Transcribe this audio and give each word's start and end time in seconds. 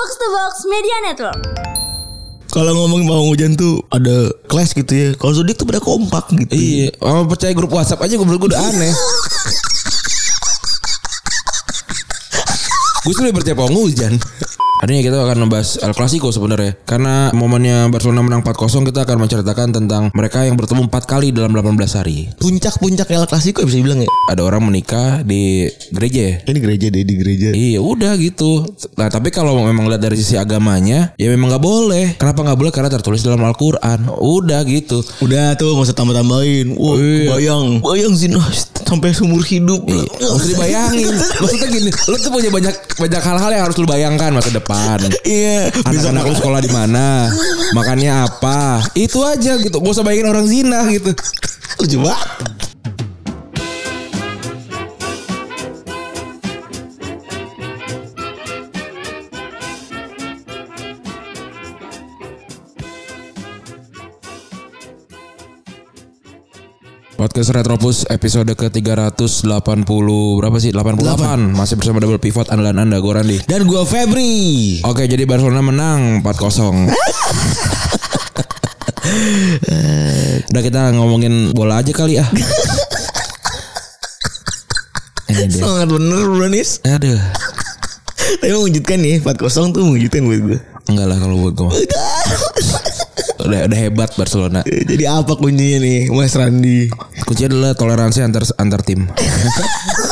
Box 0.00 0.16
to 0.16 0.32
Box 0.32 0.64
Media 0.64 0.96
Network. 1.04 1.44
Kalau 2.48 2.72
ngomong 2.72 3.04
mau 3.04 3.20
hujan 3.28 3.52
tuh 3.52 3.84
ada 3.92 4.32
kelas 4.48 4.72
gitu 4.72 4.88
ya. 4.96 5.12
Kalau 5.12 5.36
zodiak 5.36 5.60
tuh 5.60 5.68
pada 5.68 5.76
kompak 5.76 6.24
gitu. 6.40 6.56
Iya, 6.56 6.96
oh, 7.04 7.28
percaya 7.28 7.52
grup 7.52 7.68
WhatsApp 7.68 8.00
aja 8.00 8.16
gue 8.16 8.24
gue 8.24 8.48
udah 8.48 8.64
aneh. 8.64 8.88
gue 13.04 13.12
sih 13.12 13.28
lebih 13.28 13.44
percaya 13.44 13.52
pohon 13.52 13.76
hujan. 13.76 14.16
Hari 14.80 14.96
ini 14.96 15.04
kita 15.04 15.20
akan 15.20 15.44
membahas 15.44 15.76
El 15.84 15.92
Clasico 15.92 16.32
sebenarnya. 16.32 16.72
Karena 16.88 17.28
momennya 17.36 17.92
Barcelona 17.92 18.24
menang 18.24 18.40
4-0 18.40 18.88
kita 18.88 19.04
akan 19.04 19.28
menceritakan 19.28 19.76
tentang 19.76 20.08
mereka 20.16 20.48
yang 20.48 20.56
bertemu 20.56 20.88
4 20.88 21.04
kali 21.04 21.36
dalam 21.36 21.52
18 21.52 22.00
hari. 22.00 22.32
Puncak-puncak 22.40 23.12
El 23.12 23.28
Clasico 23.28 23.60
bisa 23.60 23.76
dibilang 23.76 24.00
ya. 24.00 24.08
Ada 24.32 24.40
orang 24.40 24.64
menikah 24.64 25.20
di 25.20 25.68
gereja 25.92 26.20
ya. 26.24 26.34
Ini 26.48 26.58
gereja 26.64 26.86
deh 26.88 27.04
di 27.04 27.12
gereja. 27.12 27.48
Iya 27.52 27.84
udah 27.84 28.16
gitu. 28.16 28.64
Nah 28.96 29.12
tapi 29.12 29.28
kalau 29.28 29.52
memang 29.68 29.84
lihat 29.84 30.00
dari 30.00 30.16
sisi 30.16 30.40
agamanya, 30.40 31.12
ya 31.20 31.28
memang 31.28 31.52
nggak 31.52 31.60
boleh. 31.60 32.16
Kenapa 32.16 32.40
nggak 32.40 32.56
boleh? 32.64 32.72
Karena 32.72 32.88
tertulis 32.88 33.20
dalam 33.20 33.44
Al-Quran. 33.44 34.08
Udah 34.16 34.64
gitu. 34.64 35.04
Udah 35.20 35.60
tuh 35.60 35.76
nggak 35.76 35.92
usah 35.92 35.96
tambah-tambahin. 36.00 36.72
Wah, 36.80 36.96
Iya. 36.96 37.36
bayang, 37.36 37.84
bayang 37.84 38.16
zina 38.16 38.40
sampai 38.90 39.12
seumur 39.12 39.44
hidup. 39.44 39.84
Iya, 39.86 40.08
Gak 40.08 40.32
usah 40.40 40.48
dibayangin. 40.50 41.14
Maksudnya 41.14 41.68
gini, 41.68 41.90
lu 41.92 42.16
tuh 42.16 42.32
punya 42.32 42.48
banyak 42.48 42.74
banyak 42.96 43.22
hal-hal 43.22 43.50
yang 43.52 43.62
harus 43.68 43.76
lu 43.76 43.84
bayangkan 43.84 44.32
masa 44.32 44.50
depan. 44.50 44.69
Iya, 45.26 45.70
bisa 45.90 46.10
Anak-anak 46.10 46.22
lu 46.26 46.34
sekolah 46.38 46.60
di 46.62 46.70
mana, 46.70 47.30
makannya 47.74 48.12
apa, 48.26 48.82
itu 48.94 49.20
aja 49.22 49.58
gitu. 49.58 49.76
Gak 49.82 49.94
usah 49.94 50.04
bayangin 50.06 50.30
orang 50.30 50.46
zina 50.46 50.86
gitu. 50.90 51.10
lucu 51.80 51.98
banget. 52.02 52.69
Podcast 67.20 67.52
Retropus 67.52 68.08
episode 68.08 68.48
ke-380 68.48 70.08
berapa 70.40 70.56
sih? 70.56 70.72
88. 70.72 71.52
Masih 71.52 71.76
bersama 71.76 72.00
double 72.00 72.16
pivot 72.16 72.48
andalan 72.48 72.80
Anda 72.80 72.96
gue 72.96 73.12
Randi. 73.12 73.44
Dan 73.44 73.68
gua 73.68 73.84
Febri. 73.84 74.80
Oke, 74.88 75.04
jadi 75.04 75.28
Barcelona 75.28 75.60
menang 75.60 76.24
4-0. 76.24 76.88
Udah 80.48 80.62
kita 80.64 80.96
ngomongin 80.96 81.52
bola 81.52 81.84
aja 81.84 81.92
kali 81.92 82.16
ah. 82.16 82.24
Sangat 85.60 85.92
bener 85.92 86.24
bro 86.24 86.48
Nis. 86.48 86.80
Aduh. 86.88 87.20
Tapi 88.40 88.48
mengejutkan 88.48 88.96
nih 88.96 89.20
4-0 89.20 89.76
tuh 89.76 89.84
mengejutkan 89.84 90.24
buat 90.24 90.40
gue. 90.40 90.56
Enggak 90.88 91.06
lah 91.12 91.20
kalau 91.20 91.36
buat 91.36 91.52
gue. 91.52 91.84
Udah, 93.40 93.60
udah 93.66 93.78
hebat 93.78 94.10
Barcelona. 94.16 94.60
Jadi 94.64 95.04
apa 95.08 95.32
kuncinya 95.34 95.78
nih 95.80 96.12
Mas 96.12 96.36
Randi? 96.36 96.92
Kuncinya 97.30 97.46
adalah 97.54 97.72
toleransi 97.78 98.26
antar 98.26 98.42
antar 98.58 98.82
tim. 98.82 99.06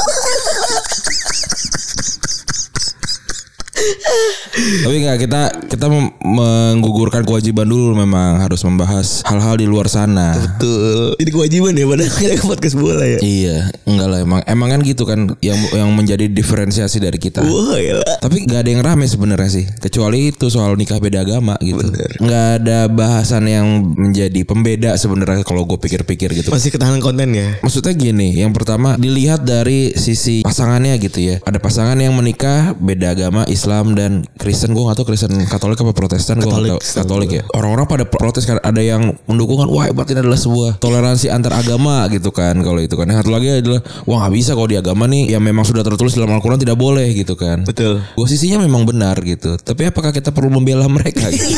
Tapi 4.68 4.94
enggak 5.00 5.18
kita 5.24 5.42
kita 5.68 5.86
menggugurkan 6.22 7.22
kewajiban 7.24 7.68
dulu 7.68 7.96
memang 7.96 8.40
harus 8.42 8.60
membahas 8.64 9.24
hal-hal 9.24 9.56
di 9.56 9.66
luar 9.66 9.88
sana. 9.88 10.36
Betul. 10.36 11.16
Jadi 11.16 11.30
kewajiban 11.30 11.72
ya 11.76 11.84
pada 11.88 12.04
kita 12.04 12.34
ke 12.36 12.44
podcast 12.44 12.76
bola 12.76 13.04
ya. 13.04 13.18
Iya, 13.20 13.56
enggak 13.88 14.08
lah 14.08 14.18
emang 14.22 14.40
emang 14.44 14.68
kan 14.74 14.80
gitu 14.84 15.02
kan 15.08 15.20
yang 15.40 15.58
yang 15.72 15.90
menjadi 15.94 16.28
diferensiasi 16.28 17.00
dari 17.00 17.16
kita. 17.16 17.40
Wah 17.44 17.78
ya 17.80 18.00
Tapi 18.20 18.44
nggak 18.44 18.60
ada 18.60 18.70
yang 18.70 18.82
rame 18.84 19.06
sebenarnya 19.08 19.50
sih, 19.50 19.64
kecuali 19.80 20.34
itu 20.34 20.52
soal 20.52 20.76
nikah 20.76 21.00
beda 21.00 21.24
agama 21.24 21.56
gitu. 21.62 21.82
Nggak 22.20 22.46
ada 22.62 22.78
bahasan 22.90 23.48
yang 23.48 23.66
menjadi 23.96 24.44
pembeda 24.44 24.94
sebenarnya 24.98 25.42
kalau 25.46 25.64
gue 25.64 25.78
pikir-pikir 25.80 26.34
gitu. 26.34 26.48
Masih 26.52 26.74
ketahanan 26.74 27.00
konten 27.00 27.32
ya. 27.32 27.56
Maksudnya 27.64 27.94
gini, 27.94 28.36
yang 28.36 28.52
pertama 28.52 28.98
dilihat 29.00 29.46
dari 29.46 29.94
sisi 29.96 30.44
pasangannya 30.44 30.98
gitu 31.00 31.22
ya. 31.22 31.36
Ada 31.46 31.58
pasangan 31.62 31.96
yang 31.96 32.12
menikah 32.12 32.74
beda 32.76 33.14
agama, 33.14 33.46
Islam 33.46 33.94
dan 33.94 34.26
Kristen. 34.36 34.57
Gue 34.66 34.84
gak 34.90 34.96
tahu 34.98 35.06
Kristen 35.14 35.32
Katolik 35.46 35.78
apa 35.78 35.92
Protestan. 35.94 36.42
Gue 36.42 36.50
Katolik, 36.50 36.70
gak 36.74 36.82
tahu 36.82 36.98
Katolik 37.06 37.30
ya. 37.30 37.42
Orang-orang 37.54 37.86
pada 37.86 38.04
protes 38.08 38.42
kan. 38.42 38.58
Ada 38.58 38.82
yang 38.82 39.14
mendukung 39.30 39.62
kan. 39.62 39.68
Wah 39.70 39.86
hebat 39.86 40.10
ini 40.10 40.26
adalah 40.26 40.40
sebuah 40.40 40.82
toleransi 40.82 41.30
antar 41.30 41.54
agama 41.54 42.10
gitu 42.10 42.34
kan. 42.34 42.58
Kalau 42.58 42.80
itu 42.82 42.98
kan. 42.98 43.06
Yang 43.06 43.18
satu 43.22 43.30
lagi 43.30 43.46
adalah 43.62 43.80
wah 44.08 44.26
nggak 44.26 44.34
bisa 44.34 44.50
kalau 44.58 44.68
di 44.68 44.76
agama 44.76 45.06
nih 45.06 45.30
yang 45.30 45.42
memang 45.44 45.62
sudah 45.62 45.86
tertulis 45.86 46.18
dalam 46.18 46.34
Al-Quran 46.34 46.58
tidak 46.58 46.74
boleh 46.74 47.06
gitu 47.14 47.38
kan. 47.38 47.62
Betul. 47.62 48.02
Posisinya 48.18 48.58
memang 48.58 48.82
benar 48.82 49.20
gitu. 49.22 49.54
Tapi 49.54 49.86
apakah 49.86 50.10
kita 50.10 50.34
perlu 50.34 50.50
membela 50.50 50.90
mereka 50.90 51.30
gitu? 51.34 51.54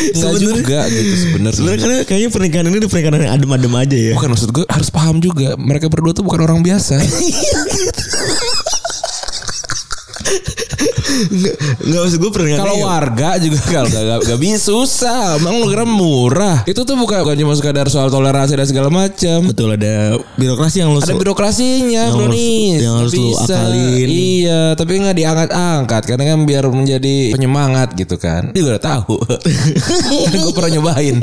Enggak 0.00 0.34
juga 0.40 0.80
gitu 0.90 1.14
sebenarnya. 1.14 1.56
Sebenarnya 1.56 1.80
karena 1.80 1.98
kayaknya 2.08 2.30
pernikahan 2.32 2.64
ini 2.66 2.76
udah 2.80 2.90
pernikahan 2.90 3.20
yang 3.20 3.34
adem-adem 3.36 3.74
aja 3.76 3.96
ya. 3.96 4.12
Bukan 4.16 4.28
maksud 4.32 4.48
gue 4.50 4.64
harus 4.66 4.88
paham 4.90 5.16
juga 5.20 5.54
mereka 5.60 5.86
berdua 5.86 6.12
tuh 6.16 6.24
bukan 6.24 6.40
orang 6.42 6.60
biasa. 6.64 6.98
Enggak, 11.20 12.00
maksud 12.06 12.18
gue 12.18 12.30
pernikahan. 12.32 12.60
Kalau 12.64 12.76
warga 12.80 13.30
juga 13.36 13.60
kalau 13.74 13.88
gak, 13.88 14.04
gak, 14.04 14.18
gak 14.24 14.40
bisa 14.40 14.58
susah. 14.72 15.36
Emang 15.36 15.60
lu 15.60 15.66
kira 15.68 15.84
murah. 15.84 16.58
Itu 16.64 16.82
tuh 16.82 16.96
bukan 16.96 17.20
bukan 17.22 17.36
cuma 17.36 17.52
sekadar 17.54 17.86
soal 17.86 18.08
toleransi 18.08 18.56
dan 18.56 18.66
segala 18.66 18.88
macam. 18.88 19.38
betul 19.46 19.74
ada 19.74 20.16
birokrasi 20.36 20.80
yang 20.80 20.90
lu 20.94 21.00
Ada 21.00 21.14
birokrasinya 21.14 22.02
Yang 22.08 22.16
bro 22.16 22.26
nih. 22.32 22.68
yang 22.80 22.94
harus 23.00 23.12
lu 23.12 23.28
akalin. 23.36 24.06
Iya, 24.08 24.62
tapi 24.74 24.92
nggak 25.00 25.16
diangkat-angkat 25.16 26.02
karena 26.06 26.24
kan 26.24 26.38
biar 26.46 26.64
menjadi 26.70 27.14
penyemangat 27.34 27.88
gitu 27.94 28.16
kan. 28.16 28.50
Dia 28.54 28.60
juga 28.64 28.70
udah 28.78 28.84
tahu. 28.84 29.16
gue 30.44 30.52
pernah 30.54 30.70
nyobain. 30.72 31.16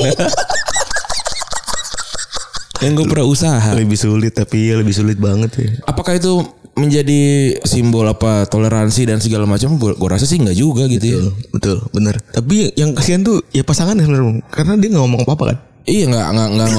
kan 2.77 2.93
gue 2.93 3.05
pernah 3.09 3.25
usaha. 3.25 3.69
lebih 3.73 3.97
sulit 3.97 4.37
tapi 4.37 4.69
ya 4.69 4.77
lebih 4.77 4.93
sulit 4.93 5.17
banget 5.17 5.51
ya. 5.57 5.69
Apakah 5.89 6.13
itu 6.13 6.45
menjadi 6.77 7.53
simbol 7.65 8.05
apa 8.05 8.45
toleransi 8.45 9.09
dan 9.09 9.17
segala 9.17 9.49
macam? 9.49 9.75
Gue 9.81 10.09
rasa 10.09 10.29
sih 10.29 10.37
nggak 10.37 10.57
juga 10.57 10.85
gitu 10.85 11.05
ya. 11.05 11.19
Betul, 11.19 11.33
betul, 11.51 11.77
bener. 11.91 12.15
Tapi 12.31 12.71
yang 12.77 12.93
kasihan 12.93 13.25
tuh 13.25 13.41
ya 13.51 13.65
pasangan 13.65 13.97
sebenarnya 13.97 14.45
karena 14.53 14.73
dia 14.77 14.89
nggak 14.93 15.03
ngomong 15.03 15.21
apa-apa 15.25 15.43
kan. 15.53 15.57
Iya 15.87 16.03
nggak 16.11 16.27
nggak 16.35 16.49
nggak 16.53 16.69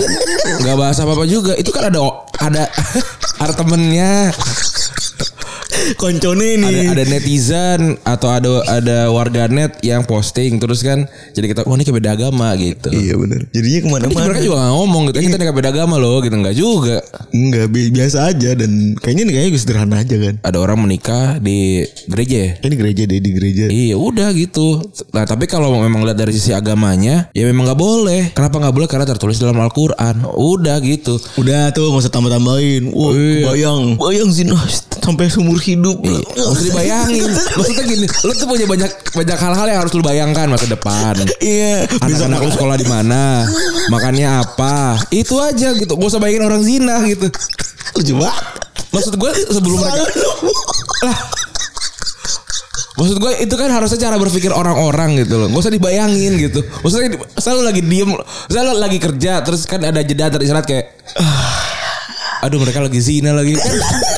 nggak 0.62 0.76
bahas 0.78 0.96
apa 1.02 1.12
apa 1.18 1.24
juga. 1.26 1.52
Itu 1.58 1.74
kan 1.74 1.90
ada 1.90 2.00
ada 2.38 2.64
ada 3.42 3.52
temennya, 3.52 4.30
Koncone 5.96 6.58
ada 6.58 6.68
nih. 6.68 6.88
ada 6.90 7.04
netizen 7.06 7.80
atau 8.02 8.28
ada 8.28 8.50
ada 8.66 8.98
warganet 9.08 9.78
yang 9.80 10.02
posting 10.02 10.58
terus 10.58 10.80
kan 10.80 11.04
jadi 11.32 11.46
kita 11.48 11.60
wah 11.64 11.74
ini 11.74 11.86
beda 11.86 12.14
agama 12.14 12.52
gitu. 12.56 12.90
Iya 12.90 13.14
bener. 13.16 13.46
Jadinya 13.50 13.78
ke 13.78 13.88
mana-mana. 13.88 14.26
mereka 14.26 14.40
juga 14.40 14.56
nggak 14.58 14.74
ngomong 14.74 15.02
gitu. 15.08 15.18
Kita 15.20 15.36
nikah 15.36 15.54
beda 15.54 15.70
agama 15.70 15.94
loh 15.96 16.18
gitu 16.20 16.34
nggak 16.34 16.56
juga. 16.56 16.96
Enggak 17.30 17.66
bi- 17.68 17.90
biasa 17.90 18.18
aja 18.26 18.50
dan 18.54 18.70
kayaknya 18.96 19.22
nih 19.24 19.34
kayaknya 19.34 19.58
sederhana 19.58 19.96
aja 20.00 20.16
kan. 20.18 20.34
Ada 20.42 20.58
orang 20.58 20.78
menikah 20.80 21.38
di 21.38 21.82
gereja. 22.06 22.58
Ini 22.58 22.74
gereja 22.74 23.02
deh 23.04 23.20
di 23.20 23.30
gereja. 23.32 23.64
Iya 23.68 23.96
udah 23.96 24.28
gitu. 24.34 24.82
Nah 25.12 25.24
tapi 25.24 25.46
kalau 25.46 25.72
memang 25.78 26.04
lihat 26.04 26.18
dari 26.18 26.32
sisi 26.32 26.50
agamanya, 26.50 27.30
ya 27.32 27.44
memang 27.46 27.68
nggak 27.68 27.80
boleh. 27.80 28.20
Kenapa 28.34 28.58
nggak 28.58 28.74
boleh? 28.74 28.88
Karena 28.88 29.06
tertulis 29.06 29.38
dalam 29.38 29.56
Al-Quran. 29.58 30.26
Udah 30.28 30.76
gitu. 30.80 31.16
Udah 31.36 31.70
tuh 31.70 31.88
nggak 31.88 32.02
usah 32.04 32.12
tambah-tambahin. 32.12 32.90
Wah, 32.90 33.12
Iya. 33.14 33.44
bayang, 33.50 33.82
bayang 33.98 34.30
zina 34.30 34.54
sampai 34.98 35.26
seumur 35.28 35.56
hidup. 35.74 35.98
Gak 36.00 36.48
usah 36.48 36.64
dibayangin. 36.64 37.28
Maksudnya 37.58 37.84
gini, 37.84 38.06
lu 38.06 38.32
tuh 38.32 38.46
punya 38.48 38.64
banyak 38.64 38.90
banyak 39.12 39.38
hal-hal 39.38 39.66
yang 39.68 39.80
harus 39.84 39.92
lu 39.92 40.02
bayangkan 40.04 40.46
masa 40.48 40.66
depan. 40.70 41.14
Iya, 41.42 41.84
Anak-anak 42.00 42.38
lu 42.40 42.50
sekolah 42.54 42.76
di 42.80 42.86
mana, 42.88 43.44
makannya 43.92 44.28
apa, 44.40 44.96
itu 45.12 45.36
aja 45.38 45.76
gitu. 45.76 45.92
Gak 45.94 46.08
usah 46.08 46.20
bayangin 46.20 46.44
orang 46.48 46.62
zina 46.64 47.04
gitu. 47.04 47.28
lucu 47.96 48.12
banget. 48.16 48.44
Maksud 48.88 49.14
gue 49.20 49.30
sebelum 49.52 49.78
mereka 49.84 50.04
Maksud 52.98 53.22
gue 53.22 53.32
itu 53.46 53.54
kan 53.54 53.70
harusnya 53.70 54.10
cara 54.10 54.18
berpikir 54.18 54.50
orang-orang 54.50 55.22
gitu 55.22 55.38
loh. 55.38 55.46
Gak 55.46 55.70
usah 55.70 55.74
dibayangin 55.74 56.34
gitu. 56.34 56.66
Maksudnya 56.82 57.14
selalu 57.38 57.62
lagi 57.70 57.82
diem, 57.86 58.10
selalu 58.50 58.70
lagi 58.74 58.98
kerja, 58.98 59.38
terus 59.46 59.62
kan 59.70 59.86
ada 59.86 60.02
jeda 60.02 60.26
antar 60.26 60.42
istirahat 60.42 60.66
kayak 60.66 60.98
"Ah, 61.14 61.78
Aduh 62.46 62.62
mereka 62.62 62.78
lagi 62.78 63.02
zina 63.02 63.34
lagi 63.34 63.54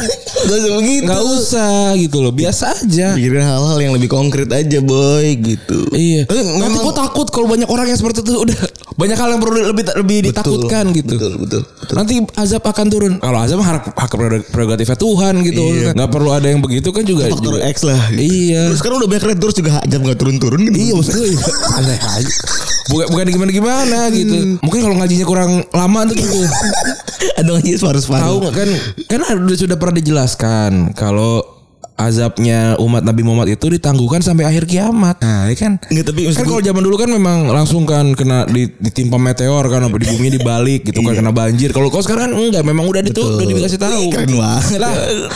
Gak 0.40 0.56
usah 0.56 0.72
begitu. 0.75 1.04
nggak 1.04 1.22
usah 1.26 1.72
gitu 1.94 2.16
loh 2.19 2.32
biasa 2.32 2.64
aja 2.75 3.06
Pikirin 3.12 3.40
hal-hal 3.40 3.78
yang 3.78 3.92
lebih 3.92 4.08
konkret 4.08 4.48
aja 4.48 4.78
boy 4.81 5.37
gitu. 5.37 5.78
Iya. 5.90 6.25
Eh, 6.25 6.34
Nanti 6.56 6.70
memang- 6.72 6.84
gue 6.87 6.94
takut 6.96 7.26
kalau 7.28 7.46
banyak 7.46 7.66
orang 7.66 7.87
yang 7.87 7.96
seperti 7.96 8.20
itu 8.20 8.32
udah 8.34 8.58
banyak 8.92 9.16
hal 9.16 9.28
yang 9.28 9.40
perlu 9.40 9.52
lebih 9.66 9.84
lebih 9.94 10.19
ditakutkan 10.26 10.84
gitu. 10.92 11.14
Betul, 11.14 11.32
betul, 11.38 11.62
betul. 11.75 11.94
Nanti 11.94 12.14
azab 12.34 12.62
akan 12.62 12.87
turun. 12.87 13.12
Kalau 13.19 13.38
azab 13.38 13.58
hak 13.58 13.90
hak 13.90 14.12
prerogatifnya 14.48 14.96
Tuhan 14.96 15.34
gitu. 15.42 15.62
Iya. 15.62 15.90
Nggak 15.92 16.10
perlu 16.10 16.31
ada 16.31 16.46
yang 16.46 16.60
begitu 16.60 16.88
kan 16.90 17.02
juga. 17.02 17.26
Faktor 17.26 17.56
juga- 17.56 17.66
X 17.66 17.76
lah. 17.82 18.00
gitu. 18.10 18.20
Iya. 18.22 18.62
Terus 18.69 18.78
sekarang 18.78 18.96
udah 18.98 19.08
banyak 19.08 19.25
red 19.26 19.38
doors 19.38 19.54
juga 19.54 19.81
jam 19.84 20.00
gak 20.00 20.16
turun-turun 20.16 20.60
gitu. 20.62 20.76
Iya 20.78 20.92
maksud 20.94 21.12
gue 21.12 21.28
aneh 21.78 21.98
aja. 21.98 22.34
Bukan 22.90 23.06
bukan 23.14 23.26
gimana 23.31 23.50
gimana 23.54 23.98
gitu. 24.10 24.58
Mungkin 24.60 24.81
kalau 24.82 24.96
ngajinya 24.98 25.26
kurang 25.26 25.50
lama 25.70 26.00
tuh 26.10 26.16
gitu. 26.19 26.40
Ada 27.40 27.50
aja 27.56 27.70
separuh-separuh. 27.78 28.25
Tahu 28.26 28.37
nggak 28.42 28.54
kan? 28.54 28.69
Kan 29.06 29.20
sudah 29.56 29.76
pernah 29.78 29.96
dijelaskan 29.96 30.92
kalau 30.92 31.60
azabnya 32.00 32.81
umat 32.81 33.05
Nabi 33.05 33.20
Muhammad 33.20 33.52
itu 33.52 33.69
ditangguhkan 33.69 34.25
sampai 34.25 34.49
akhir 34.49 34.64
kiamat. 34.64 35.20
Nah, 35.20 35.52
ya 35.52 35.56
kan? 35.56 35.76
Enggak 35.93 36.12
tapi 36.12 36.20
Kan 36.32 36.47
kalau 36.49 36.62
zaman 36.64 36.82
dulu 36.82 36.97
kan 36.97 37.11
memang 37.12 37.52
langsung 37.52 37.85
kan 37.85 38.17
kena 38.17 38.49
di- 38.49 38.73
ditimpa 38.81 39.20
meteor 39.20 39.69
kan 39.69 39.85
di 39.85 40.06
bumi 40.08 40.29
dibalik 40.32 40.88
gitu 40.88 41.05
kan 41.05 41.12
kena 41.12 41.32
banjir. 41.35 41.76
Kalau 41.76 41.93
kau 41.93 42.00
sekarang 42.00 42.31
kan 42.31 42.32
enggak, 42.32 42.64
memang 42.64 42.88
udah 42.88 43.05
itu 43.05 43.20
udah 43.20 43.44
dikasih 43.44 43.81
tahu. 43.81 44.08
Keren 44.08 44.32
banget. 44.32 44.79
Lah, 44.81 44.93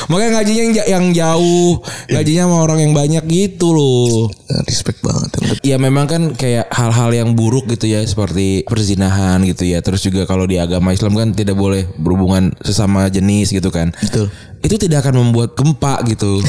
makanya 0.09 0.41
ngajinya 0.41 0.63
yang, 0.63 0.75
yang 0.89 1.05
jauh, 1.13 1.81
ngajinya 2.09 2.43
sama 2.49 2.57
orang 2.65 2.79
yang 2.81 2.93
banyak 2.97 3.25
gitu 3.29 3.77
loh. 3.77 4.33
respect 4.65 5.03
banget. 5.05 5.29
Ya 5.67 5.77
memang 5.77 6.07
kan 6.07 6.23
kayak 6.33 6.71
hal-hal 6.71 7.11
yang 7.13 7.29
buruk 7.35 7.67
gitu 7.69 7.91
ya 7.91 8.01
seperti 8.07 8.65
perzinahan 8.65 9.43
gitu 9.45 9.67
ya. 9.67 9.83
Terus 9.85 10.01
juga 10.01 10.25
kalau 10.25 10.49
di 10.49 10.57
agama 10.57 10.95
Islam 10.95 11.13
kan 11.19 11.35
tidak 11.35 11.59
boleh 11.59 11.85
berhubungan 11.99 12.55
sesama 12.63 13.11
jenis 13.11 13.51
gitu 13.51 13.69
kan. 13.69 13.91
Betul. 14.01 14.31
Itu 14.65 14.81
tidak 14.81 15.05
akan 15.05 15.21
membuat 15.21 15.53
gempa 15.53 16.01
gitu. 16.09 16.41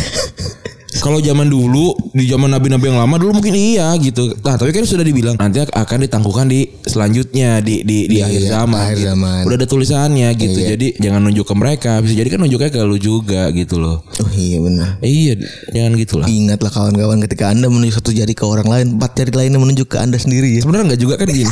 Kalau 0.95 1.19
zaman 1.19 1.51
dulu 1.51 1.91
di 2.15 2.23
zaman 2.25 2.47
nabi-nabi 2.47 2.87
yang 2.87 2.97
lama 2.97 3.19
dulu 3.19 3.37
mungkin 3.37 3.51
iya 3.51 3.91
gitu. 3.99 4.31
Nah, 4.41 4.55
tapi 4.55 4.71
kan 4.71 4.87
sudah 4.87 5.03
dibilang 5.03 5.35
nanti 5.35 5.59
akan 5.59 6.07
ditangguhkan 6.07 6.47
di 6.47 6.71
selanjutnya 6.81 7.59
di 7.59 7.83
di, 7.83 8.07
di 8.07 8.23
Iya, 8.23 8.31
akhir 8.31 8.41
zaman. 8.47 8.79
akhir 8.79 8.97
gitu. 8.97 9.07
zaman. 9.11 9.41
Udah 9.43 9.57
ada 9.59 9.67
tulisannya 9.67 10.29
gitu. 10.33 10.55
Iya. 10.63 10.67
Jadi 10.73 10.87
jangan 10.97 11.19
nunjuk 11.27 11.45
ke 11.45 11.53
mereka. 11.53 11.99
Bisa 11.99 12.15
jadi 12.15 12.29
kan 12.31 12.39
nunjuknya 12.41 12.71
ke 12.71 12.79
lu 12.81 12.95
juga 12.97 13.51
gitu 13.51 13.75
loh. 13.77 14.07
Oh 14.23 14.31
iya 14.33 14.57
benar. 14.63 14.87
Iya, 15.03 15.33
jangan 15.75 15.91
gitulah. 15.99 16.25
Ingatlah 16.31 16.71
kawan-kawan 16.71 17.19
ketika 17.27 17.51
Anda 17.51 17.67
menunjuk 17.67 17.99
satu 17.99 18.15
jari 18.15 18.31
ke 18.31 18.45
orang 18.47 18.65
lain, 18.65 18.85
empat 18.95 19.19
jari 19.19 19.35
lainnya 19.35 19.59
menunjuk 19.59 19.91
ke 19.91 19.99
Anda 19.99 20.15
sendiri 20.15 20.55
ya. 20.55 20.63
Sebenarnya 20.63 20.95
enggak 20.95 21.01
juga 21.03 21.19
kan 21.19 21.27
gini. 21.27 21.51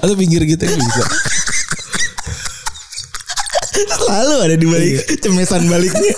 Atau 0.00 0.16
pinggir 0.16 0.42
gitu 0.48 0.64
kan 0.64 0.80
bisa. 0.80 1.04
Selalu 3.88 4.36
ada 4.40 4.56
di 4.56 4.66
balik 4.66 4.94
cemesan 5.20 5.68
baliknya. 5.68 6.14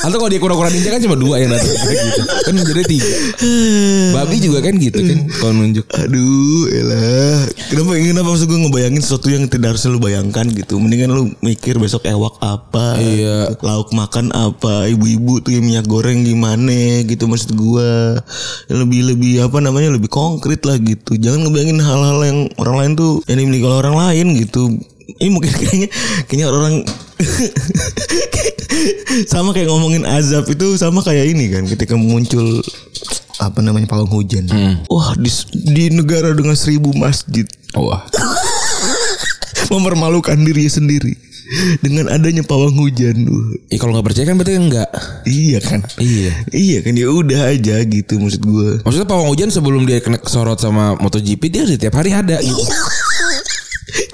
Atau 0.00 0.16
kalau 0.16 0.30
dia 0.32 0.40
kurang-kurang 0.40 0.72
ninja 0.72 0.88
kan 0.88 1.00
cuma 1.04 1.16
dua 1.16 1.44
yang 1.44 1.52
datang 1.52 1.68
gitu. 1.68 2.22
Kan 2.24 2.54
jadi 2.56 2.82
tiga. 2.88 3.14
Babi 4.16 4.36
juga 4.40 4.58
kan 4.64 4.74
gitu 4.80 5.00
kan 5.00 5.18
kalau 5.40 5.52
nunjuk. 5.60 5.86
Aduh, 5.92 6.64
elah. 6.72 7.44
Kenapa 7.68 7.90
kenapa 8.00 8.28
maksud 8.32 8.46
gue 8.48 8.60
ngebayangin 8.64 9.02
sesuatu 9.04 9.28
yang 9.28 9.44
tidak 9.46 9.76
harus 9.76 9.84
lu 9.88 10.00
bayangkan 10.00 10.48
gitu. 10.48 10.80
Mendingan 10.80 11.12
lu 11.12 11.22
mikir 11.44 11.76
besok 11.76 12.08
ewak 12.08 12.40
apa. 12.40 12.96
Iya. 12.96 13.52
Lauk 13.60 13.92
makan 13.92 14.32
apa. 14.32 14.88
Ibu-ibu 14.88 15.44
tuh 15.44 15.52
yang 15.52 15.64
minyak 15.68 15.86
goreng 15.86 16.24
gimana 16.24 17.04
gitu 17.04 17.28
maksud 17.28 17.52
gua. 17.54 18.18
Lebih 18.72 19.14
lebih 19.14 19.44
apa 19.44 19.60
namanya 19.60 19.92
lebih 19.92 20.08
konkret 20.08 20.64
lah 20.64 20.80
gitu. 20.80 21.20
Jangan 21.20 21.44
ngebayangin 21.44 21.80
hal-hal 21.82 22.18
yang 22.24 22.38
orang 22.56 22.76
lain 22.80 22.92
tuh 22.96 23.12
dimiliki 23.28 23.66
oleh 23.66 23.78
orang 23.82 23.96
lain 23.98 24.26
gitu. 24.38 24.80
Ini 25.18 25.30
mungkin 25.32 25.50
kayaknya 25.50 25.88
kayaknya 26.28 26.46
orang 26.52 26.74
sama 29.32 29.50
kayak 29.50 29.68
ngomongin 29.68 30.06
azab 30.06 30.46
itu 30.48 30.78
sama 30.78 31.02
kayak 31.02 31.34
ini 31.34 31.50
kan 31.50 31.66
ketika 31.66 31.98
muncul 31.98 32.62
apa 33.40 33.58
namanya 33.64 33.88
pawang 33.88 34.08
hujan. 34.08 34.46
Wah 34.86 35.16
di, 35.16 35.30
di 35.52 35.84
negara 35.90 36.36
dengan 36.36 36.54
seribu 36.54 36.92
masjid 36.92 37.48
Wah. 37.74 38.04
mempermalukan 39.72 40.34
diri 40.34 40.66
sendiri 40.66 41.14
dengan 41.82 42.10
adanya 42.10 42.42
pawang 42.46 42.74
hujan. 42.78 43.26
Ya 43.70 43.76
kalau 43.78 43.96
nggak 43.96 44.06
percaya 44.06 44.26
kan 44.26 44.36
berarti 44.38 44.54
enggak. 44.58 44.88
iya 45.26 45.58
kan? 45.58 45.80
Iya. 45.98 46.32
Iya 46.50 46.78
kan 46.82 46.94
ya 46.94 47.06
udah 47.10 47.40
aja 47.54 47.76
gitu 47.86 48.18
maksud 48.18 48.42
gue. 48.42 48.70
Maksudnya 48.86 49.08
pawang 49.08 49.30
hujan 49.30 49.50
sebelum 49.50 49.82
dia 49.86 49.98
kena 50.02 50.18
kesorot 50.18 50.58
sama 50.62 50.94
MotoGP 50.98 51.42
dia 51.50 51.62
setiap 51.66 51.98
hari 51.98 52.14
ada 52.14 52.38
gitu. 52.38 52.62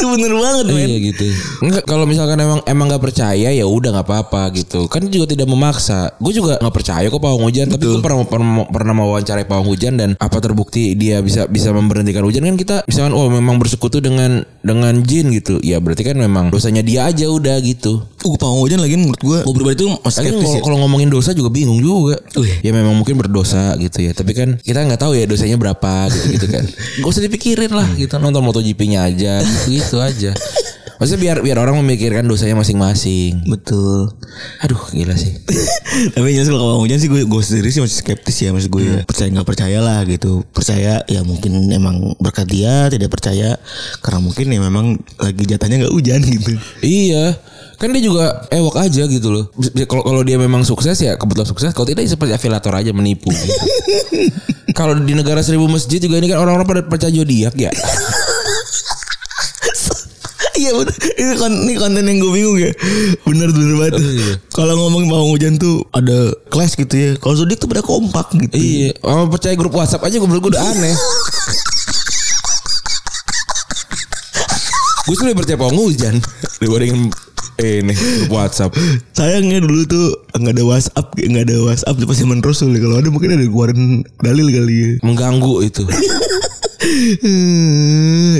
itu 0.06 0.14
bener 0.22 0.32
banget 0.38 0.64
men. 0.70 0.86
iya 0.86 0.98
gitu. 1.10 1.26
Enggak 1.66 1.82
kalau 1.84 2.04
misalkan 2.06 2.38
emang 2.38 2.60
emang 2.64 2.86
nggak 2.86 3.02
percaya 3.02 3.48
ya 3.50 3.66
udah 3.66 3.90
nggak 3.98 4.06
apa-apa 4.06 4.42
gitu. 4.54 4.86
Kan 4.86 5.10
juga 5.10 5.34
tidak 5.34 5.50
memaksa. 5.50 6.14
Gue 6.22 6.30
juga 6.30 6.56
nggak 6.62 6.74
percaya 6.74 7.06
kok 7.10 7.18
pawang 7.18 7.42
hujan, 7.50 7.66
tapi 7.66 7.84
gue 7.84 8.00
pernah 8.00 8.22
pernah 8.26 8.64
pernah 8.70 8.94
mewawancarai 8.94 9.44
pawang 9.44 9.66
hujan 9.66 9.98
dan 9.98 10.10
apa 10.16 10.38
terbukti 10.38 10.94
dia 10.94 11.18
bisa 11.20 11.50
bisa 11.50 11.74
memberhentikan 11.74 12.22
hujan 12.22 12.46
kan 12.46 12.56
kita 12.56 12.76
misalkan 12.86 13.12
oh 13.18 13.26
memang 13.26 13.58
bersekutu 13.58 13.98
dengan 13.98 14.46
dengan 14.62 15.02
jin 15.02 15.34
gitu. 15.34 15.58
Ya 15.60 15.82
berarti 15.82 16.06
kan 16.06 16.16
memang 16.16 16.54
dosanya 16.54 16.86
dia 16.86 17.10
aja 17.10 17.26
udah 17.26 17.58
gitu. 17.60 18.06
Uh, 18.26 18.34
pawang 18.38 18.58
hujan 18.66 18.82
lagi 18.82 18.98
menurut 18.98 19.20
gue 19.22 19.38
gue 19.46 19.64
masih 20.02 20.18
Tapi 20.18 20.28
skeptis 20.34 20.46
kalau 20.50 20.58
ya. 20.58 20.62
kalau 20.66 20.76
ngomongin 20.82 21.08
dosa 21.08 21.30
juga 21.30 21.48
bingung 21.54 21.78
juga. 21.78 22.18
Ya 22.60 22.74
memang 22.74 22.98
mungkin 22.98 23.14
berdosa 23.14 23.78
gitu 23.78 24.02
ya. 24.02 24.12
Tapi 24.12 24.34
kan 24.34 24.58
kita 24.58 24.82
nggak 24.82 25.00
tahu 25.00 25.14
ya 25.14 25.24
dosanya 25.30 25.56
berapa 25.56 26.10
gitu 26.10 26.26
gitu 26.36 26.46
kan. 26.50 26.64
Gak 27.02 27.08
usah 27.08 27.22
dipikirin 27.22 27.72
lah 27.72 27.86
gitu 27.94 28.18
nonton 28.18 28.42
MotoGP-nya 28.42 29.06
aja 29.06 29.32
gitu, 29.40 29.78
gitu 29.78 29.96
aja. 30.02 30.34
Maksudnya 30.96 31.20
biar 31.20 31.36
biar 31.44 31.58
orang 31.60 31.76
memikirkan 31.84 32.24
dosanya 32.24 32.56
masing-masing. 32.56 33.44
Betul. 33.44 34.16
Aduh 34.64 34.80
gila 34.92 35.12
sih. 35.12 35.36
Tapi 36.16 36.32
jelas 36.32 36.48
kalau 36.48 36.72
pawang 36.72 36.88
hujan 36.88 36.98
sih 37.00 37.08
gue 37.12 37.28
gue 37.28 37.42
sendiri 37.44 37.68
sih 37.68 37.84
masih 37.84 38.00
skeptis 38.00 38.36
ya 38.40 38.50
maksud 38.52 38.72
gue 38.72 38.82
ya. 38.82 39.00
Percaya 39.04 39.28
nggak 39.28 39.48
percaya 39.48 39.78
lah 39.84 40.00
gitu. 40.08 40.40
Percaya 40.56 41.04
ya 41.04 41.20
mungkin 41.20 41.68
emang 41.68 42.16
berkat 42.16 42.48
dia, 42.48 42.88
tidak 42.88 43.12
percaya 43.12 43.60
karena 44.00 44.20
mungkin 44.24 44.46
ya 44.48 44.60
memang 44.60 44.86
lagi 45.20 45.44
jatahnya 45.44 45.84
nggak 45.84 45.94
hujan 45.94 46.20
gitu. 46.24 46.52
iya. 46.80 47.36
Kan 47.76 47.92
dia 47.92 48.00
juga 48.00 48.48
ewok 48.48 48.80
aja 48.80 49.04
gitu 49.04 49.28
loh. 49.28 49.52
Kalau 49.84 50.00
kalau 50.00 50.24
dia 50.24 50.40
memang 50.40 50.64
sukses 50.64 50.96
ya 50.96 51.20
kebetulan 51.20 51.44
sukses. 51.44 51.76
Kalau 51.76 51.84
tidak 51.84 52.08
ya 52.08 52.16
seperti 52.16 52.32
afiliator 52.32 52.72
aja 52.72 52.90
menipu. 52.96 53.28
Gitu. 53.28 53.52
kalau 54.78 54.96
di 54.96 55.12
negara 55.12 55.44
seribu 55.44 55.68
masjid 55.68 56.00
juga 56.00 56.16
ini 56.16 56.32
kan 56.32 56.40
orang-orang 56.40 56.64
pada 56.64 56.82
percaya 56.88 57.12
zodiak 57.12 57.52
ya. 57.52 57.68
Iya 60.66 60.72
bener. 60.74 60.94
Ini, 61.14 61.32
kon- 61.38 61.60
ini 61.62 61.72
konten 61.78 62.02
yang 62.02 62.18
gue 62.18 62.32
bingung 62.32 62.58
ya. 62.58 62.72
Bener 63.22 63.48
bener 63.48 63.74
banget. 63.78 63.94
Kalau 64.50 64.74
ngomongin 64.76 65.06
pawang 65.06 65.30
hujan 65.30 65.54
tuh 65.56 65.86
ada 65.90 66.18
kelas 66.50 66.74
gitu 66.74 66.90
ya. 66.92 67.10
Kalau 67.16 67.34
zodiak 67.34 67.56
tuh 67.56 67.70
pada 67.70 67.80
kompak 67.80 68.34
gitu. 68.34 68.50
Iya, 68.52 68.98
orang 69.00 69.30
percaya 69.30 69.54
grup 69.54 69.70
WhatsApp 69.72 70.02
aja 70.02 70.18
gue 70.18 70.26
gue 70.26 70.42
udah 70.42 70.62
aneh. 70.66 70.94
gue 75.06 75.14
lebih 75.22 75.38
percaya 75.38 75.54
pawang 75.54 75.78
hujan 75.78 76.18
dibandingin 76.58 77.14
ini 77.56 77.94
grup 77.94 78.34
WhatsApp. 78.34 78.74
Sayangnya 79.14 79.62
dulu 79.62 79.86
tuh 79.86 80.06
nggak 80.34 80.50
ada 80.52 80.64
WhatsApp, 80.66 81.06
nggak 81.14 81.44
ada 81.46 81.56
WhatsApp 81.62 81.94
pas 82.02 82.18
zaman 82.18 82.42
Rasul. 82.42 82.74
ya. 82.74 82.82
Kalau 82.82 82.96
ada 82.98 83.08
mungkin 83.08 83.30
ada 83.32 83.46
keluaran 83.46 83.80
dalil 84.18 84.46
kali 84.50 84.74
ya. 84.74 84.90
Mengganggu 85.06 85.62
itu. 85.62 85.86
Eh, 86.86 88.34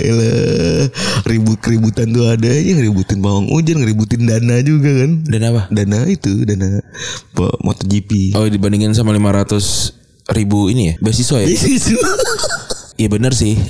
Ribut 1.24 1.58
keributan 1.60 2.10
tuh 2.10 2.28
ada 2.28 2.48
aja 2.48 2.72
ngeributin 2.76 3.20
pawang 3.20 3.50
hujan, 3.50 3.82
ngeributin 3.82 4.26
dana 4.26 4.60
juga 4.64 4.90
kan. 5.04 5.22
Dan 5.26 5.42
apa? 5.48 5.62
Dana 5.70 6.06
itu, 6.08 6.44
dana 6.46 6.80
MotoGP. 7.36 8.36
Oh 8.38 8.46
dibandingin 8.48 8.94
sama 8.96 9.14
500 9.14 10.32
ribu 10.34 10.66
ini 10.72 10.90
ya 10.90 10.94
beasiswa 10.98 11.38
ya? 11.42 11.48
Iya 12.96 13.08
bener 13.12 13.36
sih. 13.36 13.60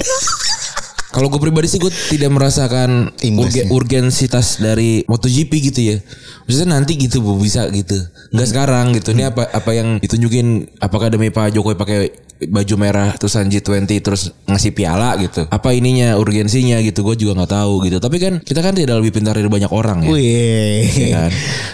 Kalau 1.17 1.33
gue 1.33 1.41
pribadi 1.41 1.65
sih 1.67 1.81
gue 1.81 1.89
tidak 1.89 2.29
merasakan 2.29 3.09
urge- 3.41 3.65
urgensitas 3.73 4.61
dari 4.61 5.01
MotoGP 5.09 5.73
gitu 5.73 5.81
ya. 5.81 5.97
Maksudnya 6.45 6.77
nanti 6.77 7.01
gitu 7.01 7.25
bu 7.25 7.41
bisa 7.41 7.65
gitu. 7.73 7.97
Enggak 8.37 8.49
sekarang 8.53 8.93
gitu. 8.93 9.17
Ini 9.17 9.33
apa 9.33 9.49
apa 9.49 9.71
yang 9.73 9.97
ditunjukin 9.97 10.77
apakah 10.77 11.09
demi 11.09 11.33
Pak 11.33 11.57
Jokowi 11.57 11.75
pakai 11.75 11.99
baju 12.37 12.75
merah 12.77 13.17
tulisan 13.17 13.49
G20 13.49 13.89
terus 14.05 14.29
ngasih 14.45 14.77
piala 14.77 15.17
gitu. 15.17 15.49
Apa 15.49 15.73
ininya 15.73 16.21
urgensinya 16.21 16.77
gitu 16.85 17.01
gue 17.01 17.17
juga 17.17 17.33
nggak 17.43 17.53
tahu 17.57 17.89
gitu. 17.89 17.97
Tapi 17.97 18.17
kan 18.21 18.33
kita 18.45 18.61
kan 18.61 18.77
tidak 18.77 19.01
lebih 19.01 19.17
pintar 19.17 19.41
dari 19.41 19.49
banyak 19.49 19.73
orang 19.73 20.05
ya. 20.05 20.11
Wih. 20.13 20.85
kan. 21.17 21.31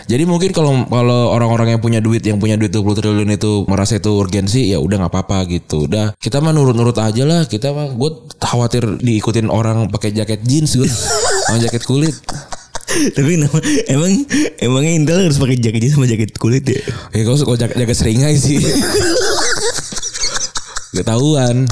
Jadi 0.07 0.23
mungkin 0.23 0.55
kalau 0.55 0.87
kalau 0.87 1.35
orang-orang 1.35 1.75
yang 1.75 1.83
punya 1.83 1.99
duit 1.99 2.23
yang 2.23 2.39
punya 2.39 2.55
duit 2.55 2.71
20 2.71 2.95
triliun 2.95 3.31
itu 3.35 3.67
merasa 3.67 3.99
itu 3.99 4.15
urgensi 4.15 4.71
ya 4.71 4.79
udah 4.79 5.03
nggak 5.03 5.13
apa-apa 5.13 5.51
gitu. 5.51 5.91
Udah 5.91 6.15
kita 6.23 6.39
mah 6.39 6.55
nurut-nurut 6.55 6.95
aja 7.03 7.27
lah. 7.27 7.43
Kita 7.51 7.75
mah 7.75 7.91
gue 7.91 8.11
khawatir 8.39 9.03
diikutin 9.33 9.49
orang 9.49 9.89
pakai 9.89 10.13
jaket 10.13 10.45
jeans 10.45 10.77
gue 10.77 10.85
sama 11.49 11.57
jaket 11.65 11.83
kulit. 11.89 12.13
Tapi 12.93 13.41
nama, 13.41 13.57
emang 13.89 14.29
emangnya 14.61 14.93
Intel 14.93 15.19
harus 15.25 15.41
pakai 15.41 15.57
jaket 15.57 15.81
jeans 15.89 15.97
sama 15.97 16.05
jaket 16.05 16.37
kulit 16.37 16.69
ya? 16.69 16.77
Ya 17.17 17.25
kalau 17.25 17.41
kalau 17.41 17.57
jaket, 17.57 17.77
jaket 17.81 17.97
seringai 17.97 18.37
sih. 18.37 18.61
Ketahuan. 20.93 21.65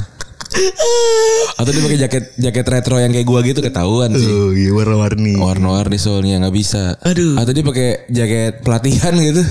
Atau 1.60 1.70
dia 1.76 1.82
pakai 1.84 1.98
jaket 2.00 2.24
jaket 2.40 2.66
retro 2.72 2.96
yang 2.96 3.12
kayak 3.12 3.28
gua 3.28 3.44
gitu 3.44 3.60
ketahuan 3.60 4.16
sih. 4.16 4.32
Oh 4.32 4.56
iya 4.56 4.72
warna-warni. 4.72 5.36
Warna-warni 5.36 6.00
soalnya 6.00 6.40
nggak 6.40 6.56
bisa. 6.56 6.96
Aduh. 7.04 7.36
Atau 7.36 7.52
dia 7.52 7.62
pakai 7.68 8.08
jaket 8.08 8.64
pelatihan 8.64 9.12
gitu. 9.20 9.44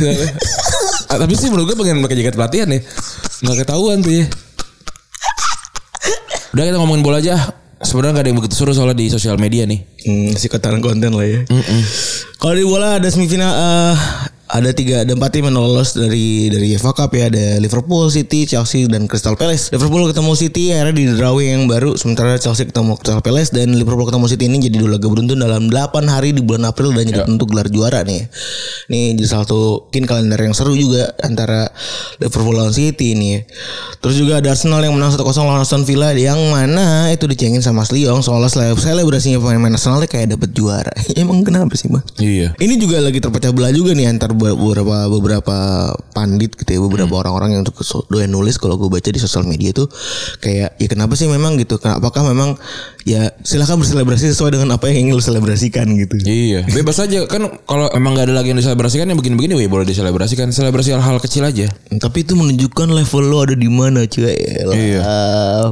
Ah, 1.14 1.18
Tapi 1.22 1.38
sih 1.38 1.54
menurut 1.54 1.70
gue 1.70 1.78
pengen 1.78 2.02
pakai 2.02 2.18
jaket 2.18 2.34
pelatihan 2.34 2.68
ya. 2.74 2.82
Nggak 3.46 3.58
ketahuan 3.62 4.02
tuh 4.02 4.26
ya. 4.26 4.26
Udah 6.58 6.64
kita 6.66 6.78
ngomongin 6.82 7.06
bola 7.06 7.22
aja. 7.22 7.38
Sebenarnya 7.80 8.20
gak 8.20 8.24
ada 8.24 8.30
yang 8.30 8.40
begitu 8.44 8.56
seru 8.60 8.72
soalnya 8.76 9.00
di 9.00 9.08
sosial 9.08 9.40
media 9.40 9.64
nih. 9.64 9.80
Hmm, 10.04 10.36
si 10.36 10.52
kotaran 10.52 10.84
konten 10.84 11.16
lah 11.16 11.24
ya. 11.24 11.48
Kalau 12.40 12.54
di 12.56 12.66
bola 12.68 13.00
ada 13.00 13.08
semifinal 13.08 13.52
eh 13.56 13.98
ada 14.50 14.74
tiga 14.74 15.06
ada 15.06 15.14
empat 15.14 15.30
tim 15.30 15.46
yang 15.46 15.54
lolos 15.54 15.94
dari 15.94 16.50
dari 16.50 16.74
FA 16.74 16.90
Cup 16.90 17.14
ya 17.14 17.30
ada 17.30 17.62
Liverpool, 17.62 18.10
City, 18.10 18.50
Chelsea 18.50 18.90
dan 18.90 19.06
Crystal 19.06 19.38
Palace. 19.38 19.70
Liverpool 19.70 20.10
ketemu 20.10 20.34
City 20.34 20.74
akhirnya 20.74 20.96
di 20.98 21.06
drawing 21.14 21.50
yang 21.54 21.64
baru 21.70 21.94
sementara 21.94 22.34
Chelsea 22.42 22.66
ketemu 22.66 22.98
Crystal 22.98 23.22
Palace 23.22 23.54
dan 23.54 23.78
Liverpool 23.78 24.10
ketemu 24.10 24.26
City 24.26 24.50
ini 24.50 24.58
jadi 24.58 24.82
dua 24.82 24.98
laga 24.98 25.06
beruntun 25.06 25.38
dalam 25.38 25.70
8 25.70 26.02
hari 26.10 26.34
di 26.34 26.42
bulan 26.42 26.66
April 26.66 26.98
dan 26.98 27.06
jadi 27.06 27.30
tentu 27.30 27.46
gelar 27.46 27.70
juara 27.70 28.02
nih. 28.02 28.26
Nih 28.90 29.14
jadi 29.22 29.28
salah 29.30 29.46
satu 29.46 29.86
mungkin 29.86 30.04
kalender 30.10 30.40
yang 30.42 30.58
seru 30.58 30.74
juga 30.74 31.14
antara 31.22 31.70
Liverpool 32.18 32.58
lawan 32.58 32.74
City 32.74 33.14
ini. 33.14 33.46
Terus 34.02 34.18
juga 34.18 34.42
ada 34.42 34.50
Arsenal 34.50 34.82
yang 34.82 34.98
menang 34.98 35.14
1-0 35.14 35.22
lawan 35.22 35.62
Aston 35.62 35.86
Villa 35.86 36.10
yang 36.18 36.42
mana 36.50 37.14
itu 37.14 37.30
dicengin 37.30 37.62
sama 37.62 37.86
Sliong 37.86 38.26
soalnya 38.26 38.50
sele- 38.50 38.74
selebrasinya 38.82 39.38
pemain-pemain 39.38 39.78
Arsenal 39.78 40.02
kayak 40.10 40.34
dapet 40.34 40.58
juara. 40.58 40.90
Emang 41.22 41.46
kenapa 41.46 41.78
sih, 41.78 41.86
Bang? 41.86 42.02
Iya. 42.18 42.58
Ini 42.58 42.82
juga 42.82 42.98
lagi 42.98 43.22
terpecah 43.22 43.54
belah 43.54 43.70
juga 43.70 43.94
nih 43.94 44.10
antar 44.10 44.39
beberapa 44.40 45.12
beberapa 45.12 45.58
pandit 46.16 46.56
gitu 46.56 46.70
ya, 46.72 46.80
beberapa 46.80 47.14
orang-orang 47.20 47.60
yang 47.60 47.64
doyan 48.08 48.32
nulis 48.32 48.56
kalau 48.56 48.80
gue 48.80 48.88
baca 48.88 49.10
di 49.12 49.20
sosial 49.20 49.44
media 49.44 49.76
tuh 49.76 49.92
kayak 50.40 50.80
ya 50.80 50.88
kenapa 50.88 51.20
sih 51.20 51.28
memang 51.28 51.60
gitu? 51.60 51.76
Kenapa- 51.78 52.00
Apakah 52.00 52.32
memang 52.32 52.56
ya 53.10 53.34
silakan 53.42 53.82
berselebrasi 53.82 54.30
sesuai 54.30 54.54
dengan 54.54 54.78
apa 54.78 54.86
yang 54.94 55.10
ingin 55.10 55.14
lu 55.18 55.24
selebrasikan 55.24 55.90
gitu. 55.98 56.22
Iya, 56.22 56.70
bebas 56.70 57.02
aja 57.02 57.26
kan 57.26 57.50
kalau 57.66 57.90
emang 57.98 58.14
gak 58.14 58.30
ada 58.30 58.38
lagi 58.38 58.54
yang 58.54 58.62
diselebrasikan 58.62 59.10
yang 59.10 59.18
begini-begini 59.18 59.58
weh 59.58 59.66
boleh 59.66 59.90
diselebrasikan. 59.90 60.54
Selebrasi 60.54 60.94
hal-hal 60.94 61.18
kecil 61.18 61.50
aja. 61.50 61.66
Tapi 61.90 62.22
itu 62.22 62.38
menunjukkan 62.38 62.88
level 62.94 63.24
lo 63.26 63.38
ada 63.42 63.56
di 63.58 63.70
mana 63.70 64.06
cuy. 64.06 64.30
Iya. 64.70 65.02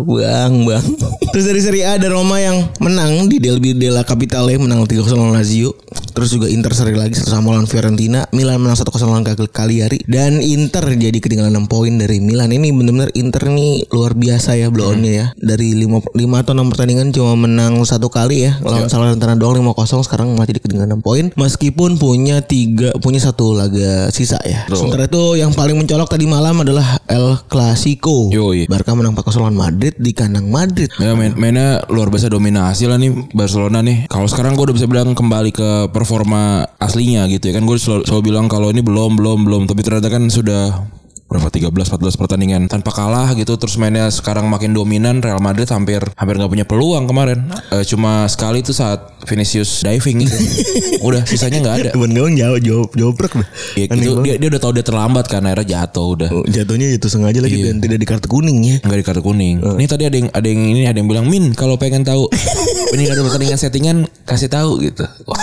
Bang, 0.02 0.66
bang. 0.66 0.86
Terus 1.36 1.46
dari 1.46 1.62
Serie 1.62 1.86
A 1.86 2.02
ada 2.02 2.10
Roma 2.10 2.42
yang 2.42 2.66
menang 2.82 3.30
di 3.30 3.38
Derby 3.38 3.78
della 3.78 4.02
Capitale 4.02 4.58
menang 4.58 4.88
3-0 4.88 5.14
lawan 5.14 5.36
Lazio. 5.38 5.76
Terus 6.18 6.34
juga 6.34 6.50
Inter 6.50 6.74
seri 6.74 6.98
lagi 6.98 7.14
1 7.14 7.30
sama 7.30 7.54
lawan 7.54 7.70
Fiorentina, 7.70 8.26
Milan 8.34 8.58
menang 8.58 8.74
1-0 8.74 8.90
lawan 9.06 9.22
Cagliari 9.54 10.02
dan 10.10 10.42
Inter 10.42 10.82
jadi 10.98 11.14
ketinggalan 11.20 11.54
6 11.68 11.70
poin 11.70 11.94
dari 11.94 12.18
Milan. 12.24 12.50
Ini 12.50 12.74
benar-benar 12.74 13.14
Inter 13.14 13.54
nih 13.54 13.86
luar 13.94 14.18
biasa 14.18 14.58
ya 14.58 14.72
blow-onnya 14.72 15.12
ya. 15.12 15.26
Dari 15.38 15.78
5 15.78 16.16
5 16.16 16.42
atau 16.42 16.54
6 16.58 16.72
pertandingan 16.74 17.08
cuma 17.14 17.27
menang 17.36 17.82
satu 17.84 18.08
kali 18.08 18.48
ya 18.48 18.62
lawan 18.62 18.88
Salernitana 18.88 19.36
doang 19.36 19.60
5-0 19.60 20.06
sekarang 20.08 20.38
jadi 20.48 20.62
ketinggalan 20.64 21.02
6 21.02 21.04
poin 21.04 21.26
meskipun 21.36 22.00
punya 22.00 22.40
tiga 22.46 22.96
punya 23.04 23.20
satu 23.20 23.58
laga 23.58 24.08
sisa 24.14 24.40
ya. 24.48 24.70
Sementara 24.72 25.10
itu 25.10 25.36
yang 25.36 25.52
paling 25.52 25.76
mencolok 25.76 26.08
tadi 26.08 26.30
malam 26.30 26.64
adalah 26.64 27.02
El 27.10 27.36
Clasico. 27.50 28.32
Yoi. 28.32 28.70
Barca 28.72 28.96
menang 28.96 29.18
4-0 29.18 29.44
lawan 29.44 29.58
Madrid 29.58 29.98
di 30.00 30.12
kandang 30.16 30.48
Madrid. 30.48 30.88
Ya 31.02 31.18
main, 31.18 31.36
mainnya 31.36 31.84
luar 31.92 32.08
biasa 32.08 32.32
dominasi 32.32 32.88
lah 32.88 32.96
nih 33.02 33.12
Barcelona 33.36 33.84
nih. 33.84 34.08
Kalau 34.08 34.30
sekarang 34.30 34.56
gue 34.56 34.72
udah 34.72 34.76
bisa 34.78 34.88
bilang 34.88 35.12
kembali 35.18 35.52
ke 35.52 35.70
performa 35.92 36.68
aslinya 36.78 37.26
gitu 37.28 37.50
ya 37.52 37.58
kan 37.58 37.64
gue 37.66 37.76
selalu, 37.80 38.04
selalu 38.06 38.24
bilang 38.30 38.46
kalau 38.48 38.70
ini 38.70 38.86
belum 38.86 39.18
belum 39.18 39.40
belum 39.48 39.62
tapi 39.66 39.82
ternyata 39.82 40.08
kan 40.12 40.30
sudah 40.30 40.86
berapa 41.28 41.52
13 41.52 41.68
14 41.68 42.16
pertandingan 42.16 42.62
tanpa 42.66 42.88
kalah 42.90 43.36
gitu 43.36 43.60
terus 43.60 43.76
mainnya 43.76 44.08
sekarang 44.08 44.48
makin 44.48 44.72
dominan 44.72 45.20
Real 45.20 45.44
Madrid 45.44 45.68
hampir 45.68 46.00
hampir 46.16 46.34
nggak 46.34 46.48
punya 46.48 46.64
peluang 46.64 47.04
kemarin 47.04 47.52
Eh, 47.68 47.84
cuma 47.84 48.24
sekali 48.26 48.64
tuh 48.64 48.72
saat 48.72 49.12
Vinicius 49.28 49.84
diving 49.84 50.24
gitu 50.24 50.32
udah 51.08 51.28
sisanya 51.28 51.60
nggak 51.60 51.76
ada 51.76 51.90
Temen 51.92 52.16
gawang 52.16 52.32
jawab 52.34 52.60
jawab 52.64 52.90
jobrek 52.96 53.34
dah. 53.36 53.48
ya, 53.76 53.86
gitu, 53.92 54.24
dia, 54.24 54.40
dia 54.40 54.48
udah 54.48 54.62
tahu 54.62 54.72
dia 54.72 54.86
terlambat 54.88 55.28
kan 55.28 55.44
akhirnya 55.44 55.68
jatuh 55.84 56.08
udah 56.16 56.30
Oh, 56.32 56.48
jatuhnya 56.48 56.96
itu 56.96 57.08
sengaja 57.08 57.44
lagi 57.44 57.60
dan 57.60 57.78
tidak 57.78 58.00
di 58.00 58.08
kartu 58.08 58.28
kuning 58.28 58.60
ya. 58.64 58.76
Enggak 58.80 59.00
di 59.00 59.06
kartu 59.06 59.20
kuning. 59.22 59.60
Ini 59.60 59.84
tadi 59.86 60.04
ada 60.08 60.16
yang 60.16 60.30
ada 60.32 60.48
yang 60.48 60.62
ini 60.64 60.82
ada 60.86 60.96
yang 60.96 61.08
bilang 61.08 61.28
Min 61.28 61.52
kalau 61.52 61.76
pengen 61.76 62.08
tahu 62.08 62.32
ini 62.96 63.04
ada 63.04 63.20
pertandingan 63.20 63.60
settingan 63.60 63.98
kasih 64.24 64.48
tahu 64.48 64.80
gitu. 64.80 65.04
Wah, 65.28 65.40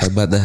hebat 0.00 0.32
dah. 0.32 0.44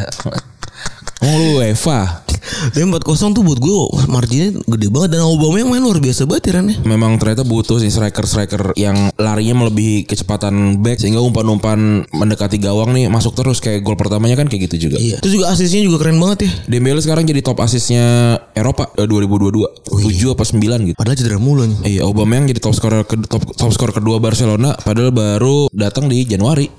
Oh 1.23 1.31
lu 1.31 1.63
UEFA. 1.63 2.24
Tapi 2.71 2.85
4-0 2.85 3.35
tuh 3.35 3.43
buat 3.43 3.59
gue 3.59 3.77
marginnya 4.07 4.49
gede 4.65 4.87
banget 4.89 5.17
dan 5.17 5.21
Aubameyang 5.25 5.69
main 5.71 5.81
luar 5.83 5.99
biasa 5.99 6.29
banget 6.29 6.43
ya 6.51 6.53
ya. 6.63 6.77
Memang 6.87 7.17
ternyata 7.19 7.43
butuh 7.43 7.81
sih 7.81 7.91
striker-striker 7.91 8.77
yang 8.79 9.11
larinya 9.19 9.65
melebihi 9.65 10.07
kecepatan 10.07 10.79
back 10.79 11.01
sehingga 11.01 11.19
umpan-umpan 11.19 12.07
mendekati 12.13 12.61
gawang 12.61 12.95
nih 12.95 13.11
masuk 13.11 13.35
terus 13.35 13.59
kayak 13.59 13.83
gol 13.83 13.99
pertamanya 13.99 14.39
kan 14.39 14.47
kayak 14.47 14.71
gitu 14.71 14.89
juga. 14.89 14.97
Iya. 15.01 15.19
Terus 15.19 15.33
juga 15.41 15.51
asisnya 15.51 15.81
juga 15.83 16.05
keren 16.05 16.17
banget 16.21 16.47
ya. 16.47 16.51
Dembele 16.71 17.01
sekarang 17.01 17.27
jadi 17.27 17.41
top 17.43 17.59
asisnya 17.61 18.37
Eropa 18.55 18.93
eh, 18.95 19.07
2022. 19.07 19.91
7 20.05 20.35
apa 20.35 20.43
9 20.45 20.87
gitu. 20.91 20.97
Padahal 20.97 21.17
cedera 21.17 21.39
mulu 21.41 21.63
nih. 21.65 21.77
Iya, 21.97 22.01
Aubameyang 22.07 22.47
jadi 22.47 22.59
top 22.61 22.73
scorer 22.77 23.03
ke, 23.03 23.15
top, 23.27 23.43
top 23.57 23.71
scorer 23.73 23.93
kedua 23.95 24.21
Barcelona 24.21 24.77
padahal 24.77 25.11
baru 25.11 25.67
datang 25.73 26.07
di 26.07 26.23
Januari. 26.23 26.69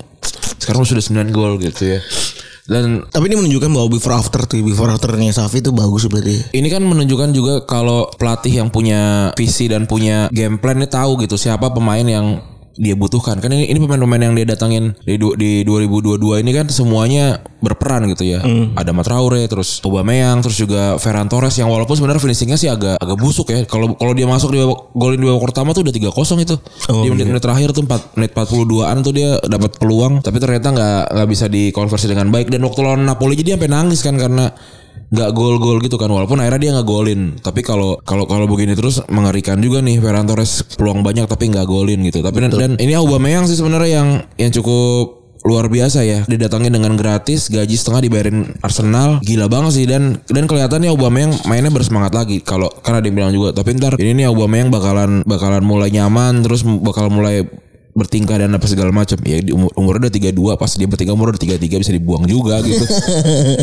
Sekarang 0.57 0.83
sudah 0.83 1.03
9 1.03 1.29
gol 1.35 1.59
gitu 1.61 1.97
ya. 1.97 1.99
Dan 2.67 3.07
Tapi 3.07 3.31
ini 3.31 3.39
menunjukkan 3.39 3.71
bahwa 3.71 3.87
before 3.87 4.19
after 4.19 4.43
tuh 4.43 4.59
before 4.59 4.91
afternya 4.91 5.31
Safi 5.31 5.63
itu 5.63 5.71
bagus 5.71 6.03
berarti. 6.11 6.51
ini 6.51 6.67
kan 6.67 6.83
menunjukkan 6.83 7.31
juga 7.31 7.53
kalau 7.63 8.11
pelatih 8.19 8.59
yang 8.59 8.67
punya 8.67 9.31
visi 9.39 9.71
dan 9.71 9.87
punya 9.87 10.27
game 10.35 10.59
plan 10.59 10.75
ini 10.75 10.91
tahu 10.91 11.23
gitu 11.23 11.39
siapa 11.39 11.71
pemain 11.71 12.03
yang 12.03 12.43
dia 12.77 12.93
butuhkan. 12.93 13.37
Kan 13.37 13.49
ini 13.49 13.65
ini 13.65 13.77
pemain-pemain 13.77 14.21
yang 14.21 14.33
dia 14.33 14.45
datangin 14.45 14.93
di 15.01 15.17
du- 15.17 15.33
di 15.33 15.65
2022 15.65 16.39
ini 16.39 16.51
kan 16.53 16.69
semuanya 16.69 17.41
berperan 17.57 18.05
gitu 18.07 18.23
ya. 18.23 18.39
Ada 18.73 18.93
Matraore 18.93 19.43
terus 19.45 19.81
Aubameyang 19.81 20.39
terus 20.39 20.55
juga 20.55 20.95
Ferran 20.95 21.25
Torres 21.25 21.57
yang 21.57 21.67
walaupun 21.67 21.97
sebenarnya 21.97 22.21
finishingnya 22.21 22.55
sih 22.55 22.69
agak 22.69 22.95
agak 22.95 23.17
busuk 23.17 23.49
ya. 23.49 23.65
Kalau 23.65 23.97
kalau 23.97 24.13
dia 24.13 24.23
masuk 24.23 24.53
di 24.53 24.61
golin 24.93 25.17
di 25.17 25.25
babak 25.25 25.49
pertama 25.49 25.73
tuh 25.73 25.81
udah 25.81 25.91
3-0 25.91 26.13
itu. 26.39 26.55
Di 27.03 27.09
menit-menit 27.09 27.41
terakhir 27.41 27.73
tuh 27.73 27.81
4 27.81 28.13
menit 28.15 28.31
42an 28.31 28.97
tuh 29.01 29.11
dia 29.11 29.29
dapat 29.41 29.71
peluang. 29.75 30.21
Tapi 30.21 30.37
ternyata 30.37 30.67
nggak 30.69 31.01
nggak 31.17 31.27
bisa 31.27 31.45
dikonversi 31.49 32.07
dengan 32.07 32.29
baik. 32.29 32.47
Dan 32.47 32.61
waktu 32.61 32.79
lawan 32.79 33.03
Napoli 33.03 33.33
jadi 33.33 33.57
sampai 33.57 33.67
nangis 33.67 33.99
kan 33.99 34.13
karena 34.15 34.53
nggak 35.07 35.31
gol-gol 35.31 35.79
gitu 35.79 35.95
kan 35.95 36.11
walaupun 36.11 36.43
akhirnya 36.43 36.59
dia 36.59 36.71
nggak 36.75 36.87
golin 36.87 37.39
tapi 37.39 37.63
kalau 37.63 37.95
kalau 38.03 38.27
kalau 38.27 38.43
begini 38.43 38.75
terus 38.75 38.99
mengerikan 39.07 39.55
juga 39.63 39.79
nih 39.79 40.03
Ferran 40.03 40.27
Torres 40.27 40.67
peluang 40.75 41.01
banyak 41.01 41.25
tapi 41.27 41.47
nggak 41.51 41.67
golin 41.67 41.99
gitu. 42.03 42.19
Tapi 42.19 42.37
dan, 42.43 42.51
dan 42.53 42.71
ini 42.77 42.93
Aubameyang 42.93 43.47
sih 43.47 43.57
sebenarnya 43.57 44.03
yang 44.03 44.09
yang 44.37 44.51
cukup 44.51 45.17
luar 45.47 45.71
biasa 45.71 46.03
ya. 46.03 46.19
Didatangin 46.27 46.75
dengan 46.75 46.99
gratis 46.99 47.47
gaji 47.47 47.75
setengah 47.77 48.01
dibayarin 48.03 48.57
Arsenal. 48.59 49.23
Gila 49.23 49.47
banget 49.47 49.71
sih. 49.79 49.85
Dan 49.87 50.19
dan 50.27 50.43
kelihatannya 50.45 50.91
Aubameyang 50.91 51.47
mainnya 51.47 51.71
bersemangat 51.71 52.11
lagi. 52.11 52.43
Kalau 52.43 52.67
karena 52.83 52.99
dia 52.99 53.13
bilang 53.13 53.31
juga 53.31 53.55
tapi 53.55 53.77
ntar 53.79 53.95
ini 53.97 54.23
nih 54.23 54.25
Aubameyang 54.27 54.69
bakalan 54.69 55.23
bakalan 55.23 55.63
mulai 55.63 55.89
nyaman 55.89 56.43
terus 56.43 56.63
bakal 56.63 57.07
mulai 57.07 57.47
bertingkah 57.97 58.37
dan 58.37 58.53
apa 58.53 58.63
segala 58.63 58.93
macam. 58.93 59.17
Ya 59.19 59.41
di 59.41 59.49
umur 59.49 59.73
umurnya 59.73 60.07
udah 60.07 60.13
32 60.13 60.31
pas 60.55 60.71
dia 60.71 60.85
bertingkah 60.85 61.11
umur 61.11 61.33
udah 61.33 61.41
33 61.41 61.81
bisa 61.81 61.91
dibuang 61.91 62.23
juga 62.23 62.61
gitu. 62.61 62.85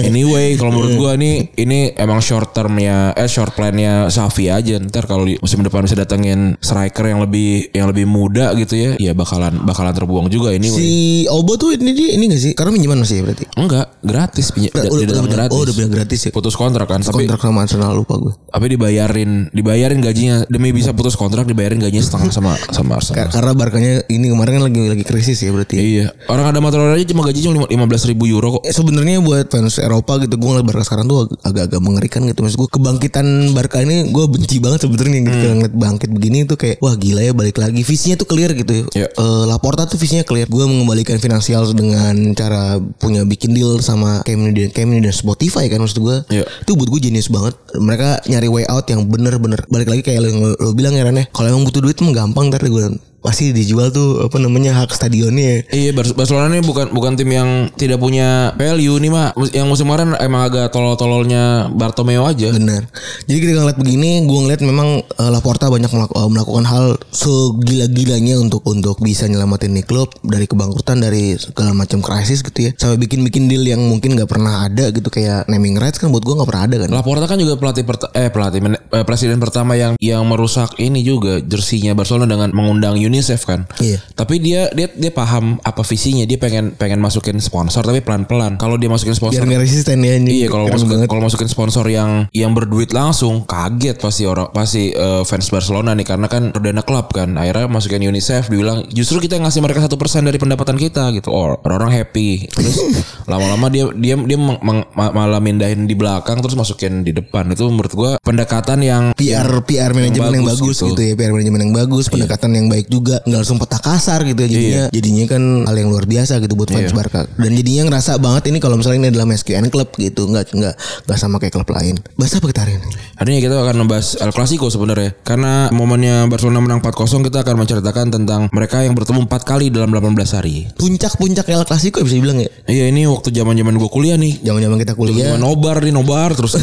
Anyway 0.04 0.56
kalau 0.56 0.72
menurut 0.72 0.94
gua 0.96 1.10
ini 1.14 1.48
ini 1.54 1.94
emang 1.94 2.18
short 2.18 2.50
termnya 2.50 3.14
eh 3.14 3.26
short 3.26 3.54
plannya 3.54 4.08
Safi 4.08 4.48
aja. 4.48 4.76
Ntar 4.76 5.04
kalau 5.04 5.24
di 5.24 5.38
musim 5.38 5.60
depan 5.60 5.84
bisa 5.84 5.94
datengin 5.94 6.58
striker 6.58 7.06
yang 7.06 7.20
lebih 7.20 7.70
yang 7.70 7.86
lebih 7.86 8.04
muda 8.04 8.52
gitu 8.54 8.74
ya 8.74 8.90
ya 8.96 9.12
bakalan 9.12 9.62
bakalan 9.62 9.92
terbuang 9.92 10.26
juga 10.28 10.50
anyway. 10.50 10.74
Si 10.74 10.90
Obo 11.26 11.54
tuh 11.54 11.74
ini 11.74 11.92
dia 11.92 12.08
ini 12.12 12.26
gak 12.26 12.40
sih? 12.40 12.52
Karena 12.52 12.70
minjeman 12.72 12.98
masih 12.98 13.20
ya 13.20 13.22
berarti. 13.22 13.44
enggak 13.54 13.86
gratis 14.00 14.46
pinjam 14.50 14.72
Udah, 14.74 14.82
udah, 14.84 15.04
udah, 15.06 15.30
gratis. 15.30 15.52
Oh 15.52 15.60
udah 15.62 15.74
bilang 15.74 15.92
gratis 15.92 16.20
ya. 16.20 16.30
putus 16.30 16.54
kontrak 16.54 16.86
kan 16.86 17.00
tapi 17.00 17.24
Kontrak 17.24 17.40
sama 17.40 17.60
Arsenal 17.62 17.92
lupa 17.92 18.14
gue. 18.16 18.32
tapi 18.48 18.66
dibayarin 18.68 19.30
dibayarin 19.50 20.00
gajinya. 20.00 20.36
Demi 20.46 20.70
bisa 20.70 20.90
putus 20.90 21.14
kontrak 21.14 21.44
dibayarin 21.44 21.78
gajinya 21.78 22.02
setengah 22.02 22.30
sama 22.30 22.52
sama 22.68 22.98
Arsenal. 22.98 23.28
Ka- 23.28 23.32
Karena 23.32 23.52
Barkanya 23.54 23.94
ini 24.08 24.23
kemarin 24.30 24.52
kan 24.56 24.64
lagi 24.64 24.80
lagi 24.86 25.04
krisis 25.04 25.36
ya 25.38 25.50
berarti. 25.50 25.76
Iya, 25.76 26.06
orang 26.26 26.46
ada 26.48 26.58
Matraore 26.58 26.94
aja 26.94 27.06
cuma 27.06 27.22
gajinya 27.22 27.66
lima 27.66 27.84
belas 27.84 28.04
ribu 28.04 28.24
euro 28.24 28.56
kok. 28.56 28.62
Eh, 28.64 28.72
sebenarnya 28.72 29.18
buat 29.18 29.48
fans 29.48 29.76
Eropa 29.76 30.16
gitu 30.18 30.34
gue 30.34 30.48
ngeliat 30.48 30.64
Barca 30.64 30.84
sekarang 30.84 31.04
tuh 31.04 31.18
ag- 31.24 31.38
agak-agak 31.44 31.80
mengerikan 31.80 32.22
gitu. 32.24 32.40
Maksud 32.40 32.58
gue 32.58 32.68
kebangkitan 32.70 33.26
Barca 33.52 33.80
ini 33.80 34.08
gue 34.08 34.24
benci 34.24 34.56
banget 34.58 34.84
sebenarnya 34.84 35.18
gitu 35.22 35.36
kalau 35.36 35.56
ngeliat 35.58 35.74
bangkit 35.74 36.10
begini 36.10 36.38
tuh 36.44 36.56
kayak 36.56 36.76
wah 36.78 36.94
gila 36.94 37.20
ya 37.20 37.32
balik 37.32 37.56
lagi. 37.56 37.80
Visinya 37.80 38.14
tuh 38.14 38.26
clear 38.26 38.52
gitu 38.52 38.86
Iya. 38.90 39.08
Eh, 39.08 39.44
Laporta 39.44 39.84
tuh 39.84 39.96
visinya 39.96 40.22
clear. 40.22 40.46
Gue 40.46 40.64
mengembalikan 40.64 41.18
finansial 41.18 41.66
dengan 41.70 42.14
cara 42.32 42.76
punya 42.78 43.22
bikin 43.22 43.50
deal 43.50 43.78
sama 43.78 44.22
Kemini 44.22 44.54
dan 44.54 44.70
Kemini 44.70 45.00
dan 45.00 45.12
Spotify 45.12 45.66
kan 45.66 45.80
maksud 45.80 45.98
gue 45.98 46.16
Iya. 46.30 46.44
itu 46.44 46.72
buat 46.72 46.88
gue 46.88 47.00
jenius 47.02 47.28
banget. 47.28 47.52
Mereka 47.74 48.28
nyari 48.28 48.48
way 48.48 48.64
out 48.66 48.86
yang 48.86 49.04
bener-bener. 49.04 49.60
Balik 49.66 49.88
lagi 49.88 50.02
kayak 50.02 50.20
lo, 50.20 50.28
lo 50.54 50.70
bilang 50.72 50.92
ya 50.92 51.02
Ran 51.02 51.16
ya. 51.16 51.26
Kalau 51.28 51.48
emang 51.48 51.64
butuh 51.64 51.80
duit 51.80 51.96
mah 51.96 52.12
gampang 52.12 52.48
ntar 52.48 52.62
gue 52.62 52.86
pasti 53.24 53.56
dijual 53.56 53.88
tuh 53.88 54.28
apa 54.28 54.36
namanya 54.36 54.84
hak 54.84 54.92
stadionnya 54.92 55.44
ya. 55.48 55.58
Iya, 55.72 55.90
Bar- 55.96 56.12
Barcelona 56.12 56.52
ini 56.52 56.60
bukan 56.60 56.92
bukan 56.92 57.16
tim 57.16 57.32
yang 57.32 57.72
tidak 57.72 57.96
punya 57.96 58.52
value 58.52 59.00
nih 59.00 59.08
mah. 59.08 59.32
Yang 59.48 59.66
musim 59.72 59.88
kemarin 59.88 60.12
emang 60.20 60.44
agak 60.44 60.68
tolol-tololnya 60.68 61.72
Bartomeu 61.72 62.28
aja. 62.28 62.52
Benar. 62.52 62.84
Jadi 63.24 63.38
ketika 63.40 63.64
ngeliat 63.64 63.80
begini, 63.80 64.28
gue 64.28 64.40
ngeliat 64.44 64.60
memang 64.60 65.00
eh, 65.00 65.30
Laporta 65.32 65.72
banyak 65.72 65.88
eh, 65.88 66.28
melakukan 66.28 66.68
hal 66.68 67.00
segila-gilanya 67.16 68.36
untuk 68.44 68.60
untuk 68.68 69.00
bisa 69.00 69.24
nyelamatin 69.24 69.72
nih 69.72 69.88
klub 69.88 70.12
dari 70.20 70.44
kebangkrutan 70.44 71.00
dari 71.00 71.40
segala 71.40 71.72
macam 71.72 72.04
krisis 72.04 72.44
gitu 72.44 72.68
ya. 72.68 72.70
Sampai 72.76 73.08
bikin-bikin 73.08 73.48
deal 73.48 73.64
yang 73.64 73.80
mungkin 73.88 74.20
nggak 74.20 74.28
pernah 74.28 74.68
ada 74.68 74.92
gitu 74.92 75.08
kayak 75.08 75.48
naming 75.48 75.80
rights 75.80 75.96
kan 75.96 76.12
buat 76.12 76.20
gue 76.20 76.36
nggak 76.36 76.48
pernah 76.52 76.64
ada 76.68 76.76
kan. 76.76 76.88
Laporta 76.92 77.24
kan 77.24 77.40
juga 77.40 77.56
pelatih 77.56 77.88
eh 78.12 78.28
pelatih 78.28 78.60
eh, 78.68 79.04
presiden 79.08 79.40
pertama 79.40 79.80
yang 79.80 79.96
yang 79.96 80.28
merusak 80.28 80.76
ini 80.76 81.00
juga 81.00 81.40
jersinya 81.40 81.96
Barcelona 81.96 82.28
dengan 82.28 82.52
mengundang 82.52 83.00
United 83.00 83.13
UNICEF 83.14 83.46
kan. 83.46 83.70
Iya. 83.78 84.02
Tapi 84.18 84.42
dia 84.42 84.66
dia 84.74 84.90
dia 84.90 85.12
paham 85.14 85.62
apa 85.62 85.86
visinya. 85.86 86.26
Dia 86.26 86.36
pengen 86.42 86.74
pengen 86.74 86.98
masukin 86.98 87.38
sponsor 87.38 87.86
tapi 87.86 88.02
pelan-pelan. 88.02 88.58
Kalau 88.58 88.74
dia 88.74 88.90
masukin 88.90 89.14
sponsor 89.14 89.46
Biar 89.46 89.54
nggak 89.54 89.62
resisten 89.62 90.02
ya. 90.02 90.18
Iya 90.18 90.50
kalau 90.50 90.66
Keren 90.66 90.74
masuk, 90.82 90.88
banget. 90.90 91.06
kalau 91.06 91.22
masukin 91.22 91.48
sponsor 91.48 91.84
yang 91.86 92.26
yang 92.34 92.50
berduit 92.50 92.90
langsung 92.90 93.46
kaget 93.46 94.02
pasti 94.02 94.26
orang 94.26 94.50
pasti 94.50 94.90
eh, 94.90 95.22
fans 95.22 95.46
Barcelona 95.46 95.92
nih 95.94 96.06
karena 96.06 96.26
kan 96.26 96.50
perdana 96.50 96.82
klub 96.82 97.12
kan 97.12 97.36
akhirnya 97.36 97.68
masukin 97.68 98.00
UNICEF 98.00 98.48
dibilang 98.48 98.88
justru 98.90 99.20
kita 99.20 99.36
ngasih 99.36 99.60
mereka 99.60 99.84
satu 99.84 100.00
persen 100.00 100.24
dari 100.24 100.40
pendapatan 100.40 100.80
kita 100.80 101.12
gitu 101.12 101.28
oh, 101.30 101.60
orang-orang 101.60 102.00
happy 102.00 102.48
terus 102.48 102.80
lama-lama 103.30 103.68
dia 103.68 103.84
dia 103.92 104.16
dia 104.16 104.38
meng- 104.40 104.62
meng- 104.64 104.88
ma- 104.96 105.12
malah 105.12 105.38
mindahin 105.38 105.84
di 105.84 105.92
belakang 105.92 106.40
terus 106.40 106.56
masukin 106.56 107.04
di 107.04 107.12
depan 107.12 107.52
itu 107.52 107.68
menurut 107.68 107.92
gua 107.92 108.10
pendekatan 108.24 108.80
yang 108.80 109.04
PR 109.12 109.60
PR 109.68 109.92
manajemen 109.92 110.40
yang 110.40 110.46
bagus, 110.48 110.60
bagus 110.64 110.76
gitu. 110.80 110.86
gitu. 110.96 111.02
ya 111.04 111.12
PR 111.14 111.32
manajemen 111.36 111.60
yang 111.68 111.74
bagus 111.76 112.04
pendekatan 112.08 112.50
yang 112.56 112.66
baik 112.72 112.86
juga 112.88 113.03
nggak 113.04 113.20
langsung 113.28 113.60
peta 113.60 113.76
kasar 113.76 114.24
gitu 114.24 114.40
ya 114.40 114.48
jadinya 114.48 114.82
jadinya 114.88 115.24
kan 115.28 115.42
hal 115.68 115.76
yang 115.76 115.88
luar 115.92 116.08
biasa 116.08 116.40
gitu 116.40 116.56
buat 116.56 116.72
fans 116.72 116.88
Iya. 116.88 116.96
Barca. 116.96 117.20
Dan 117.36 117.52
jadinya 117.52 117.82
ngerasa 117.92 118.16
banget 118.16 118.48
ini 118.48 118.58
kalau 118.62 118.80
misalnya 118.80 118.98
ini 119.04 119.08
adalah 119.12 119.28
MSQN 119.28 119.68
Club 119.68 119.88
gitu 119.98 120.24
nggak 120.24 120.54
nggak 120.56 120.74
nggak 121.04 121.18
sama 121.18 121.36
kayak 121.36 121.52
klub 121.52 121.68
lain. 121.68 122.00
Bahasa 122.16 122.40
apa 122.40 122.48
kita 122.48 122.64
hari 122.64 122.80
ini? 122.80 122.88
Hari 123.18 123.28
ini 123.28 123.38
kita 123.42 123.54
akan 123.60 123.76
membahas 123.84 124.06
El 124.20 124.32
Clasico 124.32 124.66
sebenarnya. 124.72 125.10
Karena 125.20 125.68
momennya 125.68 126.24
Barcelona 126.26 126.60
menang 126.64 126.80
4-0 126.80 127.26
Kita 127.28 127.44
akan 127.44 127.56
menceritakan 127.60 128.06
tentang 128.14 128.40
mereka 128.52 128.80
yang 128.80 128.94
bertemu 128.96 129.26
4 129.28 129.42
kali 129.44 129.66
dalam 129.68 129.90
18 129.92 130.36
hari. 130.36 130.68
Puncak-puncak 130.78 131.44
El 131.50 131.64
Clasico 131.66 132.00
bisa 132.00 132.14
dibilang 132.16 132.38
ya? 132.40 132.50
Iya 132.64 132.84
ini 132.88 133.04
waktu 133.04 133.28
zaman 133.34 133.58
zaman 133.58 133.74
gue 133.76 133.90
kuliah 133.90 134.16
nih. 134.16 134.40
Zaman-zaman 134.44 134.76
kita 134.80 134.92
kuliah. 134.94 135.34
Zaman 135.34 135.40
nobar 135.42 135.82
nih 135.82 135.92
nobar 135.92 136.32
terus. 136.32 136.56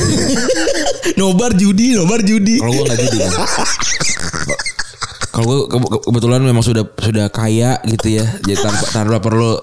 Nobar 1.11 1.51
judi 1.53 1.91
nobar 1.93 2.23
judi. 2.23 2.57
Kalau 2.57 2.71
gue 2.71 2.83
nggak 2.87 2.99
judi 3.03 3.17
kan. 3.19 3.31
Kalau 5.31 5.45
gue 5.47 5.59
ke- 5.69 6.03
kebetulan 6.03 6.39
memang 6.39 6.59
sudah 6.59 6.83
sudah 6.93 7.27
kaya 7.27 7.79
gitu 7.85 8.07
ya, 8.13 8.25
jadi 8.41 8.59
tanpa, 8.59 8.85
tanpa 8.89 9.17
perlu 9.19 9.57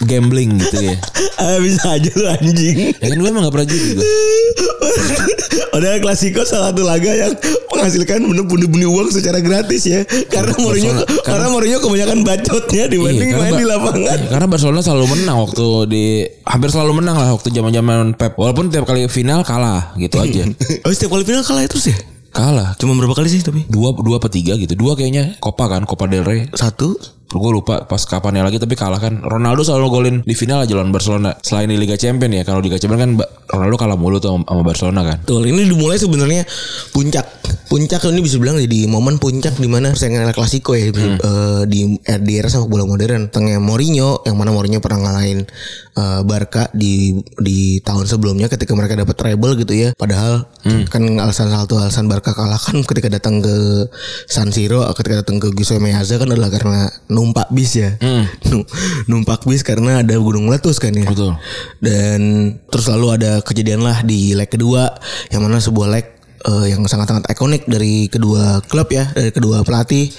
gambling 0.00 0.58
gitu 0.60 0.78
ya. 0.84 0.96
Ah, 1.38 1.54
bisa 1.56 1.94
aja 1.94 2.10
lu 2.10 2.26
anjing 2.26 2.98
Ya 2.98 3.06
kan 3.06 3.14
gue 3.14 3.30
emang 3.30 3.46
gak 3.46 3.54
pernah 3.54 3.68
judi 3.68 3.94
gue. 3.94 4.02
Padahal 5.70 5.98
Klasiko 6.00 6.42
salah 6.42 6.70
satu 6.70 6.82
laga 6.82 7.06
yang 7.08 7.30
menghasilkan 7.70 8.26
bener 8.26 8.42
pundi-pundi 8.42 8.82
uang 8.82 9.06
secara 9.08 9.38
gratis 9.38 9.86
ya. 9.86 10.02
Karena 10.26 10.50
Mourinho 10.56 10.98
Barcelona- 10.98 11.22
karena 11.22 11.46
Mourinho 11.48 11.78
kebanyakan 11.78 12.18
bacotnya 12.22 12.84
dibanding 12.86 13.22
Iya, 13.22 13.32
karena 13.32 13.44
main 13.44 13.52
Ba- 13.52 13.60
di 13.60 13.66
lapangan. 13.66 14.18
Karena 14.28 14.46
Barcelona 14.48 14.80
selalu 14.82 15.06
menang 15.08 15.36
waktu 15.40 15.66
di 15.86 16.04
hampir 16.42 16.68
selalu 16.68 16.92
menang 16.96 17.16
lah 17.16 17.28
waktu 17.30 17.48
zaman-zaman 17.48 18.04
Pep. 18.12 18.34
Walaupun 18.34 18.66
tiap 18.66 18.82
kali 18.82 19.06
final 19.06 19.40
kalah 19.42 19.94
gitu 19.94 20.18
aja. 20.18 20.42
Oh 20.84 20.90
setiap 20.90 21.10
kali 21.12 21.22
final 21.22 21.44
kalah 21.44 21.62
terus 21.64 21.86
ya? 21.86 21.96
Kalah. 22.32 22.76
Cuma 22.78 22.94
berapa 22.94 23.16
kali 23.16 23.28
sih 23.32 23.42
tapi? 23.42 23.64
Dua 23.66 23.92
dua 23.96 24.20
apa 24.20 24.28
tiga 24.30 24.54
gitu. 24.54 24.76
Dua 24.78 24.94
kayaknya 24.94 25.36
Copa 25.40 25.66
kan, 25.66 25.84
Copa 25.88 26.06
del 26.06 26.24
Rey. 26.24 26.48
Satu. 26.54 27.17
Gue 27.28 27.52
lupa 27.52 27.84
pas 27.84 28.00
kapannya 28.00 28.40
lagi 28.40 28.56
tapi 28.56 28.72
kalah 28.72 28.96
kan. 28.96 29.20
Ronaldo 29.20 29.60
selalu 29.60 29.86
golin 29.88 30.16
di 30.24 30.32
final 30.32 30.64
aja 30.64 30.72
lawan 30.72 30.88
Barcelona. 30.88 31.36
Selain 31.44 31.68
di 31.68 31.76
Liga 31.76 31.94
Champion 31.94 32.32
ya. 32.32 32.42
Kalau 32.42 32.64
di 32.64 32.72
Liga 32.72 32.80
Champion 32.80 33.00
kan 33.00 33.10
Ronaldo 33.48 33.76
kalah 33.76 33.96
mulu 33.96 34.16
tuh 34.16 34.32
sama- 34.32 34.64
Barcelona 34.64 35.00
kan. 35.04 35.18
Betul, 35.22 35.48
ini 35.48 35.68
dimulai 35.68 35.96
sebenarnya 35.96 36.48
puncak. 36.90 37.26
Puncak 37.68 38.00
ini 38.08 38.20
bisa 38.20 38.40
bilang 38.40 38.56
jadi 38.56 38.88
momen 38.88 39.20
puncak 39.20 39.56
di 39.56 39.68
mana 39.68 39.92
persaingan 39.92 40.24
El 40.24 40.32
Clasico 40.32 40.72
ya 40.72 40.88
eh, 40.88 41.62
di 41.68 42.00
eh, 42.00 42.20
di 42.20 42.32
era 42.36 42.48
sepak 42.48 42.64
bola 42.64 42.88
modern. 42.88 43.28
Tengah 43.28 43.60
Mourinho 43.60 44.24
yang 44.24 44.36
mana 44.36 44.48
Mourinho 44.48 44.80
pernah 44.80 45.04
ngalahin 45.04 45.44
eh, 45.92 46.20
Barca 46.24 46.72
di 46.72 47.12
di 47.36 47.80
tahun 47.80 48.08
sebelumnya 48.08 48.48
ketika 48.48 48.72
mereka 48.72 48.96
dapat 48.96 49.16
treble 49.16 49.52
gitu 49.60 49.76
ya. 49.76 49.92
Padahal 49.92 50.48
kan 50.88 51.00
alasan 51.16 51.48
satu 51.48 51.76
alasan 51.76 52.08
Barca 52.08 52.32
kalah 52.32 52.56
kan 52.56 52.80
ketika 52.84 53.08
datang 53.08 53.40
ke 53.40 53.88
San 54.24 54.48
Siro 54.48 54.84
ketika 54.92 55.20
datang 55.20 55.40
ke 55.40 55.52
Giuseppe 55.52 55.80
Meazza 55.80 56.16
kan 56.16 56.28
adalah 56.28 56.48
karena 56.48 56.88
numpak 57.18 57.50
bis 57.50 57.74
ya. 57.74 57.98
Nu- 58.48 58.66
numpak 59.10 59.42
bis 59.42 59.66
karena 59.66 60.06
ada 60.06 60.14
gunung 60.14 60.46
meletus 60.46 60.78
kan 60.78 60.94
ya. 60.94 61.02
Betul. 61.02 61.34
Dan 61.82 62.54
terus 62.70 62.86
lalu 62.86 63.18
ada 63.18 63.42
kejadian 63.42 63.82
lah 63.82 64.06
di 64.06 64.38
leg 64.38 64.46
kedua 64.46 64.94
yang 65.34 65.42
mana 65.42 65.58
sebuah 65.58 65.90
leg 65.90 66.06
eh, 66.44 66.66
yang 66.70 66.86
sangat-sangat 66.86 67.26
ikonik 67.32 67.66
dari 67.66 68.06
kedua 68.06 68.62
klub 68.66 68.88
ya, 68.92 69.10
dari 69.10 69.34
kedua 69.34 69.66
pelatih. 69.66 70.10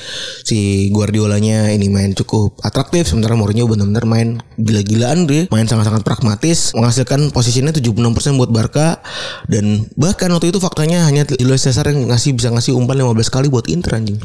Si 0.43 0.89
Guardiolanya 0.91 1.71
ini 1.71 1.87
main 1.87 2.11
cukup 2.17 2.59
atraktif 2.65 3.07
sementara 3.07 3.37
Mourinho 3.39 3.69
benar-benar 3.69 4.03
main 4.09 4.41
gila-gilaan 4.59 5.29
dia, 5.29 5.47
main 5.53 5.69
sangat-sangat 5.69 6.03
pragmatis, 6.03 6.75
menghasilkan 6.75 7.31
posisinya 7.31 7.71
76% 7.71 8.39
buat 8.39 8.51
Barca 8.51 8.99
dan 9.47 9.87
bahkan 9.95 10.31
waktu 10.35 10.51
itu 10.51 10.59
faktanya 10.59 11.05
hanya 11.07 11.23
Julio 11.23 11.55
Cesar 11.55 11.87
yang 11.91 12.11
ngasih 12.11 12.35
bisa 12.35 12.49
ngasih 12.51 12.75
umpan 12.75 12.99
15 12.99 13.29
kali 13.29 13.47
buat 13.47 13.69
Inter 13.71 13.99
anjing. 13.99 14.19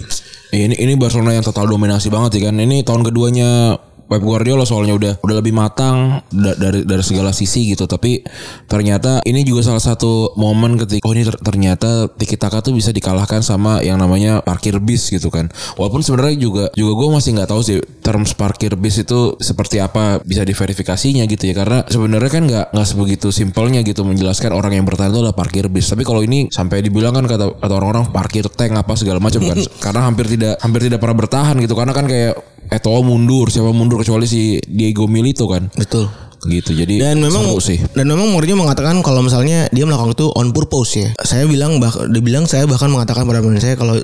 Iya, 0.55 0.71
Ini 0.71 0.77
ini 0.79 0.95
Barcelona 0.95 1.35
yang 1.35 1.43
total 1.43 1.67
dominasi 1.67 2.15
banget 2.15 2.39
ya 2.39 2.51
kan. 2.51 2.57
Ini 2.63 2.87
tahun 2.87 3.03
keduanya 3.03 3.75
Pep 4.05 4.21
Guardiola 4.21 4.69
soalnya 4.69 4.95
udah 4.95 5.13
udah 5.25 5.37
lebih 5.41 5.57
matang 5.57 6.21
da- 6.29 6.57
dari 6.57 6.85
dari 6.85 7.05
segala 7.05 7.33
sisi 7.33 7.73
gitu. 7.73 7.89
Tapi 7.89 8.21
ternyata 8.69 9.25
ini 9.25 9.43
juga 9.43 9.65
salah 9.65 9.83
satu 9.83 10.37
momen 10.37 10.77
ketika 10.81 11.05
oh 11.05 11.13
ini 11.17 11.25
ter- 11.25 11.41
ternyata 11.41 12.09
Tiki 12.13 12.37
Taka 12.37 12.61
tuh 12.61 12.77
bisa 12.77 12.93
dikalahkan 12.93 13.41
sama 13.41 13.81
yang 13.81 13.97
namanya 13.97 14.45
parkir 14.45 14.77
bis 14.81 15.09
gitu 15.09 15.33
kan. 15.33 15.49
Walaupun 15.81 16.05
sebenarnya 16.05 16.37
juga 16.37 16.65
juga 16.77 16.93
gue 17.01 17.09
masih 17.17 17.31
nggak 17.37 17.49
tahu 17.49 17.61
sih 17.65 17.79
terms 18.05 18.37
parkir 18.37 18.77
bis 18.77 19.01
itu 19.01 19.37
seperti 19.41 19.81
apa 19.81 20.21
bisa 20.21 20.45
diverifikasinya 20.45 21.25
gitu 21.25 21.45
ya. 21.49 21.55
Karena 21.57 21.79
sebenarnya 21.89 22.31
kan 22.31 22.43
nggak 22.45 22.67
nggak 22.77 22.89
sebegitu 22.89 23.29
simpelnya 23.33 23.81
gitu 23.83 24.05
menjelaskan 24.05 24.53
orang 24.53 24.77
yang 24.77 24.85
bertahan 24.85 25.11
itu 25.13 25.21
adalah 25.25 25.37
parkir 25.37 25.67
bis. 25.73 25.89
Tapi 25.89 26.05
kalau 26.05 26.21
ini 26.21 26.53
sampai 26.53 26.85
dibilang 26.85 27.17
kan 27.17 27.25
kata 27.25 27.57
kata 27.61 27.73
orang-orang 27.75 28.13
parkir 28.13 28.47
tank 28.53 28.77
apa 28.77 28.93
segala 29.01 29.19
macam 29.19 29.41
kan. 29.43 29.59
karena 29.85 30.01
hampir 30.05 30.27
tidak 30.29 30.55
hampir 30.61 30.81
tidak 30.87 30.99
pernah 31.01 31.17
bertahan 31.17 31.57
gitu 31.61 31.75
karena 31.77 31.93
kan 31.97 32.07
kayak 32.09 32.35
Eto'o 32.71 33.01
mundur, 33.05 33.53
siapa 33.53 33.71
mundur 33.71 34.01
kecuali 34.01 34.25
si 34.25 34.59
Diego 34.65 35.05
Milito 35.05 35.45
kan. 35.47 35.69
Betul. 35.75 36.09
Gitu. 36.45 36.77
Jadi 36.77 37.01
Dan 37.01 37.25
memang 37.25 37.41
seru 37.41 37.61
sih. 37.61 37.81
dan 37.97 38.05
memang 38.05 38.29
Mourinho 38.29 38.61
mengatakan 38.61 39.01
kalau 39.01 39.25
misalnya 39.25 39.65
dia 39.73 39.89
melakukan 39.89 40.13
itu 40.13 40.29
on 40.37 40.53
purpose 40.53 40.93
ya. 41.01 41.09
Saya 41.25 41.49
bilang 41.49 41.81
bah 41.81 41.89
dibilang 42.13 42.45
saya 42.45 42.69
bahkan 42.69 42.93
mengatakan 42.93 43.25
pada 43.25 43.41
pemain 43.41 43.57
saya 43.65 43.81
kalau 43.81 43.97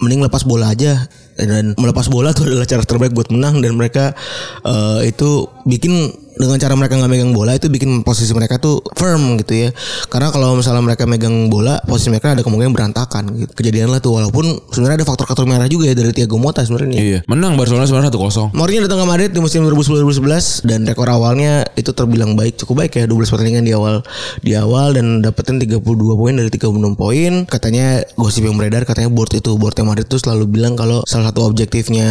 mending 0.00 0.24
lepas 0.24 0.48
bola 0.48 0.72
aja 0.72 1.04
dan 1.36 1.76
melepas 1.76 2.08
bola 2.08 2.32
itu 2.32 2.48
adalah 2.48 2.64
cara 2.64 2.82
terbaik 2.82 3.12
buat 3.12 3.28
menang 3.28 3.60
dan 3.60 3.76
mereka 3.76 4.16
eh, 4.64 5.12
itu 5.12 5.44
bikin 5.68 6.08
dengan 6.34 6.58
cara 6.58 6.74
mereka 6.74 6.98
nggak 6.98 7.10
megang 7.10 7.32
bola 7.32 7.54
itu 7.54 7.70
bikin 7.70 8.02
posisi 8.02 8.30
mereka 8.34 8.58
tuh 8.58 8.82
firm 8.94 9.38
gitu 9.40 9.68
ya. 9.68 9.68
Karena 10.10 10.30
kalau 10.34 10.58
misalnya 10.58 10.82
mereka 10.82 11.06
megang 11.06 11.48
bola 11.50 11.78
posisi 11.86 12.10
mereka 12.10 12.34
ada 12.34 12.42
kemungkinan 12.42 12.72
berantakan 12.74 13.22
gitu. 13.38 13.52
Kejadian 13.54 13.90
lah 13.90 14.02
tuh 14.02 14.18
walaupun 14.18 14.58
sebenarnya 14.70 15.02
ada 15.02 15.06
faktor 15.06 15.26
kartu 15.30 15.46
merah 15.46 15.70
juga 15.70 15.90
ya 15.90 15.94
dari 15.94 16.10
Thiago 16.10 16.36
Motta 16.38 16.62
sebenarnya. 16.66 16.98
Iya, 16.98 17.18
menang 17.30 17.54
Barcelona 17.54 17.86
sebenarnya 17.86 18.10
1-0. 18.10 18.54
Mourinho 18.54 18.80
datang 18.86 19.02
ke 19.02 19.06
Madrid 19.06 19.30
di 19.30 19.40
musim 19.42 19.62
2010-2011 19.66 20.66
dan 20.66 20.80
rekor 20.88 21.08
awalnya 21.10 21.66
itu 21.78 21.90
terbilang 21.94 22.34
baik 22.34 22.58
cukup 22.58 22.86
baik 22.86 22.92
ya. 22.98 23.04
12 23.06 23.30
pertandingan 23.30 23.64
di 23.64 23.72
awal 23.76 24.02
di 24.40 24.52
awal 24.58 24.96
dan 24.96 25.22
dapetin 25.22 25.60
32 25.62 25.80
poin 26.18 26.34
dari 26.34 26.50
36 26.50 26.98
poin. 26.98 27.32
Katanya 27.46 28.02
gosip 28.18 28.46
yang 28.46 28.56
beredar 28.56 28.82
katanya 28.88 29.12
board 29.12 29.36
itu 29.36 29.54
boardnya 29.54 29.84
Madrid 29.86 30.06
itu 30.08 30.18
selalu 30.18 30.44
bilang 30.50 30.74
kalau 30.74 31.04
salah 31.04 31.30
satu 31.30 31.46
objektifnya 31.46 32.08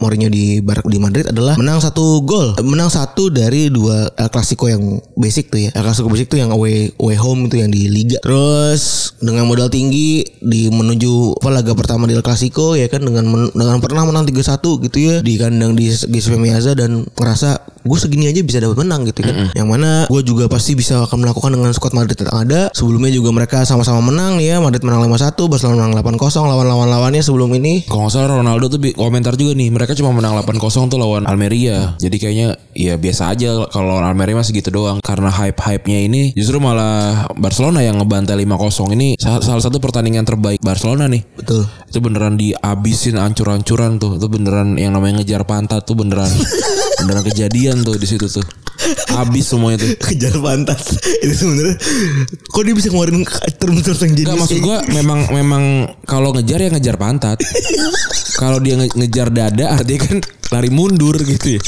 Mourinho 0.00 0.32
di 0.32 0.64
Bar 0.64 0.80
di 0.88 0.96
Madrid 0.96 1.28
adalah 1.28 1.58
menang 1.60 1.82
satu 1.82 2.24
gol. 2.24 2.56
Menang 2.64 2.88
satu 2.88 3.28
dari 3.28 3.49
dua 3.72 4.14
El 4.14 4.30
Clasico 4.30 4.70
yang 4.70 5.02
basic 5.18 5.50
tuh 5.50 5.66
ya. 5.66 5.70
El 5.74 5.82
Clasico 5.82 6.06
basic 6.06 6.30
tuh 6.30 6.38
yang 6.38 6.54
away 6.54 6.94
away 7.02 7.18
home 7.18 7.50
itu 7.50 7.58
yang 7.58 7.74
di 7.74 7.90
Liga. 7.90 8.22
Terus 8.22 9.12
dengan 9.18 9.50
modal 9.50 9.66
tinggi 9.66 10.22
di 10.38 10.70
menuju 10.70 11.42
apa 11.42 11.50
laga 11.50 11.72
pertama 11.74 12.06
di 12.06 12.14
El 12.14 12.22
Clasico 12.22 12.78
ya 12.78 12.86
kan 12.86 13.02
dengan 13.02 13.26
men- 13.26 13.50
dengan 13.50 13.82
pernah 13.82 14.06
menang 14.06 14.28
3-1 14.28 14.84
gitu 14.86 14.98
ya. 15.00 15.16
Di 15.24 15.34
kandang 15.34 15.74
di 15.74 15.90
Giuseppe 15.90 16.38
Meazza 16.38 16.78
dan 16.78 17.02
ngerasa 17.18 17.58
gue 17.80 17.96
segini 17.96 18.28
aja 18.28 18.44
bisa 18.44 18.60
dapat 18.60 18.76
menang 18.76 19.08
gitu 19.08 19.24
kan. 19.24 19.50
Yang 19.56 19.68
mana 19.68 19.90
gue 20.06 20.20
juga 20.22 20.46
pasti 20.46 20.76
bisa 20.76 21.00
akan 21.00 21.24
melakukan 21.24 21.50
dengan 21.56 21.72
squad 21.72 21.96
Madrid 21.96 22.14
yang 22.20 22.30
ada. 22.30 22.60
Sebelumnya 22.76 23.08
juga 23.08 23.32
mereka 23.32 23.64
sama-sama 23.64 24.04
menang 24.04 24.36
ya. 24.38 24.60
Madrid 24.60 24.84
menang 24.84 25.08
5-1 25.08 25.48
Barcelona 25.48 25.88
menang 25.88 25.96
8-0 25.96 26.20
lawan 26.44 26.66
lawan-lawannya 26.68 27.24
sebelum 27.24 27.48
ini. 27.56 27.88
Kalau 27.88 28.04
nggak 28.04 28.12
salah 28.12 28.36
Ronaldo 28.36 28.68
tuh 28.68 28.78
komentar 28.92 29.32
juga 29.40 29.56
nih, 29.56 29.72
mereka 29.72 29.96
cuma 29.96 30.12
menang 30.12 30.36
8-0 30.44 30.60
tuh 30.92 31.00
lawan 31.00 31.24
Almeria. 31.24 31.96
Jadi 31.96 32.16
kayaknya 32.20 32.48
ya 32.76 33.00
biasa 33.00 33.32
aja 33.32 33.39
kalau 33.66 33.86
lawan 33.90 34.04
Almeria 34.04 34.36
masih 34.36 34.52
gitu 34.52 34.68
doang. 34.70 35.00
Karena 35.00 35.28
hype-hype-nya 35.28 35.98
ini 36.02 36.22
justru 36.32 36.56
malah 36.56 37.24
Barcelona 37.32 37.80
yang 37.80 37.96
ngebantai 37.96 38.36
5-0 38.36 38.92
ini 38.92 39.16
sa- 39.16 39.40
salah 39.40 39.60
satu 39.60 39.78
pertandingan 39.78 40.22
terbaik 40.22 40.60
Barcelona 40.60 41.06
nih. 41.06 41.24
betul 41.34 41.64
Itu 41.86 41.98
beneran 41.98 42.34
diabisin 42.34 43.16
ancur-ancuran 43.16 43.96
tuh. 43.96 44.16
Itu 44.16 44.26
beneran 44.26 44.74
yang 44.74 44.92
namanya 44.92 45.20
ngejar 45.20 45.42
pantat 45.42 45.82
tuh 45.82 45.94
beneran 45.94 46.28
beneran 47.00 47.24
kejadian 47.24 47.80
tuh 47.80 47.94
di 47.94 48.04
situ 48.04 48.26
tuh. 48.26 48.44
Abis 49.12 49.48
semuanya 49.48 49.80
tuh. 49.80 49.90
kejar 50.08 50.34
pantat 50.36 50.80
itu 51.20 51.34
sebenarnya 51.36 51.76
kok 52.42 52.62
dia 52.62 52.74
bisa 52.74 52.88
ngeluarin 52.88 53.22
term-term 53.54 53.96
yang 53.98 54.12
jenis 54.16 54.36
maksud 54.36 54.58
gua 54.58 54.78
memang 54.88 55.20
memang 55.30 55.62
kalau 56.04 56.32
ngejar 56.32 56.58
ya 56.58 56.70
ngejar 56.70 56.96
pantat. 56.96 57.38
kalau 58.40 58.56
dia 58.56 58.74
nge- 58.74 58.96
ngejar 58.96 59.28
dada 59.28 59.76
artinya 59.76 60.00
kan 60.02 60.16
lari 60.50 60.70
mundur 60.70 61.14
gitu 61.20 61.54
ya. 61.54 61.62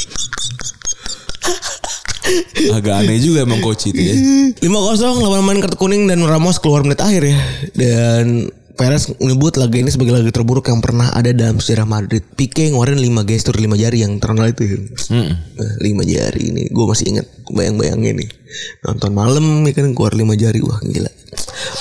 Agak 2.76 3.02
aneh 3.02 3.18
juga 3.18 3.42
emang 3.42 3.58
coach 3.58 3.90
itu 3.90 3.98
ya. 3.98 4.14
lima 4.62 4.78
kosong 4.78 5.22
lawan 5.22 5.42
main 5.42 5.58
kartu 5.58 5.74
kuning 5.74 6.06
dan 6.06 6.22
Ramos 6.22 6.62
keluar 6.62 6.86
menit 6.86 7.02
akhir 7.02 7.22
ya 7.26 7.40
dan 7.74 8.46
Perez 8.72 9.12
menyebut 9.20 9.60
laga 9.60 9.76
ini 9.76 9.92
sebagai 9.92 10.16
laga 10.16 10.32
terburuk 10.32 10.64
yang 10.64 10.80
pernah 10.80 11.12
ada 11.12 11.28
dalam 11.36 11.60
sejarah 11.60 11.84
Madrid. 11.84 12.24
Pique 12.34 12.72
ngeluarin 12.72 12.96
5 12.96 13.28
gestur 13.28 13.52
5 13.52 13.68
jari 13.76 14.00
yang 14.00 14.16
terkenal 14.16 14.48
itu. 14.48 14.88
Mm-mm. 15.12 15.36
Nah, 15.36 15.72
5 15.76 16.12
jari 16.12 16.42
ini 16.48 16.62
gue 16.72 16.84
masih 16.88 17.12
ingat 17.12 17.26
bayang-bayangnya 17.52 18.24
nih. 18.24 18.28
Nonton 18.88 19.12
malam 19.12 19.44
ya 19.68 19.72
kan 19.76 19.92
keluar 19.92 20.16
5 20.16 20.24
jari 20.40 20.60
wah 20.64 20.80
gila. 20.80 21.12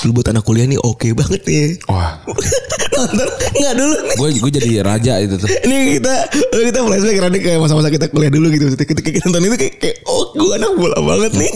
Dulu 0.04 0.12
buat 0.20 0.28
anak 0.36 0.44
kuliah 0.44 0.68
nih 0.68 0.80
oke 0.84 1.08
banget 1.16 1.42
nih. 1.48 1.80
Wah, 1.88 2.20
Nonton 3.00 3.28
enggak 3.56 3.76
dulu 3.80 3.96
nih. 3.96 4.16
gue 4.20 4.30
gue 4.44 4.52
jadi 4.60 4.70
raja 4.84 5.14
itu 5.24 5.36
tuh. 5.40 5.48
Ini 5.48 6.00
kita 6.00 6.16
kita 6.52 6.80
flashback 6.84 7.18
karena 7.24 7.38
kayak 7.40 7.60
masa-masa 7.64 7.88
kita 7.88 8.12
kuliah 8.12 8.32
dulu 8.32 8.52
gitu. 8.52 8.68
Ketika 8.76 9.10
kita 9.10 9.32
nonton 9.32 9.48
itu 9.48 9.56
kayak, 9.56 9.76
kayak 9.80 9.98
oh 10.12 10.36
gue 10.36 10.60
anak 10.60 10.72
bola 10.76 11.00
banget 11.00 11.40
nih. 11.40 11.54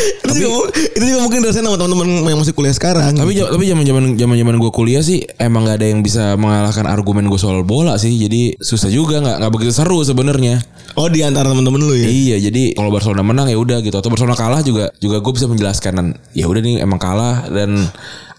Itu, 0.00 0.32
juga, 0.36 0.48
mu- 0.50 0.68
itu 0.70 1.04
juga 1.04 1.20
mungkin 1.20 1.38
dirasain 1.40 1.62
sama 1.62 1.76
teman-teman 1.76 2.08
yang 2.24 2.40
masih 2.40 2.52
kuliah 2.52 2.72
sekarang. 2.72 3.12
Tapi 3.12 3.32
ja- 3.32 3.48
tapi 3.48 3.64
zaman 3.64 3.84
zaman 3.84 4.04
zaman 4.14 4.36
zaman 4.36 4.54
gue 4.56 4.70
kuliah 4.70 5.00
sih 5.00 5.22
emang 5.36 5.64
gak 5.64 5.78
ada 5.78 5.86
yang 5.86 6.00
bisa 6.00 6.34
mengalahkan 6.34 6.84
argumen 6.84 7.26
gue 7.26 7.36
soal 7.36 7.62
bola 7.62 7.96
sih. 7.96 8.12
Jadi 8.12 8.56
susah 8.56 8.88
juga 8.88 9.18
nggak 9.18 9.36
nggak 9.38 9.52
begitu 9.52 9.72
seru 9.72 10.00
sebenarnya. 10.00 10.62
oh 10.94 11.06
di 11.06 11.22
antara 11.22 11.46
teman-teman 11.48 11.80
lu 11.80 11.94
ya. 11.94 12.10
Iya, 12.10 12.36
jadi 12.50 12.74
kalau 12.74 12.90
Barcelona 12.90 13.22
menang 13.22 13.46
ya 13.46 13.54
udah 13.54 13.78
gitu 13.78 13.94
atau 13.94 14.10
Barcelona 14.10 14.34
kalah 14.34 14.58
juga 14.60 14.90
juga 14.98 15.18
gue 15.18 15.32
bisa 15.32 15.46
menjelaskan 15.46 15.92
dan 15.94 16.06
ya 16.34 16.50
udah 16.50 16.58
nih 16.58 16.82
emang 16.82 16.98
kalah 16.98 17.46
dan 17.46 17.86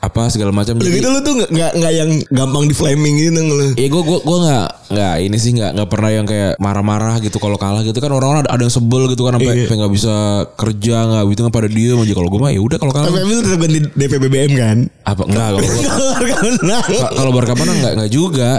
apa 0.02 0.28
segala 0.28 0.50
macam. 0.50 0.76
Jadi 0.76 0.98
gitu 0.98 1.08
lu 1.08 1.22
tuh 1.22 1.34
nggak 1.46 1.72
nggak 1.78 1.94
yang 1.94 2.10
gampang 2.28 2.66
di 2.66 2.74
flaming 2.74 3.16
gitu 3.16 3.38
lu. 3.38 3.78
Iya 3.78 3.88
gue 3.88 4.02
gue 4.02 4.20
gue 4.20 4.38
nggak 4.42 4.68
nggak 4.92 5.16
ini 5.22 5.38
sih 5.38 5.52
nggak 5.54 5.72
nggak 5.72 5.90
pernah 5.90 6.10
yang 6.10 6.26
kayak 6.26 6.58
marah-marah 6.58 7.22
gitu 7.22 7.38
kalau 7.38 7.56
kalah 7.56 7.80
gitu 7.80 7.96
kan 7.96 8.10
orang-orang 8.10 8.44
ada, 8.44 8.52
ada 8.52 8.66
yang 8.66 8.74
sebel 8.74 9.06
gitu 9.08 9.24
kan 9.24 9.38
sampai 9.38 9.64
sampai 9.64 9.78
nggak 9.78 9.94
bisa 9.94 10.16
kerja 10.58 10.98
nggak 11.06 11.24
gitu 11.30 11.40
nggak 11.46 11.56
pada 11.56 11.70
diem 11.70 11.96
aja 11.96 12.14
kalau 12.14 12.28
gue 12.28 12.40
mah 12.42 12.52
ya 12.52 12.60
udah 12.60 12.78
kalau 12.78 12.92
kalah 12.92 13.08
Tapi 13.08 13.20
lu 13.24 13.40
tetap 13.40 13.60
ganti 13.62 13.80
DP 13.88 14.14
BBM 14.20 14.52
kan? 14.58 14.78
apa 15.02 15.22
enggak 15.24 15.48
kalau 15.48 15.60
gue 15.62 15.86
Harga 16.12 16.36
menang. 16.42 16.90
Ka- 16.98 17.14
kalau 17.14 17.32
Barca 17.32 17.54
menang 17.54 17.78
nggak 17.78 17.94
nggak 18.02 18.12
juga. 18.12 18.52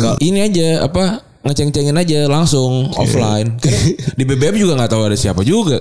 Kalau 0.00 0.16
ini 0.18 0.38
aja 0.40 0.68
apa 0.82 1.25
ngeceng-cengin 1.46 1.96
aja 1.96 2.26
langsung 2.26 2.90
offline. 2.98 3.56
Karena 3.62 3.80
di 4.18 4.24
BBM 4.26 4.56
juga 4.58 4.72
nggak 4.76 4.90
tahu 4.90 5.02
ada 5.06 5.16
siapa 5.16 5.46
juga. 5.46 5.80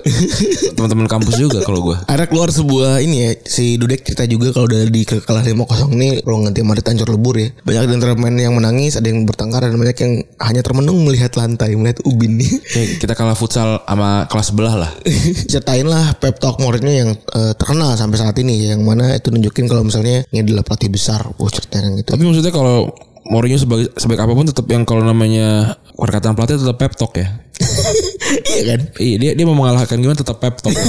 Teman-teman 0.77 1.09
kampus 1.09 1.35
juga 1.41 1.59
kalau 1.65 1.81
gue. 1.91 1.97
Ada 2.05 2.29
keluar 2.29 2.53
sebuah 2.53 3.01
ini 3.01 3.15
ya 3.25 3.31
si 3.43 3.75
Dudek 3.81 4.05
cerita 4.05 4.23
juga 4.29 4.53
kalau 4.53 4.69
udah 4.69 4.85
di 4.87 5.01
kalah 5.05 5.41
5-0 5.41 5.95
ini 5.97 6.21
ruang 6.21 6.47
ganti 6.47 6.61
Madrid 6.61 6.85
hancur 6.85 7.09
lebur 7.09 7.35
ya. 7.41 7.49
Banyak 7.65 7.83
di 7.89 7.93
antara 7.97 8.13
pemain 8.13 8.37
yang 8.37 8.55
menangis, 8.55 8.95
ada 8.95 9.07
yang 9.09 9.25
bertengkar 9.25 9.65
dan 9.65 9.75
banyak 9.75 9.97
yang 9.97 10.13
hanya 10.41 10.61
termenung 10.61 11.01
melihat 11.03 11.33
lantai, 11.35 11.73
melihat 11.73 11.99
ubin 12.05 12.37
nih. 12.37 12.51
Kayak 12.71 12.89
kita 13.01 13.13
kalah 13.17 13.37
futsal 13.37 13.81
sama 13.83 14.29
kelas 14.29 14.47
sebelah 14.53 14.75
lah. 14.77 14.91
Ceritain 15.51 15.87
lah 15.89 16.13
pep 16.17 16.37
talk 16.37 16.61
Mourinho 16.61 16.93
yang 16.93 17.09
eh, 17.15 17.53
terkenal 17.57 17.97
sampai 17.97 18.17
saat 18.21 18.35
ini 18.37 18.69
yang 18.69 18.85
mana 18.85 19.17
itu 19.17 19.33
nunjukin 19.33 19.65
kalau 19.65 19.83
misalnya 19.83 20.23
ini 20.29 20.45
adalah 20.45 20.61
pelatih 20.61 20.91
besar. 20.93 21.25
Wah 21.35 21.49
ceritain 21.49 21.95
gitu. 21.97 22.13
Tapi 22.13 22.23
maksudnya 22.23 22.53
kalau 22.53 22.91
Mourinho 23.25 23.57
sebagai 23.57 23.89
sebaik 23.97 24.21
apa 24.21 24.37
pun 24.37 24.45
tetap 24.45 24.69
yang 24.69 24.85
kalau 24.85 25.01
namanya 25.01 25.81
perkataan 25.97 26.37
pelatih 26.37 26.61
tetap 26.61 26.77
pep 26.77 26.93
talk 26.93 27.17
ya. 27.17 27.27
iya 28.53 28.63
kan? 28.69 28.79
Iya 29.01 29.15
dia 29.17 29.31
dia 29.33 29.45
mau 29.49 29.57
mengalahkan 29.57 29.97
gimana 29.97 30.13
tetap 30.13 30.37
pep 30.37 30.61
talk. 30.61 30.77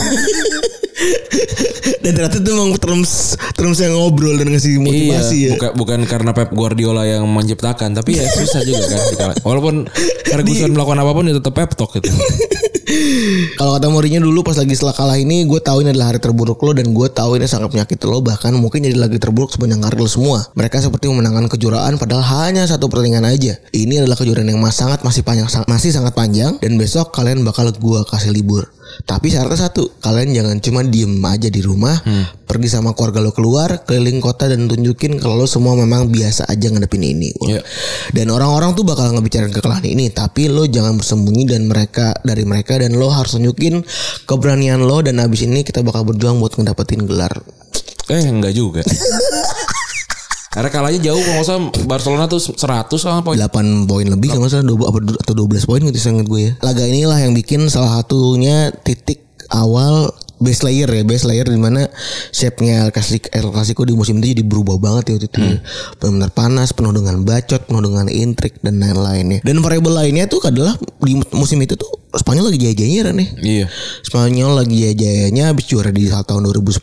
Dan 2.03 2.13
ternyata 2.17 2.39
itu 2.39 2.51
memang 2.53 2.77
terms 2.79 3.35
terms 3.57 3.79
yang 3.81 3.97
ngobrol 3.97 4.37
dan 4.37 4.53
ngasih 4.53 4.79
motivasi 4.81 5.37
iya, 5.37 5.49
ya. 5.49 5.51
bukan 5.57 5.71
bukan 5.77 5.99
karena 6.05 6.31
Pep 6.37 6.51
Guardiola 6.53 7.03
yang 7.09 7.25
menciptakan, 7.27 7.97
tapi 7.97 8.21
ya 8.21 8.25
susah 8.27 8.63
juga 8.63 8.85
kan. 8.91 9.01
Walaupun 9.43 9.89
Ferguson 10.27 10.75
melakukan 10.75 10.99
apa 11.01 11.11
pun 11.15 11.25
ya 11.31 11.35
tetap 11.39 11.55
pep 11.55 11.71
talk 11.75 11.91
gitu. 11.97 12.11
Kalau 13.59 13.75
kata 13.75 13.91
Mourinho 13.91 14.23
dulu 14.23 14.47
pas 14.47 14.55
lagi 14.55 14.79
setelah 14.79 14.95
kalah 14.95 15.19
ini 15.19 15.43
gue 15.43 15.59
tahu 15.59 15.83
ini 15.83 15.91
adalah 15.91 16.15
hari 16.15 16.23
terburuk 16.23 16.63
lo 16.63 16.71
dan 16.71 16.95
gue 16.95 17.09
tahu 17.11 17.35
ini 17.35 17.51
sangat 17.51 17.75
menyakiti 17.75 18.07
lo 18.07 18.23
bahkan 18.23 18.55
mungkin 18.55 18.87
jadi 18.87 18.95
lagi 18.95 19.19
terburuk 19.19 19.51
sepanjang 19.51 19.83
karir 19.83 19.99
lo 19.99 20.07
semua. 20.07 20.47
Mereka 20.55 20.79
seperti 20.79 21.11
memenangkan 21.11 21.51
kejuaraan 21.51 21.99
padahal 21.99 22.23
hanya 22.23 22.63
satu 22.63 22.87
pertandingan 22.87 23.27
aja. 23.27 23.59
Ini 23.75 24.07
adalah 24.07 24.15
kejuaraan 24.15 24.55
yang 24.55 24.63
mas 24.63 24.79
sangat 24.79 25.03
masih 25.03 25.27
panjang 25.27 25.51
masih 25.67 25.91
sangat 25.91 26.15
panjang 26.15 26.63
dan 26.63 26.79
besok 26.79 27.11
kalian 27.11 27.43
bakal 27.43 27.67
gue 27.75 28.01
kasih 28.07 28.31
libur. 28.31 28.71
Tapi 29.05 29.29
syaratnya 29.29 29.69
satu, 29.69 29.93
kalian 30.01 30.33
jangan 30.33 30.57
cuma 30.63 30.81
diem 30.87 31.21
aja 31.21 31.53
di 31.53 31.61
rumah, 31.61 31.96
pergi 32.47 32.69
sama 32.71 32.93
keluarga 32.97 33.23
lo 33.23 33.33
keluar, 33.33 33.85
keliling 33.85 34.19
kota 34.19 34.47
dan 34.49 34.67
tunjukin 34.67 35.19
kalau 35.21 35.41
lo 35.41 35.47
semua 35.49 35.77
memang 35.77 36.09
biasa 36.11 36.49
aja 36.49 36.67
ngadepin 36.73 37.03
ini. 37.05 37.31
Wah. 37.39 37.49
Iya. 37.57 37.61
Dan 38.13 38.33
orang-orang 38.33 38.75
tuh 38.75 38.85
bakal 38.85 39.13
ngebicarain 39.13 39.53
kekalahan 39.53 39.87
ini, 39.87 40.11
tapi 40.11 40.49
lo 40.49 40.65
jangan 40.65 40.97
bersembunyi 40.99 41.45
dan 41.47 41.69
mereka 41.69 42.17
dari 42.23 42.47
mereka 42.47 42.79
dan 42.81 42.97
lo 42.97 43.13
harus 43.13 43.37
tunjukin 43.37 43.83
keberanian 44.25 44.83
lo 44.83 45.03
dan 45.03 45.21
abis 45.23 45.45
ini 45.47 45.67
kita 45.67 45.83
bakal 45.85 46.07
berjuang 46.07 46.39
buat 46.39 46.55
ngedapetin 46.57 47.05
gelar. 47.05 47.33
Eh 48.07 48.23
enggak 48.23 48.55
juga. 48.55 48.83
Karena 50.57 50.73
kalahnya 50.73 51.13
jauh 51.13 51.21
kalau 51.21 51.45
salah 51.45 51.69
Barcelona 51.85 52.25
tuh 52.33 52.41
100 52.41 52.89
sama 52.97 53.21
poin. 53.21 53.37
8 53.37 53.85
poin 53.85 54.09
lebih 54.09 54.33
kalau 54.33 54.49
nggak 54.49 54.57
salah 54.57 54.65
20 54.65 54.89
apa 54.89 54.99
atau 55.21 55.35
12 55.37 55.69
poin 55.69 55.81
gitu 55.85 56.01
sangat 56.01 56.25
gue 56.25 56.41
ya. 56.41 56.53
Laga 56.65 56.81
inilah 56.89 57.19
yang 57.21 57.37
bikin 57.37 57.69
salah 57.69 58.01
satunya 58.01 58.73
titik 58.73 59.26
awal 59.49 60.09
base 60.37 60.61
layer 60.61 60.85
ya 60.85 61.01
base 61.01 61.25
layer 61.25 61.49
di 61.49 61.57
mana 61.57 61.89
shape-nya 62.29 62.85
El 62.85 62.93
Clasico, 62.93 63.29
El 63.33 63.49
Clasico 63.49 63.83
di 63.83 63.97
musim 63.97 64.21
itu 64.21 64.37
jadi 64.37 64.45
berubah 64.45 64.77
banget 64.77 65.09
ya 65.09 65.13
waktu 65.17 65.27
itu 65.33 65.41
benar-benar 65.97 66.31
panas 66.31 66.77
penuh 66.77 66.93
dengan 66.93 67.25
bacot 67.25 67.65
penuh 67.65 67.81
dengan 67.81 68.05
intrik 68.07 68.61
dan 68.61 68.77
lain-lainnya 68.77 69.41
dan 69.41 69.65
variabel 69.65 69.97
lainnya 69.97 70.29
tuh 70.29 70.45
adalah 70.45 70.77
di 71.01 71.17
musim 71.33 71.57
itu 71.59 71.73
tuh 71.75 71.89
Spanyol 72.13 72.49
lagi 72.49 72.59
jaya-jayanya 72.59 73.13
nih 73.13 73.29
Iya. 73.39 73.67
Spanyol 74.01 74.57
lagi 74.57 74.77
jaya-jayanya 74.79 75.53
habis 75.53 75.69
juara 75.69 75.89
di 75.89 76.05
tahun 76.05 76.49
2010 76.49 76.81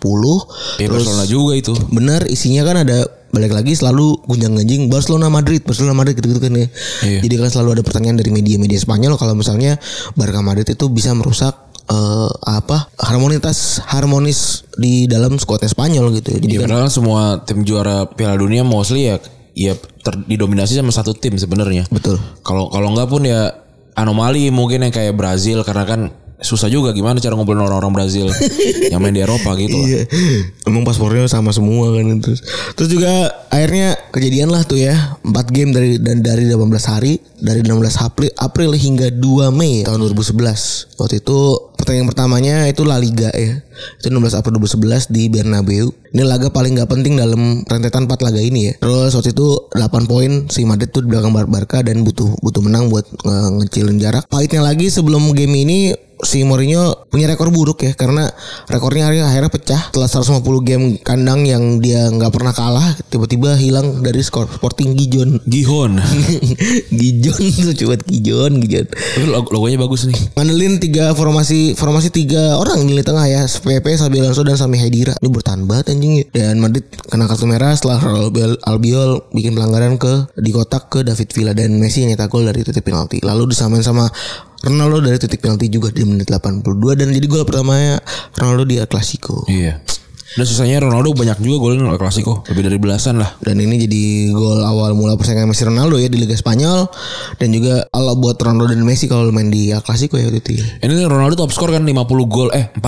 Ya 0.78 0.88
Barcelona 0.90 1.26
juga 1.26 1.54
itu. 1.54 1.74
bener 1.90 2.26
isinya 2.26 2.62
kan 2.62 2.86
ada 2.86 3.06
balik 3.30 3.50
lagi 3.50 3.74
selalu 3.74 4.18
gunjang 4.26 4.54
ganjing 4.54 4.94
Barcelona 4.94 5.30
Madrid 5.30 5.62
Barcelona 5.62 5.94
Madrid 5.94 6.18
gitu, 6.18 6.30
gitu 6.30 6.42
kan 6.42 6.54
ya 6.54 6.68
Iya. 7.02 7.20
jadi 7.22 7.34
kan 7.38 7.50
selalu 7.50 7.70
ada 7.78 7.84
pertanyaan 7.86 8.18
dari 8.18 8.30
media-media 8.30 8.78
Spanyol 8.78 9.18
kalau 9.18 9.34
misalnya 9.34 9.82
Barca 10.14 10.42
Madrid 10.42 10.70
itu 10.70 10.86
bisa 10.90 11.14
merusak 11.14 11.73
eh, 11.86 12.30
apa 12.44 12.88
harmonitas 12.98 13.80
harmonis 13.84 14.64
di 14.74 15.06
dalam 15.06 15.36
skuadnya 15.36 15.68
Spanyol 15.68 16.16
gitu 16.16 16.34
ya 16.34 16.40
jadi 16.40 16.54
Ya, 16.56 16.66
kan 16.66 16.88
semua 16.88 17.44
tim 17.44 17.62
juara 17.62 18.08
Piala 18.08 18.36
Dunia 18.36 18.62
mostly 18.62 19.08
ya 19.08 19.18
ya 19.54 19.74
ter- 19.76 20.24
didominasi 20.24 20.74
sama 20.74 20.90
satu 20.90 21.14
tim 21.14 21.36
sebenarnya. 21.36 21.86
betul 21.88 22.18
Kalau 22.42 22.68
kalau 22.68 22.90
enggak 22.90 23.06
pun 23.06 23.22
ya 23.22 23.54
anomali 23.94 24.50
mungkin 24.50 24.82
yang 24.82 24.90
kayak 24.90 25.14
Brazil 25.14 25.62
karena 25.62 25.86
kan 25.86 26.02
susah 26.44 26.68
juga 26.68 26.92
gimana 26.92 27.18
cara 27.18 27.34
ngobrolin 27.34 27.64
orang-orang 27.64 27.96
Brazil 27.96 28.28
yang 28.92 29.00
main 29.00 29.12
di 29.12 29.24
Eropa 29.24 29.56
gitu 29.56 29.74
lah. 29.74 29.88
Iya. 29.88 30.02
Emang 30.64 30.84
paspornya 30.84 31.24
sama 31.26 31.50
semua 31.50 31.96
kan 31.96 32.20
terus. 32.20 32.44
Terus 32.76 32.90
juga 32.90 33.12
akhirnya 33.48 33.96
kejadian 34.12 34.52
lah 34.52 34.62
tuh 34.62 34.78
ya. 34.78 35.16
4 35.24 35.32
game 35.50 35.72
dari 35.72 35.96
dan 35.98 36.20
dari 36.20 36.46
18 36.46 36.60
hari 36.86 37.18
dari 37.40 37.64
16 37.64 37.80
April, 37.98 38.30
April 38.36 38.72
hingga 38.74 39.08
2 39.10 39.50
Mei 39.50 39.82
tahun 39.82 40.04
2011. 40.06 41.00
Waktu 41.00 41.16
itu 41.18 41.40
pertandingan 41.74 42.08
pertamanya 42.08 42.56
itu 42.68 42.84
La 42.84 42.96
Liga 42.96 43.32
ya. 43.32 43.64
Itu 43.98 44.08
16 44.08 44.36
April 44.36 44.60
2011 44.60 45.10
di 45.10 45.28
Bernabeu. 45.28 45.92
Ini 46.14 46.24
laga 46.24 46.48
paling 46.48 46.76
nggak 46.76 46.88
penting 46.88 47.16
dalam 47.16 47.64
rentetan 47.64 48.06
4 48.06 48.20
laga 48.20 48.38
ini 48.38 48.68
ya. 48.68 48.74
Terus 48.78 49.12
waktu 49.14 49.32
itu 49.32 49.48
8 49.72 49.80
poin 50.06 50.32
si 50.48 50.64
Madrid 50.64 50.92
tuh 50.92 51.02
di 51.02 51.10
belakang 51.10 51.32
Bar- 51.32 51.48
Barca 51.48 51.80
dan 51.82 52.04
butuh 52.04 52.36
butuh 52.40 52.62
menang 52.62 52.88
buat 52.88 53.08
nge- 53.08 53.52
ngecilin 53.64 53.98
jarak. 53.98 54.24
Pahitnya 54.28 54.60
lagi 54.60 54.88
sebelum 54.88 55.32
game 55.32 55.56
ini 55.58 55.80
si 56.24 56.44
Mourinho 56.44 57.08
punya 57.08 57.30
rekor 57.30 57.54
buruk 57.54 57.84
ya 57.84 57.94
karena 57.94 58.28
rekornya 58.68 59.08
akhirnya, 59.08 59.26
akhirnya 59.30 59.52
pecah. 59.52 59.82
Setelah 59.94 60.10
150 60.42 60.68
game 60.68 60.86
kandang 61.00 61.46
yang 61.46 61.80
dia 61.80 62.10
nggak 62.10 62.32
pernah 62.34 62.52
kalah 62.56 62.96
tiba-tiba 63.08 63.56
hilang 63.56 64.02
dari 64.02 64.24
skor 64.24 64.50
Sporting 64.50 64.96
Gijon 64.98 65.40
Gihon. 65.46 66.00
Gijon 66.90 67.38
tuh 67.38 67.76
coba 67.86 67.96
Gijon 68.04 68.52
Gijon 68.64 68.86
Tapi 68.90 69.26
log- 69.30 69.52
logonya 69.52 69.78
bagus 69.80 70.08
nih. 70.08 70.18
ngandelin 70.36 70.80
tiga 70.82 71.14
formasi 71.14 71.76
formasi 71.78 72.10
tiga 72.10 72.58
orang 72.58 72.84
di 72.84 72.96
lini 72.96 73.04
tengah 73.06 73.26
ya 73.28 73.42
PP 73.46 73.86
Sabi 73.96 74.20
Alonso 74.20 74.42
dan 74.44 74.58
Sami 74.58 74.80
Khedira 74.80 75.16
ini 75.22 75.30
bertahan 75.30 75.64
banget 75.68 75.94
anjing 75.94 76.24
ya. 76.24 76.26
Dan 76.34 76.60
Madrid 76.60 76.86
kena 77.08 77.28
kartu 77.28 77.46
merah 77.46 77.76
setelah 77.76 78.00
Albiol, 78.02 78.58
Albiol 78.64 79.30
bikin 79.32 79.54
pelanggaran 79.56 80.00
ke 80.00 80.32
di 80.38 80.52
kotak 80.52 80.90
ke 80.90 81.00
David 81.06 81.30
Villa 81.32 81.54
dan 81.54 81.76
Messi 81.78 82.06
nyetak 82.06 82.32
gol 82.32 82.48
dari 82.48 82.64
titik 82.64 82.84
penalti. 82.86 83.20
Lalu 83.22 83.52
disamain 83.52 83.84
sama 83.84 84.08
Ronaldo 84.64 85.04
dari 85.04 85.20
titik 85.20 85.44
penalti 85.44 85.68
juga 85.68 85.92
di 85.92 86.08
menit 86.08 86.32
82 86.32 86.96
dan 86.96 87.12
jadi 87.12 87.28
gol 87.28 87.44
pertamanya 87.44 88.00
Ronaldo 88.40 88.64
di 88.64 88.80
El 88.80 88.88
Clasico 88.88 89.44
Iya. 89.52 89.84
Dan 90.34 90.44
susahnya 90.44 90.82
Ronaldo 90.82 91.14
banyak 91.14 91.38
juga 91.40 91.58
golin 91.60 91.84
El 91.84 91.96
Clasico, 91.96 92.42
lebih 92.46 92.64
dari 92.64 92.78
belasan 92.78 93.16
lah. 93.16 93.38
dan 93.40 93.56
ini 93.56 93.78
jadi 93.80 94.04
gol 94.30 94.60
awal 94.60 94.92
mula 94.92 95.14
persaingan 95.14 95.46
Messi 95.46 95.62
Ronaldo 95.62 95.96
ya 95.96 96.08
di 96.08 96.18
Liga 96.18 96.34
Spanyol 96.34 96.90
dan 97.36 97.50
juga 97.50 97.86
Allah 97.90 98.14
buat 98.14 98.36
Ronaldo 98.36 98.68
dan 98.68 98.82
Messi 98.82 99.06
kalau 99.06 99.30
main 99.30 99.48
di 99.48 99.70
El 99.70 99.80
Clasico 99.80 100.16
ya 100.16 100.28
itu 100.28 100.52
ya. 100.54 100.66
Ini 100.82 101.06
Ronaldo 101.06 101.38
top 101.38 101.52
skor 101.52 101.70
kan 101.70 101.82
50 101.82 101.94
gol 102.26 102.50
eh 102.50 102.74
40 102.74 102.82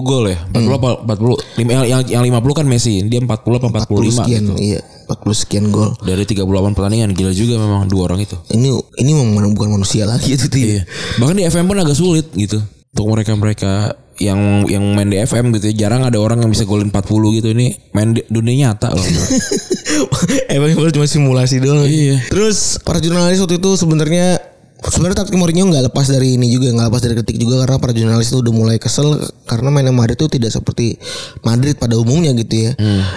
gol 0.00 0.24
ya. 0.26 0.38
40 0.46 0.70
apa 0.72 0.88
40 1.04 1.34
lim- 1.56 1.70
yang, 1.72 1.84
yang 1.84 2.00
yang 2.06 2.22
50 2.24 2.54
kan 2.54 2.66
Messi, 2.66 3.02
dia 3.02 3.18
40 3.18 3.34
apa 3.58 3.66
45 3.82 4.14
sekian 4.14 4.42
gitu. 4.44 4.54
iya 4.56 4.80
40 5.04 5.34
sekian 5.36 5.64
gol 5.68 5.90
Dari 5.98 6.22
38 6.22 6.46
pertandingan 6.72 7.10
gila 7.10 7.30
juga 7.30 7.58
memang 7.58 7.84
dua 7.84 8.06
orang 8.06 8.22
itu. 8.22 8.38
ini 8.48 8.70
ini 8.96 9.10
memang 9.12 9.50
bukan 9.52 9.74
manusia 9.74 10.04
lagi 10.04 10.32
itu 10.32 10.46
tuh 10.46 10.56
ya. 10.56 10.66
Iya. 10.70 10.82
Bahkan 11.18 11.34
di 11.34 11.44
FM 11.44 11.66
pun 11.66 11.76
agak 11.76 11.92
sulit 11.92 12.30
gitu 12.32 12.62
untuk 12.94 13.06
mereka-mereka 13.10 13.98
yang 14.20 14.68
yang 14.70 14.84
main 14.94 15.10
di 15.10 15.18
FM 15.18 15.54
gitu 15.58 15.70
ya. 15.70 15.86
Jarang 15.86 16.06
ada 16.06 16.18
orang 16.20 16.42
yang 16.42 16.50
bisa 16.50 16.66
golin 16.66 16.90
40 16.90 17.38
gitu. 17.40 17.48
Ini 17.54 17.94
main 17.94 18.14
di 18.14 18.22
dunia 18.30 18.70
nyata 18.70 18.94
loh. 18.94 19.02
Emang 20.54 20.70
itu 20.74 20.94
cuma 20.94 21.06
simulasi 21.06 21.58
doang. 21.58 21.86
Iya. 21.86 22.22
Terus 22.30 22.78
para 22.82 23.02
jurnalis 23.02 23.42
waktu 23.42 23.58
itu 23.58 23.70
sebenarnya 23.78 24.54
sebenarnya 24.90 25.24
taktik 25.24 25.40
Mourinho 25.40 25.64
nggak 25.72 25.88
lepas 25.92 26.12
dari 26.12 26.36
ini 26.36 26.52
juga 26.52 26.68
nggak 26.76 26.88
lepas 26.92 27.02
dari 27.04 27.14
kritik 27.16 27.40
juga 27.40 27.64
karena 27.64 27.80
para 27.80 27.92
jurnalis 27.96 28.28
itu 28.28 28.38
udah 28.44 28.52
mulai 28.52 28.76
kesel 28.76 29.16
karena 29.48 29.72
mainnya 29.72 29.96
Madrid 29.96 30.20
itu 30.20 30.28
tidak 30.28 30.52
seperti 30.52 31.00
Madrid 31.40 31.80
pada 31.80 31.96
umumnya 31.96 32.36
gitu 32.36 32.68
ya 32.68 32.72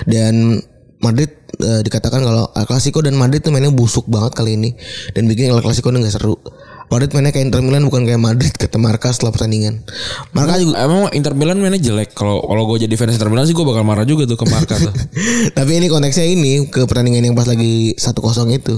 dan 0.08 0.64
Madrid 1.04 1.30
eh, 1.62 1.82
dikatakan 1.86 2.24
kalau 2.24 2.50
El 2.56 2.66
Clasico 2.66 3.04
dan 3.04 3.14
Madrid 3.20 3.44
tuh 3.44 3.54
mainnya 3.54 3.70
busuk 3.70 4.08
banget 4.10 4.34
kali 4.34 4.58
ini 4.58 4.74
dan 5.14 5.30
bikin 5.30 5.54
El 5.54 5.62
Clasico 5.62 5.92
nggak 5.92 6.14
seru 6.14 6.40
Madrid 6.88 7.12
mainnya 7.12 7.36
kayak 7.36 7.52
Inter 7.52 7.60
Milan 7.60 7.84
bukan 7.84 8.08
kayak 8.08 8.21
Madrid 8.21 8.54
kata 8.56 8.80
Marka 8.80 9.12
setelah 9.12 9.36
pertandingan 9.36 9.84
Marka 10.32 10.56
juga 10.56 10.80
Emang 10.80 11.12
Inter 11.12 11.36
Milan 11.36 11.60
mainnya 11.60 11.82
jelek. 11.82 12.15
Kalau 12.15 12.39
kalau 12.43 12.63
gue 12.71 12.88
jadi 12.88 12.95
fans 12.95 13.19
Inter 13.19 13.28
Milan 13.28 13.43
sih 13.43 13.52
gue 13.52 13.65
bakal 13.65 13.84
marah 13.84 14.08
juga 14.08 14.23
tuh 14.23 14.39
ke 14.39 14.45
Marka 14.47 14.80
tuh. 14.80 14.93
Tapi 15.58 15.71
ini 15.80 15.88
konteksnya 15.91 16.23
ini 16.23 16.67
ke 16.69 16.88
pertandingan 16.88 17.28
yang 17.28 17.36
pas 17.36 17.47
lagi 17.50 17.91
1-0 17.97 18.13
itu. 18.54 18.76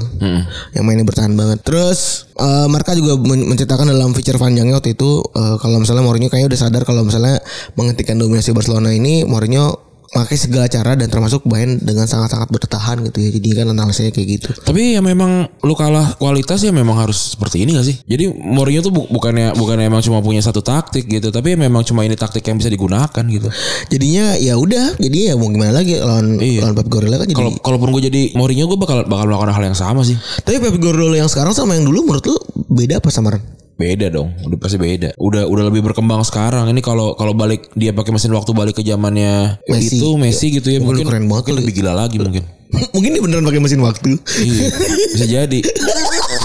Yang 0.73 0.83
mainnya 0.83 1.05
bertahan 1.05 1.33
banget. 1.37 1.61
Terus 1.61 2.29
eh, 2.33 2.67
Marka 2.71 2.95
juga 2.95 3.19
men- 3.19 3.45
menceritakan 3.45 3.91
dalam 3.91 4.15
feature 4.15 4.39
panjangnya 4.39 4.79
waktu 4.79 4.97
itu 4.97 5.21
eh, 5.35 5.55
kalau 5.59 5.77
misalnya 5.77 6.01
Mourinho 6.01 6.31
kayaknya 6.31 6.49
udah 6.49 6.59
sadar 6.59 6.83
kalau 6.87 7.05
misalnya 7.05 7.37
menghentikan 7.77 8.17
dominasi 8.17 8.55
Barcelona 8.55 8.89
ini 8.89 9.27
Mourinho 9.27 9.88
pakai 10.09 10.35
segala 10.35 10.65
cara 10.65 10.93
dan 10.93 11.07
termasuk 11.07 11.45
main 11.45 11.77
dengan 11.77 12.03
sangat-sangat 12.03 12.49
bertahan 12.49 13.01
gitu 13.05 13.17
ya. 13.19 13.29
Jadi 13.31 13.47
kan 13.53 13.65
analisanya 13.67 14.09
kayak 14.09 14.27
gitu. 14.35 14.49
Tapi 14.59 14.95
ya 14.95 15.01
memang 15.01 15.47
lu 15.59 15.73
kalah 15.73 16.15
kualitas 16.15 16.59
ya 16.59 16.69
memang 16.69 16.97
harus 16.97 17.33
seperti 17.33 17.61
ini 17.61 17.73
gak 17.73 17.85
sih? 17.85 17.95
Jadi 18.03 18.27
Mourinho 18.29 18.81
tuh 18.81 18.89
bu- 18.89 19.07
bukannya 19.07 19.53
bukannya 19.53 19.85
emang 19.85 20.01
cuma 20.01 20.19
punya 20.19 20.39
satu 20.39 20.59
taktik 20.59 21.05
gitu, 21.05 21.29
tapi 21.29 21.53
memang 21.53 21.81
cuma 21.81 22.01
ini 22.01 22.13
taktik 22.13 22.41
yang 22.43 22.57
bisa 22.57 22.67
digunakan 22.67 23.23
gitu. 23.25 23.47
Jadinya 23.87 24.33
ya 24.35 24.55
udah, 24.55 24.97
jadi 24.97 25.17
ya 25.29 25.33
mau 25.33 25.47
gimana 25.47 25.71
lagi 25.71 25.95
lawan 25.95 26.37
Iya. 26.37 26.65
lawan 26.65 26.75
Pep 26.75 26.87
Guardiola 26.87 27.17
kan 27.17 27.27
jadi. 27.27 27.37
Kalau 27.37 27.51
kalaupun 27.59 27.89
gue 27.91 28.01
jadi 28.05 28.21
Mourinho 28.33 28.65
gue 28.65 28.77
bakal 28.77 29.05
bakal 29.05 29.25
melakukan 29.25 29.53
hal 29.53 29.63
yang 29.65 29.77
sama 29.77 30.01
sih. 30.01 30.17
Tapi 30.41 30.57
Pep 30.57 30.75
Guardiola 30.75 31.15
yang 31.17 31.29
sekarang 31.29 31.53
sama 31.53 31.73
yang 31.73 31.85
dulu 31.85 32.03
menurut 32.03 32.25
lu 32.25 32.37
beda 32.67 32.97
apa 32.97 33.09
sama 33.09 33.37
Ren? 33.37 33.43
Beda 33.79 34.11
dong, 34.11 34.35
udah 34.43 34.59
pasti 34.59 34.75
beda. 34.75 35.15
Udah 35.15 35.47
udah 35.47 35.63
lebih 35.71 35.79
berkembang 35.87 36.19
sekarang. 36.27 36.67
Ini 36.67 36.83
kalau 36.83 37.15
kalau 37.15 37.31
balik 37.31 37.71
dia 37.79 37.95
pakai 37.95 38.11
mesin 38.11 38.35
waktu 38.35 38.51
balik 38.51 38.75
ke 38.75 38.83
zamannya 38.83 39.63
Messi. 39.71 40.03
itu 40.03 40.19
Messi 40.19 40.51
gitu 40.51 40.67
ya 40.67 40.83
Mungkin 40.83 41.07
mungkin 41.07 41.07
keren 41.07 41.25
banget 41.31 41.43
mungkin 41.47 41.55
lebih 41.63 41.73
gila 41.79 41.93
lagi 41.95 42.19
mungkin. 42.19 42.43
Mungkin 42.93 43.17
dia 43.17 43.23
beneran 43.23 43.47
pakai 43.49 43.61
mesin 43.65 43.81
waktu. 43.81 44.13
iya, 44.45 44.69
bisa 45.15 45.25
jadi. 45.25 45.59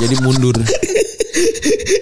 jadi 0.01 0.15
mundur. 0.25 0.57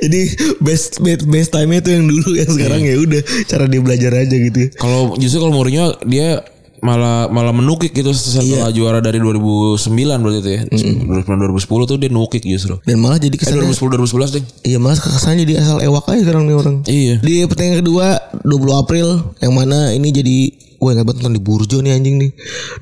Jadi 0.03 0.21
best 0.63 1.03
best, 1.03 1.27
best 1.27 1.51
time 1.51 1.75
itu 1.75 1.91
yang 1.91 2.07
dulu 2.07 2.31
yang 2.37 2.51
sekarang 2.53 2.87
ya 2.87 3.03
udah 3.03 3.23
cara 3.51 3.65
dia 3.67 3.81
belajar 3.83 4.13
aja 4.15 4.37
gitu. 4.37 4.59
ya. 4.63 4.69
Kalau 4.79 5.17
justru 5.19 5.43
kalau 5.43 5.57
Mourinho 5.57 5.97
dia 6.07 6.39
malah 6.83 7.31
malah 7.31 7.55
menukik 7.55 7.95
gitu 7.95 8.11
setelah 8.11 8.75
juara 8.75 8.99
dari 8.99 9.23
2009 9.23 9.79
berarti 10.19 10.39
itu 10.43 10.51
ya. 10.51 10.63
2009 10.67 11.55
2010 11.55 11.87
tuh 11.87 11.97
dia 11.97 12.11
nukik 12.11 12.43
justru. 12.43 12.75
Dan 12.83 12.99
malah 12.99 13.23
jadi 13.23 13.31
Eh, 13.33 13.39
kesannya 13.39 13.63
2010 13.71 14.03
2011 14.03 14.35
deh. 14.35 14.43
Iya 14.67 14.79
malah 14.83 14.99
kesannya 14.99 15.47
jadi 15.47 15.55
asal 15.63 15.79
ewak 15.79 16.05
aja 16.11 16.21
sekarang 16.27 16.51
nih 16.51 16.57
orang. 16.59 16.77
Iya. 16.91 17.15
Di 17.23 17.35
pertandingan 17.47 17.87
kedua 17.87 18.07
20 18.43 18.75
April 18.75 19.07
yang 19.39 19.55
mana 19.55 19.95
ini 19.95 20.11
jadi 20.11 20.39
gue 20.83 20.91
ingat 20.99 21.07
banget 21.07 21.23
nonton 21.23 21.39
di 21.39 21.43
Burjo 21.47 21.79
nih 21.79 21.95
anjing 21.95 22.19
nih. 22.19 22.31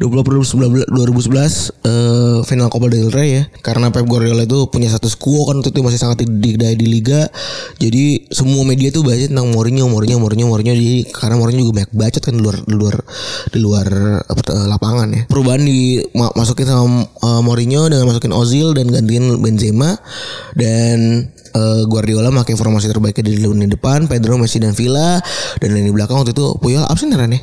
20 0.00 0.24
April 0.24 0.40
2011 0.40 1.84
eh, 1.84 2.38
final 2.48 2.72
Copa 2.72 2.88
del 2.88 3.12
Rey 3.12 3.36
ya. 3.36 3.42
Karena 3.60 3.92
Pep 3.92 4.08
Guardiola 4.08 4.48
itu 4.48 4.72
punya 4.72 4.88
status 4.88 5.20
quo 5.20 5.44
kan 5.44 5.60
waktu 5.60 5.68
itu 5.68 5.84
masih 5.84 6.00
sangat 6.00 6.24
didikdaya 6.24 6.72
di 6.72 6.88
liga. 6.88 7.28
Jadi 7.76 8.32
semua 8.32 8.64
media 8.64 8.88
tuh 8.88 9.04
bahas 9.04 9.28
tentang 9.28 9.52
Mourinho 9.52 9.84
Mourinho 9.92 10.16
Mourinho 10.16 10.48
Mourinho. 10.48 10.72
Jadi 10.72 11.12
karena 11.12 11.36
Mourinho 11.36 11.60
juga 11.68 11.84
banyak 11.84 11.92
bacot 11.92 12.22
kan 12.24 12.32
di 12.32 12.40
luar 12.40 12.56
di 12.64 12.74
luar 12.80 12.96
di 13.52 13.58
luar 13.60 13.86
eh, 14.24 14.66
lapangan 14.72 15.08
ya. 15.12 15.22
Perubahan 15.28 15.60
di 15.60 16.00
ma- 16.16 16.32
masukin 16.32 16.64
sama 16.64 17.04
eh, 17.04 17.40
Mourinho 17.44 17.84
dengan 17.92 18.08
masukin 18.08 18.32
Ozil 18.32 18.72
dan 18.72 18.88
gantiin 18.88 19.44
Benzema. 19.44 20.00
Dan 20.56 21.28
eh, 21.54 21.82
Guardiola 21.86 22.30
pakai 22.30 22.54
formasi 22.54 22.90
terbaiknya 22.90 23.24
di 23.26 23.34
lini 23.42 23.66
depan, 23.68 24.06
Pedro, 24.06 24.38
Messi 24.40 24.58
dan 24.62 24.72
Villa 24.72 25.20
dan 25.58 25.68
lini 25.74 25.90
belakang 25.90 26.22
waktu 26.22 26.32
itu 26.32 26.56
Puyol 26.58 26.86
absen 26.86 27.12
kan 27.12 27.30
ya? 27.30 27.40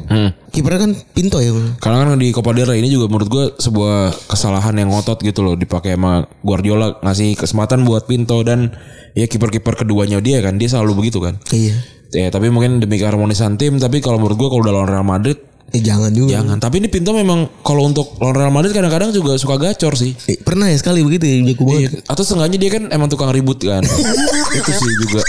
Kipernya 0.51 0.79
kan 0.87 0.91
Pinto 1.13 1.37
ya. 1.43 1.53
Karena 1.77 2.07
kan 2.07 2.17
di 2.17 2.33
Copa 2.33 2.55
del 2.55 2.67
Rey 2.67 2.81
ini 2.81 2.89
juga 2.89 3.11
menurut 3.11 3.29
gue 3.29 3.45
sebuah 3.59 4.15
kesalahan 4.31 4.73
yang 4.79 4.89
ngotot 4.89 5.21
gitu 5.21 5.43
loh 5.45 5.53
dipakai 5.53 5.93
sama 5.95 6.25
Guardiola 6.41 6.97
ngasih 7.03 7.37
kesempatan 7.37 7.85
buat 7.85 8.09
Pinto 8.09 8.41
dan 8.41 8.73
ya 9.13 9.25
kiper-kiper 9.25 9.85
keduanya 9.85 10.21
dia 10.21 10.41
kan 10.41 10.57
dia 10.57 10.69
selalu 10.71 11.05
begitu 11.05 11.21
kan. 11.21 11.37
Iya. 11.53 11.75
Ya 12.15 12.27
tapi 12.31 12.47
mungkin 12.47 12.79
demi 12.79 12.97
keharmonisan 12.97 13.59
tim 13.59 13.77
tapi 13.77 13.99
kalau 13.99 14.17
menurut 14.17 14.37
gue 14.39 14.47
kalau 14.47 14.61
udah 14.63 14.73
lawan 14.73 14.89
Real 14.89 15.07
Madrid 15.07 15.37
Eh, 15.75 15.83
jangan 15.83 16.15
juga. 16.15 16.39
jangan. 16.39 16.57
Tapi 16.63 16.79
ini 16.79 16.87
Pinto 16.87 17.11
memang 17.11 17.51
kalau 17.59 17.83
untuk 17.83 18.15
lawan 18.23 18.35
Real 18.39 18.53
Madrid 18.55 18.71
kadang-kadang 18.71 19.11
juga 19.11 19.35
suka 19.35 19.59
gacor 19.59 19.99
sih. 19.99 20.15
Eh, 20.31 20.39
pernah 20.39 20.71
ya 20.71 20.77
sekali 20.79 21.03
begitu 21.03 21.27
ya 21.27 21.43
jago 21.43 21.63
banget. 21.67 21.91
Iya. 21.91 22.07
Atau 22.07 22.23
seenggaknya 22.23 22.57
dia 22.57 22.71
kan 22.71 22.83
emang 22.87 23.11
tukang 23.11 23.35
ribut 23.35 23.59
kan. 23.59 23.83
Itu 24.57 24.71
sih 24.71 24.93
juga. 25.03 25.21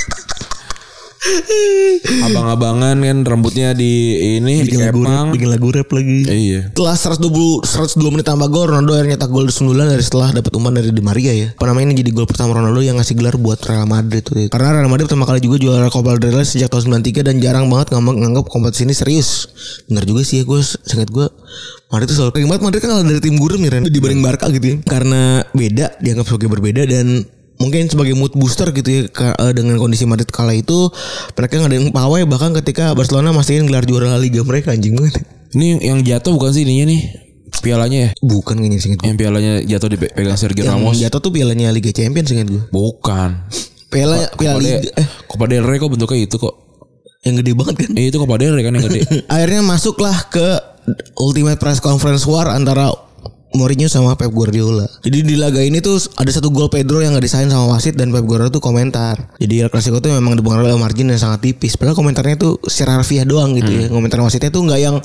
Abang-abangan 2.29 2.97
kan 2.99 3.19
rambutnya 3.27 3.75
di 3.75 4.17
ini 4.39 4.63
Bikin 4.65 4.81
lagu 4.81 5.03
rap, 5.03 5.11
dikepang. 5.11 5.27
bikin 5.35 5.49
lagu 5.51 5.69
rap 5.75 5.89
lagi. 5.91 6.19
Iya. 6.25 6.61
Setelah 6.73 6.95
120 6.95 7.67
102 7.67 8.15
menit 8.15 8.27
tambah 8.27 8.49
gol 8.49 8.71
Ronaldo 8.71 8.95
akhirnya 8.95 9.19
nyetak 9.19 9.31
gol 9.31 9.47
9 9.51 9.75
dari 9.75 10.05
setelah 10.05 10.31
dapat 10.33 10.53
umpan 10.55 10.73
dari 10.79 10.91
Di 10.95 11.03
Maria 11.03 11.33
ya. 11.35 11.49
Apa 11.55 11.67
namanya 11.69 11.93
ini 11.93 11.97
jadi 12.01 12.11
gol 12.15 12.27
pertama 12.31 12.55
Ronaldo 12.55 12.81
yang 12.81 12.97
ngasih 12.99 13.15
gelar 13.19 13.37
buat 13.37 13.59
Real 13.67 13.87
Madrid 13.87 14.23
tuh. 14.25 14.47
Karena 14.49 14.79
Real 14.79 14.89
Madrid 14.91 15.07
pertama 15.11 15.27
kali 15.27 15.41
juga 15.43 15.57
juara 15.59 15.89
Copa 15.91 16.17
del 16.17 16.35
Rey 16.35 16.47
sejak 16.47 16.71
tahun 16.71 17.03
93 17.03 17.27
dan 17.27 17.35
jarang 17.43 17.67
banget 17.69 17.93
nganggap, 17.95 18.15
nganggap 18.15 18.45
kompetisi 18.49 18.87
ini 18.87 18.95
serius. 18.95 19.51
Bener 19.91 20.07
juga 20.07 20.23
sih 20.23 20.41
ya 20.41 20.45
gue 20.47 20.61
singkat 20.63 21.11
gue 21.11 21.27
Madrid 21.89 22.07
tuh 22.13 22.17
selalu 22.21 22.33
kayak 22.37 22.47
banget 22.53 22.63
Madrid 22.69 22.81
kan 22.85 22.91
kalah 22.93 23.05
dari 23.07 23.21
tim 23.25 23.37
gurem 23.41 23.61
ya 23.65 23.71
Ren 23.73 23.85
dibanding 23.89 24.21
Barca 24.21 24.47
gitu 24.53 24.67
ya. 24.67 24.77
Karena 24.85 25.41
beda 25.57 25.99
dianggap 25.99 26.27
sebagai 26.29 26.49
berbeda 26.53 26.83
dan 26.85 27.25
mungkin 27.59 27.91
sebagai 27.91 28.15
mood 28.15 28.33
booster 28.39 28.71
gitu 28.71 28.89
ya 28.89 29.03
eh, 29.11 29.53
dengan 29.53 29.77
kondisi 29.83 30.07
Madrid 30.07 30.31
kala 30.31 30.55
itu 30.55 30.89
mereka 31.35 31.59
ngadain 31.59 31.91
pawai 31.91 32.23
bahkan 32.25 32.55
ketika 32.55 32.95
Barcelona 32.95 33.35
mastiin 33.35 33.67
gelar 33.67 33.85
juara 33.85 34.15
La 34.15 34.19
Liga 34.19 34.43
mereka 34.47 34.73
anjing 34.73 34.95
banget. 34.95 35.23
Ini 35.53 35.81
yang 35.83 36.01
jatuh 36.07 36.37
bukan 36.37 36.55
sih 36.55 36.63
ininya 36.63 36.95
nih 36.95 37.01
pialanya 37.59 37.99
ya? 37.99 38.11
Bukan 38.21 38.61
kayaknya 38.61 38.79
singkat 38.79 38.99
gue. 39.03 39.07
Yang 39.11 39.19
pialanya 39.19 39.53
jatuh 39.65 39.89
dipegang 39.91 40.39
Sergio 40.39 40.63
Yang 40.63 40.79
Ramos. 40.79 40.97
jatuh 41.01 41.21
tuh 41.21 41.33
pialanya 41.35 41.73
Liga 41.75 41.91
Champions 41.91 42.29
singkat 42.31 42.49
gue. 42.53 42.63
Bukan. 42.71 43.31
Piala 43.89 44.29
piala 44.37 44.61
Liga 44.61 44.93
eh 45.01 45.09
Copa 45.25 45.49
del 45.49 45.65
Rey 45.65 45.81
kok 45.81 45.91
bentuknya 45.91 46.21
itu 46.23 46.37
kok. 46.39 46.55
yang 47.27 47.35
gede 47.43 47.53
banget 47.59 47.75
kan. 47.83 47.91
Eh 47.99 48.15
itu 48.15 48.17
Copa 48.21 48.39
del 48.39 48.55
Rey 48.55 48.63
kan 48.63 48.73
yang 48.79 48.87
gede. 48.87 49.01
Akhirnya 49.35 49.61
masuklah 49.67 50.15
ke 50.31 50.47
Ultimate 51.19 51.59
Press 51.59 51.83
Conference 51.83 52.25
War 52.29 52.53
antara 52.53 52.93
Mourinho 53.57 53.89
sama 53.89 54.13
Pep 54.15 54.29
Guardiola. 54.29 54.85
Jadi 55.01 55.25
di 55.25 55.35
laga 55.41 55.65
ini 55.65 55.81
tuh 55.81 55.97
ada 56.21 56.29
satu 56.29 56.53
gol 56.53 56.69
Pedro 56.69 57.01
yang 57.01 57.17
gak 57.17 57.25
disain 57.25 57.49
sama 57.49 57.71
wasit 57.73 57.97
dan 57.97 58.13
Pep 58.13 58.25
Guardiola 58.29 58.53
tuh 58.53 58.61
komentar. 58.61 59.33
Jadi 59.41 59.65
El 59.65 59.73
Clasico 59.73 59.99
tuh 60.05 60.13
memang 60.13 60.37
dipengaruhi 60.37 60.73
oleh 60.73 60.81
margin 60.81 61.09
yang 61.09 61.21
sangat 61.21 61.45
tipis. 61.49 61.81
Padahal 61.81 61.97
komentarnya 61.97 62.37
tuh 62.37 62.61
secara 62.69 63.01
harfiah 63.01 63.25
doang 63.25 63.57
gitu 63.57 63.71
ya. 63.73 63.85
Komentar 63.89 64.21
wasitnya 64.21 64.53
tuh 64.53 64.69
nggak 64.69 64.81
yang 64.81 64.97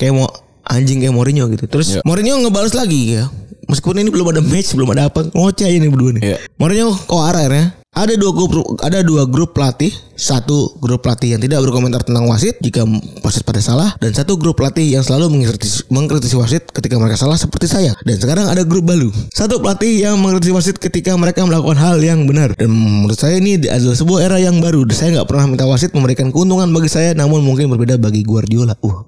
kayak 0.00 0.12
mau 0.16 0.28
anjing 0.64 1.00
kayak 1.04 1.12
Mourinho 1.12 1.48
gitu. 1.52 1.68
Terus 1.68 2.00
Mourinho 2.04 2.40
ngebales 2.40 2.72
lagi 2.72 3.20
ya. 3.20 3.28
Meskipun 3.70 4.02
ini 4.02 4.10
belum 4.10 4.34
ada 4.34 4.42
match, 4.42 4.74
belum 4.74 4.90
ada 4.98 5.06
apa, 5.06 5.30
ngoceh 5.30 5.70
nih 5.70 5.90
berdua 5.92 6.10
nih. 6.18 6.22
Iya. 6.34 6.36
Mourinho 6.58 6.90
kok 6.90 7.22
arah 7.22 7.46
ya? 7.46 7.64
Ada 7.90 8.14
dua 8.14 8.30
grup 8.30 8.54
ada 8.86 9.02
dua 9.02 9.26
grup 9.26 9.50
pelatih, 9.50 9.90
satu 10.14 10.78
grup 10.78 11.02
pelatih 11.02 11.34
yang 11.34 11.42
tidak 11.42 11.58
berkomentar 11.66 12.06
tentang 12.06 12.22
wasit 12.30 12.54
jika 12.62 12.86
wasit 13.26 13.42
pada 13.42 13.58
salah 13.58 13.90
dan 13.98 14.14
satu 14.14 14.38
grup 14.38 14.62
pelatih 14.62 14.94
yang 14.94 15.02
selalu 15.02 15.26
mengkritisi, 15.26 15.90
mengkritisi 15.90 16.38
wasit 16.38 16.70
ketika 16.70 16.94
mereka 17.02 17.18
salah 17.18 17.34
seperti 17.34 17.66
saya. 17.66 17.90
Dan 18.06 18.22
sekarang 18.22 18.46
ada 18.46 18.62
grup 18.62 18.86
baru. 18.86 19.10
Satu 19.34 19.58
pelatih 19.58 20.06
yang 20.06 20.22
mengkritisi 20.22 20.54
wasit 20.54 20.78
ketika 20.78 21.18
mereka 21.18 21.42
melakukan 21.42 21.82
hal 21.82 21.98
yang 21.98 22.30
benar. 22.30 22.54
Dan 22.54 22.70
menurut 22.70 23.18
saya 23.18 23.42
ini 23.42 23.58
adalah 23.58 23.98
sebuah 23.98 24.22
era 24.22 24.38
yang 24.38 24.62
baru. 24.62 24.86
Saya 24.94 25.18
nggak 25.18 25.26
pernah 25.26 25.50
minta 25.50 25.66
wasit 25.66 25.90
memberikan 25.90 26.30
keuntungan 26.30 26.70
bagi 26.70 26.86
saya 26.86 27.10
namun 27.18 27.42
mungkin 27.42 27.74
berbeda 27.74 27.98
bagi 27.98 28.22
Guardiola. 28.22 28.78
Uh. 28.86 29.02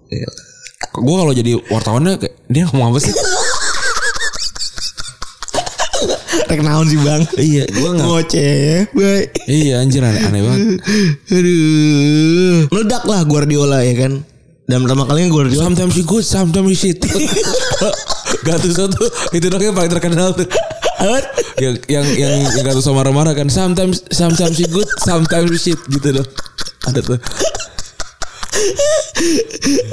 Gue 0.98 1.16
kalau 1.22 1.30
jadi 1.30 1.54
wartawannya 1.70 2.18
kayak 2.18 2.34
dia 2.50 2.66
ngomong 2.66 2.98
apa 2.98 2.98
sih? 2.98 3.14
Rek 6.52 6.60
naon 6.60 6.84
sih 6.84 7.00
bang? 7.00 7.24
iya, 7.40 7.64
gue 7.64 7.90
nggak. 7.96 8.04
Ngoceh, 8.04 8.92
bye. 8.92 9.24
Iya 9.48 9.80
anjir 9.80 10.04
aneh, 10.04 10.20
aneh 10.20 10.44
banget. 10.44 10.84
Aduh. 11.32 12.68
Meledak 12.68 13.08
lah 13.08 13.24
Guardiola 13.24 13.80
ya 13.80 13.96
kan. 13.96 14.20
Dan 14.68 14.84
pertama 14.84 15.08
kalinya 15.08 15.32
Guardiola 15.32 15.72
Sometimes 15.72 15.96
you 15.96 16.04
good, 16.04 16.20
sometimes 16.20 16.68
you 16.68 16.76
shit. 16.76 17.00
Gattuso 18.46 18.84
tuh 18.92 19.08
itu 19.32 19.48
dong 19.48 19.64
yang 19.64 19.72
paling 19.72 19.88
terkenal 19.88 20.36
tuh. 20.36 20.44
yang 21.56 21.80
yang 21.88 22.04
yang, 22.20 22.44
yang 22.44 22.64
Gattuso 22.68 22.92
marah-marah 22.92 23.32
kan. 23.32 23.48
Sometimes 23.48 24.04
sometimes 24.12 24.60
you 24.60 24.68
good, 24.68 24.84
sometimes 25.00 25.48
you 25.48 25.56
shit 25.56 25.80
gitu 25.88 26.20
dong. 26.20 26.28
Ada 26.84 27.00
tuh. 27.00 27.16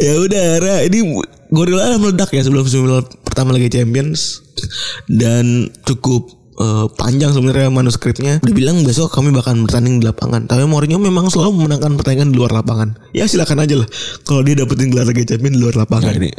ya 0.03 0.11
udah 0.27 0.45
Ra, 0.59 0.75
ini 0.83 1.23
Guardiola 1.47 1.95
meledak 1.95 2.35
ya 2.35 2.43
sebelum 2.43 2.67
sebelum 2.67 3.07
pertama 3.23 3.55
lagi 3.55 3.71
Champions 3.71 4.43
dan 5.07 5.71
cukup 5.87 6.38
eh, 6.59 6.85
panjang 6.99 7.31
sebenarnya 7.31 7.71
manuskripnya. 7.71 8.43
Dia 8.43 8.53
bilang 8.53 8.83
besok 8.83 9.09
kami 9.09 9.31
bakal 9.31 9.55
bertanding 9.63 10.03
di 10.03 10.05
lapangan. 10.05 10.45
Tapi 10.45 10.67
Mourinho 10.67 10.99
memang 10.99 11.31
selalu 11.31 11.55
memenangkan 11.55 11.95
pertandingan 11.95 12.35
di 12.35 12.37
luar 12.37 12.51
lapangan. 12.51 12.99
Ya 13.15 13.25
silakan 13.25 13.63
aja 13.63 13.79
lah. 13.79 13.87
Kalau 14.27 14.43
dia 14.43 14.59
dapetin 14.59 14.91
gelar 14.91 15.07
Liga 15.07 15.23
Champions 15.25 15.55
di 15.57 15.61
luar 15.63 15.75
lapangan. 15.79 16.11
Nah, 16.11 16.19
ini 16.19 16.29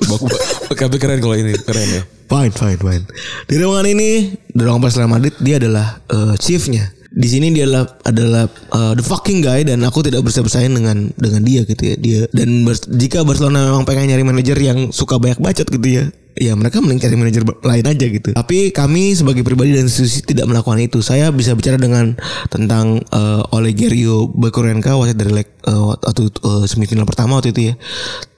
tapi 0.71 0.97
keren 1.03 1.19
kalau 1.19 1.37
ini 1.37 1.53
keren 1.57 1.89
ya. 1.91 2.03
Fine, 2.31 2.55
fine, 2.55 2.79
fine. 2.79 3.05
Di 3.51 3.59
ruangan 3.59 3.87
ini, 3.91 4.39
di 4.55 4.61
ruangan 4.63 4.87
pas 4.87 4.95
Real 4.95 5.11
Madrid 5.11 5.35
dia 5.43 5.59
adalah 5.59 5.99
eh, 6.07 6.35
chiefnya. 6.39 6.95
Di 7.11 7.27
sini 7.27 7.51
dia 7.51 7.67
adalah 7.67 7.91
adalah 8.07 8.45
eh, 8.47 8.93
the 8.95 9.03
fucking 9.03 9.43
guy 9.43 9.67
dan 9.67 9.83
aku 9.83 10.07
tidak 10.07 10.23
bisa 10.23 10.47
bersaing 10.47 10.71
dengan 10.71 11.11
dengan 11.19 11.43
dia 11.43 11.67
gitu 11.67 11.83
ya. 11.83 11.95
Dia 11.99 12.21
dan 12.31 12.63
ber- 12.63 12.87
jika 12.87 13.27
Barcelona 13.27 13.67
memang 13.75 13.83
pengen 13.83 14.15
nyari 14.15 14.23
manajer 14.23 14.55
yang 14.63 14.95
suka 14.95 15.19
banyak 15.19 15.43
bacot 15.43 15.67
gitu 15.67 15.89
ya. 15.91 16.05
Ya 16.39 16.55
mereka 16.55 16.79
mending 16.79 17.03
cari 17.03 17.17
manajer 17.19 17.43
lain 17.47 17.87
aja 17.87 18.07
gitu. 18.07 18.31
Tapi 18.35 18.71
kami 18.71 19.15
sebagai 19.15 19.43
pribadi 19.43 19.75
dan 19.75 19.91
institusi 19.91 20.23
tidak 20.23 20.47
melakukan 20.47 20.79
itu. 20.79 21.03
Saya 21.03 21.31
bisa 21.35 21.55
bicara 21.55 21.77
dengan 21.79 22.15
tentang 22.49 23.03
eh, 23.03 23.43
Olegario 23.55 24.31
Bakurenka 24.31 24.95
wasit 24.97 25.19
dari 25.19 25.33
leg 25.35 25.49
waktu 25.67 26.23
eh, 26.31 26.65
semifinal 26.67 27.05
pertama 27.05 27.39
waktu 27.39 27.55
itu 27.55 27.63
ya. 27.71 27.75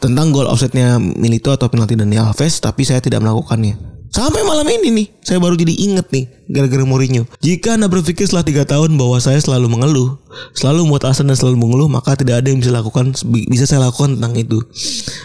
Tentang 0.02 0.34
gol 0.34 0.50
offsetnya 0.50 0.98
Milito 0.98 1.54
atau 1.54 1.70
penalti 1.70 1.94
Dani 1.94 2.18
Alves 2.18 2.58
tapi 2.58 2.82
saya 2.82 2.98
tidak 2.98 3.22
melakukannya. 3.22 4.01
Sampai 4.12 4.44
malam 4.44 4.68
ini 4.68 4.92
nih, 4.92 5.06
saya 5.24 5.40
baru 5.40 5.56
jadi 5.56 5.72
inget 5.72 6.12
nih, 6.12 6.28
gara-gara 6.44 6.84
Mourinho. 6.84 7.24
Jika 7.40 7.80
Anda 7.80 7.88
berpikir 7.88 8.28
setelah 8.28 8.44
tiga 8.44 8.68
tahun 8.68 8.92
bahwa 9.00 9.16
saya 9.24 9.40
selalu 9.40 9.72
mengeluh, 9.72 10.20
selalu 10.52 10.84
membuat 10.84 11.08
alasan 11.08 11.32
dan 11.32 11.40
selalu 11.40 11.56
mengeluh, 11.56 11.88
maka 11.88 12.12
tidak 12.12 12.44
ada 12.44 12.52
yang 12.52 12.60
bisa 12.60 12.76
lakukan, 12.76 13.16
bisa 13.48 13.64
saya 13.64 13.88
lakukan 13.88 14.20
tentang 14.20 14.36
itu. 14.36 14.60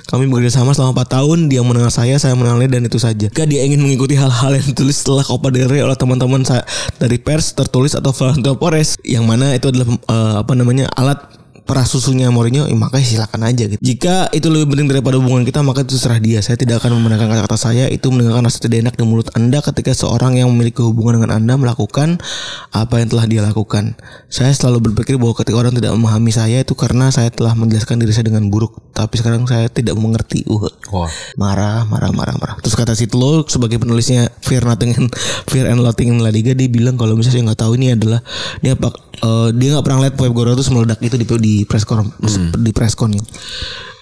Kami 0.08 0.32
bekerja 0.32 0.63
sama 0.63 0.71
selama 0.71 1.04
4 1.04 1.19
tahun, 1.19 1.38
dia 1.52 1.60
mengenal 1.67 1.91
saya, 1.91 2.15
saya 2.15 2.32
mengenal 2.39 2.63
dia 2.63 2.80
dan 2.80 2.88
itu 2.88 2.95
saja. 2.95 3.28
Jika 3.28 3.43
dia 3.43 3.67
ingin 3.67 3.84
mengikuti 3.84 4.15
hal-hal 4.15 4.56
yang 4.56 4.63
ditulis 4.63 5.04
setelah 5.04 5.28
Copa 5.28 5.52
del 5.52 5.67
Rey 5.67 5.84
oleh 5.84 6.00
teman-teman 6.00 6.47
saya 6.47 6.63
dari 6.95 7.19
pers 7.19 7.52
tertulis 7.60 7.91
atau 7.91 8.15
Florentino 8.15 8.56
Perez, 8.56 8.95
yang 9.04 9.28
mana 9.28 9.52
itu 9.52 9.67
adalah 9.67 9.84
eh, 10.00 10.36
apa 10.47 10.56
namanya 10.56 10.88
alat 10.95 11.28
perah 11.67 11.84
susunya 11.84 12.32
Mourinho, 12.32 12.63
ya 12.63 12.73
makanya 12.80 13.03
silakan 13.03 13.43
aja 13.43 13.67
gitu. 13.67 13.82
Jika 13.84 14.32
itu 14.32 14.47
lebih 14.47 14.71
penting 14.71 14.88
daripada 14.88 15.19
hubungan 15.19 15.43
kita, 15.43 15.60
maka 15.60 15.84
itu 15.84 15.99
serah 15.99 16.17
dia. 16.23 16.39
Saya 16.39 16.56
tidak 16.56 16.80
akan 16.80 16.95
membenarkan 16.95 17.27
kata-kata 17.27 17.60
saya 17.60 17.86
itu 17.91 18.08
mendengarkan 18.08 18.47
rasa 18.47 18.63
tidak 18.63 18.88
enak 18.88 18.95
di 18.95 19.03
mulut 19.03 19.27
Anda 19.36 19.60
ketika 19.60 19.91
seorang 19.91 20.39
yang 20.39 20.47
memiliki 20.47 20.80
hubungan 20.80 21.19
dengan 21.19 21.43
Anda 21.43 21.60
melakukan 21.60 22.23
apa 22.71 23.03
yang 23.03 23.12
telah 23.12 23.25
dia 23.27 23.43
lakukan. 23.43 23.99
Saya 24.32 24.56
selalu 24.56 24.89
berpikir 24.91 25.19
bahwa 25.19 25.36
ketika 25.36 25.60
orang 25.60 25.75
tidak 25.75 25.91
memahami 25.91 26.32
saya 26.32 26.63
itu 26.63 26.71
karena 26.71 27.12
saya 27.12 27.27
telah 27.27 27.51
menjelaskan 27.60 27.99
diri 27.99 28.15
saya 28.15 28.32
dengan 28.32 28.47
buruk, 28.47 28.87
tapi 28.97 29.21
sekarang 29.21 29.45
saya 29.45 29.69
tidak 29.69 29.93
mengerti. 29.93 30.41
Uh. 30.49 30.65
Wah. 30.89 31.05
Marah, 31.38 31.86
marah, 31.86 32.10
marah, 32.10 32.33
marah. 32.41 32.57
Terus 32.65 32.73
kata 32.73 32.97
Sitlo 32.97 33.45
sebagai 33.45 33.77
penulisnya 33.77 34.33
Fear 34.41 34.65
Nothing 34.65 34.91
and 34.97 35.07
Fear 35.45 35.69
and 35.69 35.86
Loathing 35.86 36.17
in 36.17 36.25
La 36.25 36.33
Liga 36.33 36.57
dia 36.57 36.65
bilang 36.65 36.97
kalau 36.97 37.13
misalnya 37.13 37.38
saya 37.38 37.43
nggak 37.53 37.62
tahu 37.62 37.71
ini 37.77 37.93
adalah 37.93 38.25
dia 38.65 38.73
apa 38.73 38.89
eh, 39.21 39.49
dia 39.53 39.77
nggak 39.77 39.86
pernah 39.86 39.99
lihat 40.01 40.15
Pep 40.17 40.33
Guardiola 40.33 40.57
itu 40.57 40.73
meledak 40.73 40.99
itu 41.05 41.15
di 41.21 41.25
di 41.38 41.53
press 41.69 41.86
con 41.86 42.10
di 42.57 42.71
press 42.73 42.97
con. 42.97 43.13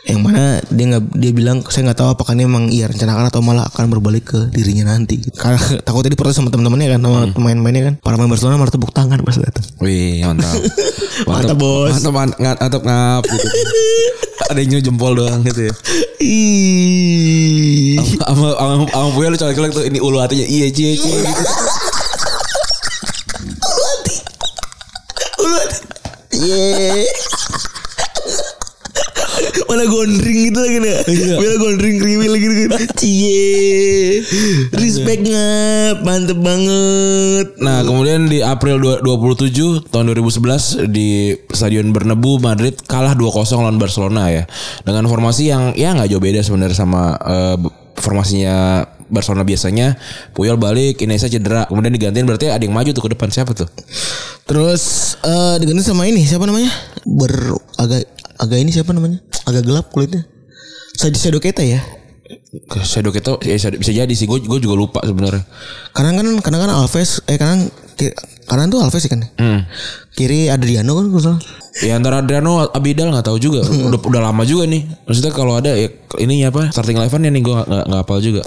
Yang 0.06 0.22
mana 0.22 0.62
dia 0.70 0.86
nggak 0.86 1.04
dia 1.18 1.32
bilang 1.34 1.58
saya 1.66 1.90
nggak 1.90 1.98
tahu 1.98 2.10
apakah 2.14 2.38
ini 2.38 2.46
emang 2.46 2.70
iya 2.70 2.86
rencanakan 2.86 3.26
atau 3.34 3.42
malah 3.42 3.66
akan 3.74 3.90
berbalik 3.90 4.30
ke 4.30 4.40
dirinya 4.54 4.94
nanti. 4.94 5.18
Karena 5.34 5.58
takutnya 5.86 6.14
diprotes 6.14 6.38
sama 6.38 6.54
teman-temannya 6.54 6.98
kan 6.98 7.02
sama 7.02 7.20
pemain-pemainnya 7.34 7.84
kan. 7.90 7.94
Para 8.06 8.14
pemain 8.22 8.30
Barcelona 8.30 8.62
malah 8.62 8.74
tepuk 8.74 8.94
tangan 8.94 9.18
pas 9.26 9.38
datang. 9.38 9.66
Wih, 9.82 10.22
mantap. 10.28 10.54
Mantap, 11.26 11.58
bos. 11.58 11.90
Mantap, 11.98 12.14
mantap, 12.14 12.58
mantap, 12.62 12.82
ngap 12.86 13.24
gitu. 13.26 13.48
Ada 14.54 14.62
yang 14.62 14.84
jempol 14.84 15.18
doang 15.18 15.42
gitu 15.42 15.74
ya. 15.74 15.74
Ih. 16.22 17.98
Sama 18.22 18.54
sama 18.54 18.86
sama 18.86 19.10
Buya 19.18 19.34
lu 19.34 19.38
colek-colek 19.42 19.72
tuh 19.74 19.84
ini 19.90 19.98
ulu 19.98 20.22
hatinya 20.22 20.46
iya 20.46 20.70
cie 20.70 20.94
cie 20.94 21.18
gitu. 21.26 21.44
Ye. 26.36 27.08
Mana 29.66 29.84
gondring 29.86 30.40
gitu 30.52 30.60
lagi 30.62 30.78
nih. 30.80 30.96
Iya. 31.06 31.36
Mana 31.42 31.56
gondring 31.58 31.96
kriwil 31.98 32.34
gitu 32.38 32.54
kan. 32.70 32.88
Cie. 32.96 34.22
Respect 34.72 35.22
ngap. 35.26 35.96
Mantep 36.06 36.40
banget. 36.40 37.48
Nah, 37.60 37.82
kemudian 37.82 38.30
di 38.30 38.40
April 38.42 38.78
dua- 38.78 39.02
27 39.02 39.90
tahun 39.90 40.14
2011 40.14 40.86
di 40.90 41.34
Stadion 41.50 41.90
Bernabeu 41.90 42.38
Madrid 42.38 42.78
kalah 42.86 43.18
2-0 43.18 43.58
lawan 43.58 43.82
Barcelona 43.82 44.30
ya. 44.30 44.44
Dengan 44.86 45.10
formasi 45.10 45.50
yang 45.50 45.74
ya 45.74 45.94
nggak 45.94 46.10
jauh 46.10 46.22
beda 46.22 46.42
sebenarnya 46.42 46.78
sama 46.78 47.18
eh, 47.18 47.58
formasinya 47.98 48.86
Barcelona 49.06 49.46
biasanya. 49.46 49.98
Puyol 50.34 50.58
balik, 50.58 51.02
Iniesta 51.02 51.30
cedera. 51.30 51.70
Kemudian 51.70 51.94
digantiin 51.94 52.26
berarti 52.26 52.50
ada 52.50 52.62
yang 52.62 52.74
maju 52.74 52.90
tuh 52.90 53.04
ke 53.06 53.12
depan 53.14 53.30
siapa 53.30 53.54
tuh? 53.54 53.70
Terus 54.46 55.16
eh 55.26 55.56
diganti 55.58 55.82
sama 55.82 56.06
ini 56.06 56.22
siapa 56.22 56.46
namanya? 56.46 56.70
Ber 57.06 57.34
agak 57.78 58.06
agak 58.40 58.58
ini 58.60 58.72
siapa 58.72 58.92
namanya? 58.92 59.20
Agak 59.48 59.64
gelap 59.68 59.92
kulitnya. 59.92 60.26
Saja 60.96 61.16
Shadow 61.16 61.44
Keita 61.44 61.64
ya. 61.64 61.84
Itu 62.56 63.34
ya 63.46 63.56
bisa 63.76 63.92
jadi 63.92 64.14
sih. 64.16 64.26
Gue 64.26 64.42
gue 64.42 64.60
juga 64.64 64.76
lupa 64.80 65.00
sebenarnya. 65.04 65.44
Karena 65.92 66.12
kan 66.18 66.28
karena 66.42 66.58
kan 66.66 66.72
Alves 66.74 67.22
eh 67.28 67.38
karena 67.38 67.68
karena 68.48 68.64
tuh 68.72 68.80
Alves 68.82 69.02
sih 69.04 69.12
kan. 69.12 69.22
Hmm. 69.38 69.68
Kiri 70.16 70.48
Adriano 70.50 70.96
kan 70.96 71.06
kalau. 71.12 71.38
Ya 71.84 72.00
antara 72.00 72.24
Adriano 72.24 72.64
Abidal 72.72 73.12
nggak 73.12 73.28
tahu 73.28 73.38
juga. 73.38 73.62
Udah 73.68 74.00
udah 74.00 74.22
lama 74.24 74.48
juga 74.48 74.66
nih. 74.66 74.88
Maksudnya 75.06 75.36
kalau 75.36 75.60
ada 75.60 75.76
ya 75.76 75.92
ini 76.24 76.48
apa 76.48 76.72
starting 76.72 76.96
eleven 76.96 77.28
ya 77.28 77.32
nih 77.36 77.44
gue 77.44 77.56
nggak 77.56 77.86
nggak 77.92 78.02
hafal 78.02 78.20
juga. 78.24 78.42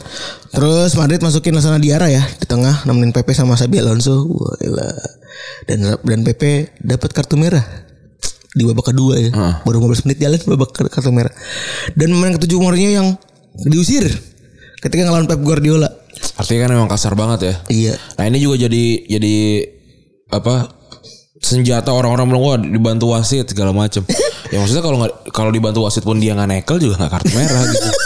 Terus 0.51 0.97
Madrid 0.97 1.21
masukin 1.21 1.53
Lasana 1.53 1.77
Diara 1.77 2.09
ya 2.09 2.25
di 2.25 2.47
tengah 2.49 2.89
nemenin 2.89 3.13
Pepe 3.13 3.37
sama 3.37 3.55
Sabi 3.61 3.79
Alonso. 3.85 4.25
Wah. 4.25 4.57
Dan 5.69 5.85
dan 6.03 6.21
Pepe 6.25 6.73
dapat 6.81 7.13
kartu 7.13 7.37
merah 7.39 7.88
di 8.57 8.63
babak 8.65 8.95
kedua 8.95 9.15
ya. 9.21 9.31
Baru 9.65 9.85
15 9.85 10.09
menit 10.09 10.19
jalan 10.23 10.41
babak 10.57 10.71
kartu 10.73 11.11
merah. 11.13 11.33
Dan 11.93 12.17
pemain 12.17 12.33
ketujuh 12.37 12.59
Mourinho 12.61 12.91
yang 12.93 13.09
diusir 13.69 14.09
ketika 14.81 15.05
ngelawan 15.05 15.27
Pep 15.29 15.41
Guardiola. 15.43 15.91
Artinya 16.39 16.67
kan 16.67 16.71
memang 16.75 16.91
kasar 16.91 17.13
banget 17.19 17.41
ya. 17.45 17.55
Iya. 17.69 17.95
Nah 18.19 18.25
ini 18.27 18.39
juga 18.39 18.57
jadi 18.67 18.85
jadi 19.07 19.37
apa 20.29 20.71
senjata 21.39 21.95
orang-orang 21.95 22.27
bilang 22.35 22.43
wah 22.43 22.59
dibantu 22.59 23.15
wasit 23.15 23.51
segala 23.51 23.71
macem. 23.75 24.03
ya 24.53 24.59
maksudnya 24.63 24.83
kalau 24.83 24.97
nggak 25.03 25.15
kalau 25.31 25.51
dibantu 25.53 25.87
wasit 25.87 26.03
pun 26.03 26.19
dia 26.19 26.35
nggak 26.35 26.49
nekel 26.51 26.79
juga 26.79 27.05
nggak 27.05 27.13
kartu 27.13 27.33
merah 27.35 27.63
gitu. 27.69 27.91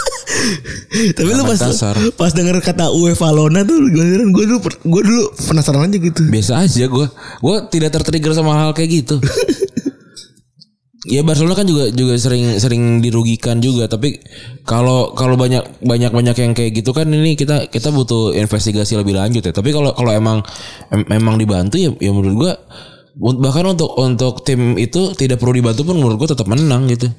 Tapi 1.16 1.30
lu 1.32 1.44
pas 1.46 1.60
kasar. 1.60 1.94
pas 2.18 2.32
denger 2.34 2.58
kata 2.60 2.90
UEFA 2.92 3.30
Lona 3.30 3.62
tuh 3.62 3.78
gue 3.88 4.04
gue 4.32 4.44
dulu 4.48 4.58
gue 4.64 5.02
dulu 5.06 5.22
penasaran 5.38 5.88
aja 5.88 5.98
gitu. 6.00 6.22
Biasa 6.28 6.52
aja 6.66 6.84
gue 6.88 7.06
gue 7.40 7.56
tidak 7.72 7.90
tertrigger 7.94 8.32
sama 8.36 8.52
hal 8.58 8.70
kayak 8.76 8.90
gitu. 9.04 9.16
Ya 11.02 11.26
Barcelona 11.26 11.58
kan 11.58 11.66
juga 11.66 11.90
juga 11.90 12.14
sering 12.14 12.62
sering 12.62 13.02
dirugikan 13.02 13.58
juga 13.58 13.90
tapi 13.90 14.22
kalau 14.62 15.18
kalau 15.18 15.34
banyak 15.34 15.82
banyak 15.82 16.14
banyak 16.14 16.36
yang 16.38 16.52
kayak 16.54 16.78
gitu 16.78 16.94
kan 16.94 17.10
ini 17.10 17.34
kita 17.34 17.66
kita 17.66 17.90
butuh 17.90 18.30
investigasi 18.38 18.94
lebih 18.94 19.18
lanjut 19.18 19.42
ya. 19.42 19.50
Tapi 19.50 19.74
kalau 19.74 19.90
kalau 19.98 20.14
emang 20.14 20.46
em- 20.94 21.06
memang 21.10 21.42
dibantu 21.42 21.74
ya 21.74 21.90
ya 21.98 22.14
menurut 22.14 22.34
gua 22.38 22.52
bahkan 23.18 23.66
untuk 23.68 23.92
untuk 23.98 24.40
tim 24.40 24.78
itu 24.80 25.12
tidak 25.18 25.36
perlu 25.42 25.58
dibantu 25.58 25.84
pun 25.84 25.98
menurut 25.98 26.22
gua 26.22 26.28
tetap 26.38 26.46
menang 26.46 26.86
gitu. 26.86 27.10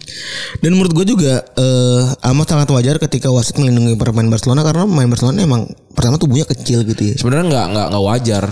Dan 0.64 0.80
menurut 0.80 0.96
gue 0.96 1.06
juga 1.06 1.44
eh, 1.60 2.02
amat 2.34 2.48
sangat 2.50 2.68
wajar 2.72 2.96
ketika 2.98 3.30
wasit 3.30 3.60
melindungi 3.60 4.00
pemain 4.00 4.26
Barcelona 4.32 4.64
karena 4.64 4.88
pemain 4.88 5.12
Barcelona 5.12 5.44
emang 5.44 5.62
pertama 5.92 6.16
tubuhnya 6.16 6.48
kecil 6.48 6.88
gitu 6.88 7.14
ya. 7.14 7.16
sebenarnya 7.20 7.46
nggak 7.52 7.66
nggak 7.76 7.88
nggak 7.92 8.06
wajar. 8.08 8.44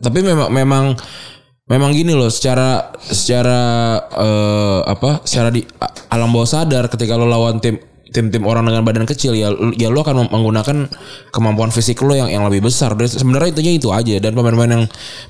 Tapi 0.00 0.18
memang 0.24 0.48
memang 0.48 0.84
memang 1.68 1.92
gini 1.92 2.16
loh 2.16 2.32
secara 2.32 2.92
secara 2.96 3.60
eh, 4.12 4.80
apa 4.88 5.22
secara 5.24 5.52
di 5.52 5.62
alam 6.08 6.32
bawah 6.32 6.48
sadar 6.48 6.88
ketika 6.88 7.14
lo 7.14 7.28
lawan 7.28 7.60
tim 7.60 7.76
tim-tim 8.08 8.40
orang 8.48 8.64
dengan 8.64 8.82
badan 8.88 9.04
kecil 9.04 9.36
ya 9.36 9.52
ya 9.76 9.92
lo 9.92 10.00
akan 10.00 10.32
menggunakan 10.32 10.88
kemampuan 11.28 11.68
fisik 11.68 12.00
lo 12.00 12.16
yang 12.16 12.32
yang 12.32 12.44
lebih 12.48 12.72
besar. 12.72 12.96
Sebenarnya 12.96 13.52
itunya 13.52 13.72
itu 13.76 13.92
aja 13.92 14.16
dan 14.16 14.32
pemain-pemain 14.32 14.72
yang 14.80 14.84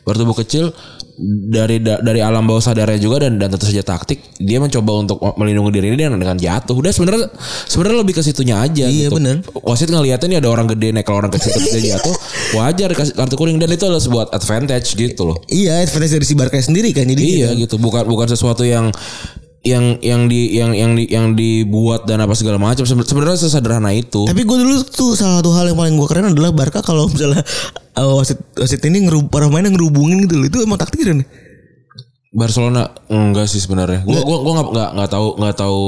bertubuh 0.06 0.38
kecil 0.38 0.70
dari 1.48 1.82
da- 1.82 1.98
dari 1.98 2.22
alam 2.22 2.46
bawah 2.46 2.62
sadarnya 2.62 2.94
juga 2.96 3.26
dan 3.26 3.36
dan 3.36 3.50
tentu 3.50 3.66
saja 3.66 3.82
taktik 3.82 4.22
dia 4.38 4.56
mencoba 4.56 5.02
untuk 5.02 5.18
melindungi 5.34 5.70
diri 5.74 5.90
dengan 5.92 6.14
dengan 6.14 6.38
jatuh. 6.38 6.72
Udah 6.72 6.94
sebenarnya 6.94 7.26
sebenarnya 7.66 7.98
lebih 8.00 8.14
ke 8.14 8.22
situnya 8.22 8.62
aja 8.62 8.86
Iya, 8.86 9.10
gitu. 9.10 9.18
bener. 9.18 9.42
wasit 9.60 9.90
ngeliatnya 9.90 10.26
nih 10.30 10.38
ada 10.38 10.48
orang 10.48 10.70
gede 10.70 10.94
nih 10.94 11.02
kalau 11.02 11.18
orang 11.18 11.34
kecil 11.34 11.50
kecil 11.50 11.82
jatuh 11.82 12.14
wajar 12.56 12.94
kasih 12.94 13.14
kartu 13.14 13.34
kuning. 13.34 13.58
Dan 13.58 13.68
itu 13.68 13.82
adalah 13.82 13.98
sebuah 13.98 14.24
advantage 14.30 14.94
gitu 14.94 15.22
loh. 15.26 15.36
Iya, 15.50 15.82
advantage 15.82 16.14
dari 16.14 16.26
si 16.26 16.34
Barca 16.38 16.56
sendiri 16.56 16.94
kan 16.94 17.04
jadi 17.04 17.22
iya 17.22 17.48
gitu. 17.52 17.76
Bukan 17.76 18.06
bukan 18.06 18.30
sesuatu 18.30 18.62
yang 18.62 18.94
yang 19.66 19.98
yang 19.98 20.30
di 20.30 20.54
yang 20.54 20.70
yang 20.70 20.92
di, 20.94 21.04
yang 21.10 21.26
dibuat 21.34 22.06
dan 22.06 22.22
apa 22.22 22.34
segala 22.38 22.62
macam. 22.62 22.86
Seben- 22.86 23.06
sebenarnya 23.06 23.38
sesederhana 23.42 23.90
itu. 23.90 24.22
Tapi 24.24 24.46
gue 24.46 24.56
dulu 24.62 24.86
tuh 24.86 25.18
salah 25.18 25.42
satu 25.42 25.50
hal 25.54 25.74
yang 25.74 25.78
paling 25.78 25.98
gue 25.98 26.08
keren 26.08 26.30
adalah 26.30 26.54
Barca 26.54 26.78
kalau 26.80 27.10
misalnya 27.10 27.42
uh, 27.98 28.14
wasit 28.18 28.38
wasit 28.54 28.80
ini 28.86 29.10
ngerub 29.10 29.26
para 29.28 29.50
pemainnya 29.50 29.74
ngerubungin 29.74 30.24
gitu 30.26 30.38
loh. 30.38 30.46
Itu 30.46 30.58
emang 30.62 30.78
taktik 30.78 31.02
kan? 31.02 31.26
Barcelona 32.28 32.92
enggak 33.08 33.48
sih 33.48 33.58
sebenarnya. 33.58 34.04
Gua 34.04 34.20
gua 34.22 34.38
gua 34.44 34.52
nggak 34.60 34.68
nggak 34.70 34.90
nggak 34.94 35.10
tahu 35.10 35.28
nggak 35.40 35.56
tahu 35.56 35.82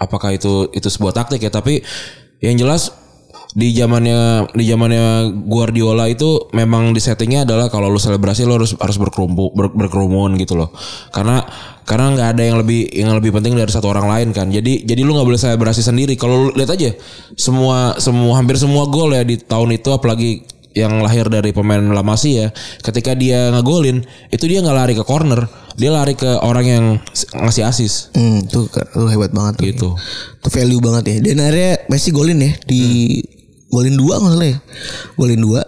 apakah 0.00 0.30
itu 0.34 0.52
itu 0.74 0.88
sebuah 0.88 1.14
taktik 1.14 1.44
ya. 1.44 1.52
Tapi 1.52 1.84
yang 2.42 2.58
jelas 2.58 2.90
di 3.52 3.68
zamannya 3.76 4.48
di 4.56 4.64
zamannya 4.64 5.28
Guardiola 5.44 6.08
itu 6.08 6.48
memang 6.56 6.96
di 6.96 7.00
settingnya 7.04 7.44
adalah 7.44 7.68
kalau 7.68 7.92
lu 7.92 8.00
selebrasi 8.00 8.48
lu 8.48 8.56
harus 8.56 8.72
harus 8.80 8.96
berkerumpuk 8.96 9.52
ber- 9.52 9.76
berkerumun 9.76 10.40
gitu 10.40 10.56
loh. 10.56 10.72
Karena 11.12 11.44
karena 11.84 12.16
nggak 12.16 12.28
ada 12.32 12.42
yang 12.48 12.56
lebih 12.64 12.88
yang 12.88 13.12
lebih 13.12 13.28
penting 13.28 13.52
dari 13.52 13.68
satu 13.68 13.92
orang 13.92 14.08
lain 14.08 14.28
kan. 14.32 14.48
Jadi 14.48 14.88
jadi 14.88 15.04
lu 15.04 15.12
nggak 15.12 15.28
boleh 15.28 15.40
selebrasi 15.40 15.84
sendiri. 15.84 16.16
Kalau 16.16 16.48
lu 16.48 16.56
lihat 16.56 16.72
aja 16.72 16.96
semua 17.36 18.00
semua 18.00 18.40
hampir 18.40 18.56
semua 18.56 18.88
gol 18.88 19.12
ya 19.12 19.20
di 19.20 19.36
tahun 19.36 19.76
itu 19.76 19.92
apalagi 19.92 20.48
yang 20.72 21.04
lahir 21.04 21.28
dari 21.28 21.52
pemain 21.52 21.84
La 21.92 22.00
Masia 22.00 22.48
ketika 22.80 23.12
dia 23.12 23.52
ngegolin 23.52 24.00
itu 24.32 24.48
dia 24.48 24.64
nggak 24.64 24.72
lari 24.72 24.94
ke 24.96 25.04
corner 25.04 25.44
dia 25.76 25.92
lari 25.92 26.16
ke 26.16 26.24
orang 26.40 26.64
yang 26.64 26.84
ngasih 27.36 27.68
asis 27.68 28.08
Hmm, 28.16 28.48
tuh, 28.48 28.72
tuh 28.72 29.08
hebat 29.12 29.36
banget 29.36 29.60
tuh. 29.60 29.64
gitu. 29.68 29.88
Itu 30.40 30.48
value 30.48 30.80
banget 30.80 31.04
ya. 31.04 31.16
Dan 31.28 31.44
akhirnya 31.44 31.72
Messi 31.92 32.08
golin 32.08 32.40
ya 32.40 32.52
di 32.64 32.80
golin 33.72 33.96
dua 33.96 34.20
nggak 34.20 34.32
salah 34.32 34.48
ya. 34.48 34.58
Golin 35.16 35.40
dua. 35.40 35.60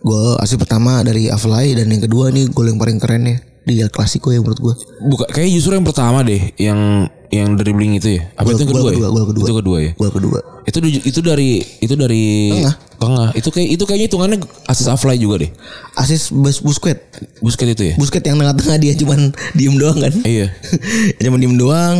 Gol 0.00 0.40
asis 0.40 0.56
pertama 0.56 1.04
dari 1.04 1.28
Aflay 1.28 1.76
dan 1.76 1.86
yang 1.86 2.00
kedua 2.00 2.32
nih 2.32 2.48
gol 2.48 2.66
yang 2.66 2.80
paling 2.80 2.96
keren 2.96 3.22
ya 3.22 3.36
di 3.62 3.78
El 3.78 3.92
Clasico 3.92 4.32
ya 4.32 4.40
menurut 4.40 4.58
gua. 4.58 4.74
Buka 5.04 5.28
kayak 5.28 5.52
justru 5.52 5.76
yang 5.76 5.84
pertama 5.84 6.24
deh 6.24 6.50
yang 6.56 7.06
yang 7.28 7.54
dribbling 7.54 7.96
itu 7.96 8.18
ya. 8.18 8.32
Apa 8.34 8.50
Gol- 8.50 8.56
itu 8.56 8.62
yang 8.62 8.70
kedua, 8.72 8.88
kedua, 8.88 9.06
ya? 9.06 9.10
gol 9.10 9.26
kedua. 9.26 9.44
Itu 9.44 9.54
kedua 9.54 9.76
ya. 9.78 9.90
Gol 9.94 10.10
kedua. 10.10 10.38
Itu 10.62 10.78
itu 10.82 11.20
dari 11.20 11.50
itu 11.78 11.94
dari 11.94 12.24
Tengah. 12.52 12.74
tengah. 12.98 13.28
Itu 13.32 13.48
kayak 13.50 13.68
itu 13.70 13.84
kayaknya 13.84 14.06
hitungannya 14.08 14.38
asis 14.66 14.86
Aflay 14.86 15.16
juga 15.16 15.44
deh. 15.44 15.50
Asis 15.94 16.30
Bus 16.30 16.58
Busquets. 16.58 17.02
Busquets 17.38 17.72
itu 17.72 17.82
ya. 17.92 17.94
Busquets 17.94 18.24
yang 18.24 18.38
tengah-tengah 18.38 18.76
dia 18.78 18.92
cuman 18.94 19.30
diem 19.58 19.76
doang 19.76 19.98
kan. 19.98 20.12
Iya. 20.22 20.50
cuman 21.22 21.38
diem 21.38 21.56
doang. 21.56 21.96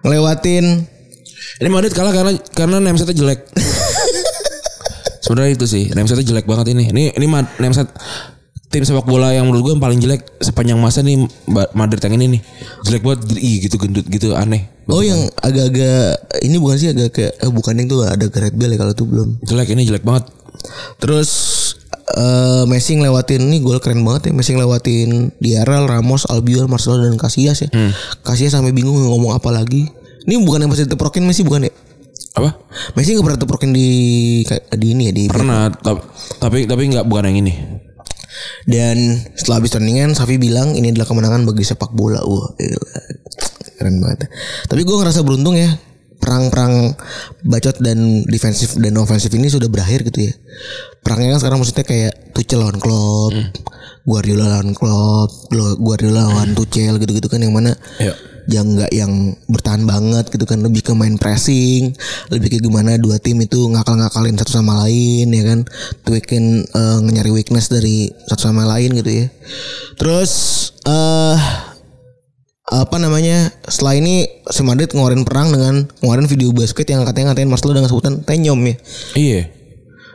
Ngelewatin 0.00 0.86
Ini 1.56 1.68
Madrid 1.68 1.90
kalah 1.90 2.12
karena 2.12 2.32
karena 2.52 2.76
namesetnya 2.78 3.16
jelek. 3.16 3.40
Sebenarnya 5.26 5.58
itu 5.58 5.66
sih, 5.66 5.90
namesetnya 5.90 6.22
jelek 6.22 6.46
banget 6.46 6.70
ini. 6.70 6.86
Ini 6.94 7.18
ini 7.18 7.26
nameset 7.58 7.90
tim 8.70 8.82
sepak 8.86 9.06
bola 9.06 9.34
yang 9.34 9.50
menurut 9.50 9.62
gue 9.66 9.72
yang 9.74 9.82
paling 9.82 9.98
jelek 9.98 10.22
sepanjang 10.38 10.78
masa 10.78 11.02
nih 11.02 11.26
Madrid 11.74 11.98
yang 11.98 12.14
ini 12.14 12.38
nih. 12.38 12.40
Jelek 12.86 13.02
banget, 13.02 13.34
ih 13.34 13.58
gitu 13.66 13.74
gendut 13.74 14.06
gitu 14.06 14.38
aneh. 14.38 14.70
Oh 14.86 15.02
yang 15.02 15.18
agak-agak 15.42 16.14
ini 16.46 16.62
bukan 16.62 16.76
sih 16.78 16.94
agak 16.94 17.10
kayak 17.10 17.32
eh, 17.42 17.50
bukan 17.50 17.74
yang 17.74 17.90
tuh 17.90 18.06
ada 18.06 18.22
Gareth 18.30 18.54
Bale 18.54 18.74
ya 18.74 18.78
kalau 18.78 18.94
tuh 18.94 19.06
belum. 19.10 19.42
Jelek 19.42 19.74
ini 19.74 19.82
jelek 19.82 20.06
banget. 20.06 20.30
Terus 21.02 21.30
eh 22.06 22.62
Messi 22.70 22.94
ngelewatin 22.94 23.50
ini 23.50 23.58
gol 23.58 23.82
keren 23.82 24.06
banget 24.06 24.30
ya. 24.30 24.32
Messi 24.34 24.54
ngelewatin 24.54 25.34
Diaral, 25.42 25.90
Ramos, 25.90 26.22
Albiol, 26.30 26.70
Marcelo 26.70 27.02
dan 27.02 27.18
Casillas 27.18 27.66
ya. 27.66 27.68
Casillas 28.22 28.54
sampai 28.54 28.70
bingung 28.70 28.94
ngomong 28.94 29.34
apa 29.34 29.50
lagi. 29.50 29.90
Ini 30.26 30.38
bukan 30.42 30.62
yang 30.62 30.70
pasti 30.70 30.86
diteprokin 30.86 31.26
Messi 31.26 31.42
bukan 31.42 31.66
ya? 31.66 31.72
Apa? 32.34 32.50
Messi 32.92 33.12
nggak 33.12 33.24
pernah 33.24 33.40
teprokin 33.40 33.72
di 33.72 33.88
di 34.72 34.86
ini 34.92 35.08
ya 35.08 35.12
di 35.12 35.24
Pernah 35.26 35.72
ta- 35.72 36.04
tapi 36.38 36.64
tapi 36.64 36.82
nggak 36.86 37.04
bukan 37.04 37.26
yang 37.26 37.40
ini. 37.40 37.54
dan 38.68 38.98
setelah 39.32 39.58
habis 39.58 39.72
pertandingan 39.72 40.12
Safi 40.12 40.36
bilang 40.36 40.76
ini 40.76 40.92
adalah 40.92 41.08
kemenangan 41.08 41.44
bagi 41.44 41.64
sepak 41.64 41.88
bola. 41.90 42.20
Wah, 42.20 42.52
keren 43.74 43.96
banget. 43.98 44.28
Tapi 44.66 44.82
gue 44.82 44.92
ngerasa 44.94 45.22
beruntung 45.22 45.56
ya. 45.56 45.72
Perang-perang 46.16 46.96
bacot 47.42 47.78
dan 47.78 48.24
defensif 48.24 48.74
dan 48.74 48.96
ofensif 48.96 49.30
ini 49.30 49.46
sudah 49.46 49.68
berakhir 49.68 50.02
gitu 50.02 50.26
ya. 50.26 50.32
Perangnya 51.00 51.32
kan 51.32 51.40
sekarang 51.40 51.58
maksudnya 51.60 51.86
kayak 51.86 52.12
Tuchel 52.32 52.58
lawan 52.58 52.76
Klopp, 52.76 53.32
Guardiola 54.02 54.50
lawan 54.50 54.74
Klopp, 54.74 55.30
Guardiola 55.78 56.26
lawan 56.26 56.52
Tuchel 56.52 56.98
gitu-gitu 56.98 57.28
kan 57.28 57.38
yang 57.38 57.54
mana 57.54 57.72
Ya. 57.96 58.12
Yang 58.46 58.66
nggak 58.72 58.90
yang 58.90 59.12
bertahan 59.46 59.82
banget 59.82 60.30
gitu 60.30 60.42
kan 60.42 60.58
lebih 60.58 60.80
ke 60.80 60.92
main 60.92 61.14
pressing 61.14 61.90
lebih 62.28 62.48
ke 62.48 62.58
gimana 62.58 62.94
dua 62.94 63.18
tim 63.18 63.38
itu 63.38 63.58
ngakal-ngakalin 63.66 64.34
satu 64.34 64.54
sama 64.54 64.86
lain 64.86 65.26
ya 65.28 65.42
kan 65.44 65.60
tweakin 66.02 66.44
eh, 66.62 66.98
nyari 67.02 67.30
weakness 67.30 67.66
dari 67.66 68.06
satu 68.24 68.46
sama 68.46 68.62
lain 68.64 68.94
gitu 68.94 69.10
ya 69.10 69.26
terus 69.94 70.30
eh 70.82 71.38
apa 72.66 72.98
namanya 72.98 73.54
setelah 73.62 73.94
ini 73.94 74.26
si 74.44 74.60
Madrid 74.60 74.90
ngeluarin 74.90 75.22
perang 75.22 75.50
dengan 75.50 75.86
ngeluarin 76.02 76.26
video 76.26 76.50
basket 76.50 76.86
yang 76.86 77.02
katanya 77.02 77.30
ngatain 77.30 77.46
Marcelo 77.46 77.70
dengan 77.72 77.86
sebutan 77.86 78.22
tenyom 78.22 78.58
ya 78.58 78.74
Iya. 79.14 79.42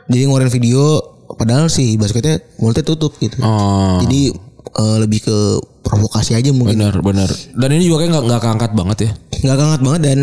jadi 0.07 0.23
ngeluarin 0.23 0.51
video 0.51 0.99
padahal 1.31 1.71
si 1.71 1.95
basketnya 1.95 2.43
mulutnya 2.59 2.83
tutup 2.83 3.15
gitu 3.17 3.39
Oh. 3.39 4.03
jadi 4.03 4.35
eh, 4.71 4.97
lebih 4.99 5.19
ke 5.23 5.37
provokasi 5.81 6.37
aja 6.37 6.53
mungkin 6.53 6.77
Benar, 6.77 7.01
benar. 7.01 7.29
Dan 7.57 7.69
ini 7.73 7.89
juga 7.89 8.05
kayak 8.05 8.11
nggak 8.13 8.25
nggak 8.29 8.41
keangkat 8.41 8.71
banget 8.77 8.97
ya. 9.01 9.11
nggak 9.41 9.57
hangat 9.57 9.81
banget 9.81 10.01
dan 10.05 10.19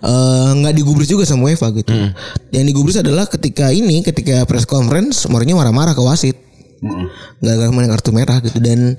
eh, 0.00 0.50
nggak 0.64 0.74
digubris 0.74 1.08
juga 1.12 1.28
sama 1.28 1.52
UEFA 1.52 1.68
gitu. 1.76 1.92
Yang 2.50 2.64
digubris 2.72 2.96
adalah 2.96 3.28
ketika 3.28 3.68
ini 3.68 4.00
ketika 4.00 4.42
press 4.48 4.64
conference 4.64 5.28
Mourinho 5.28 5.60
marah-marah 5.60 5.92
ke 5.92 6.00
wasit. 6.00 6.36
Nggak 7.40 7.54
gara 7.56 7.70
main 7.72 7.88
kartu 7.92 8.10
merah 8.12 8.40
gitu 8.40 8.56
dan 8.60 8.96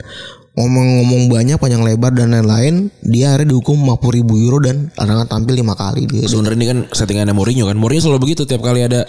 ngomong-ngomong 0.57 1.29
banyak 1.29 1.61
panjang 1.61 1.85
lebar 1.85 2.09
dan 2.17 2.33
lain-lain 2.33 2.89
dia 3.05 3.29
akhirnya 3.29 3.53
dihukum 3.53 3.77
50 3.77 4.17
ribu 4.17 4.33
euro 4.41 4.57
dan 4.57 4.89
larangan 4.97 5.29
tampil 5.29 5.53
lima 5.53 5.77
kali 5.77 6.09
dia. 6.09 6.25
Sebenarnya 6.25 6.57
ini 6.57 6.65
kan 6.65 6.79
settingannya 6.89 7.37
Mourinho 7.37 7.69
kan. 7.69 7.77
Mourinho 7.77 8.01
selalu 8.01 8.29
begitu 8.29 8.49
tiap 8.49 8.65
kali 8.65 8.81
ada 8.81 9.05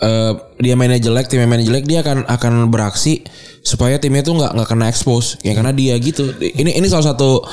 eh, 0.00 0.32
dia 0.58 0.74
mainnya 0.74 0.98
jelek, 0.98 1.30
timnya 1.30 1.46
mainnya 1.46 1.68
jelek, 1.70 1.84
dia 1.86 2.02
akan 2.02 2.26
akan 2.26 2.52
beraksi 2.72 3.22
supaya 3.62 3.98
timnya 3.98 4.24
tuh 4.26 4.38
nggak 4.38 4.52
nggak 4.56 4.68
kena 4.68 4.86
expose. 4.90 5.38
Ya 5.46 5.54
karena 5.54 5.70
dia 5.70 5.94
gitu. 5.98 6.34
Ini 6.40 6.78
ini 6.78 6.86
salah 6.90 7.14
satu 7.14 7.44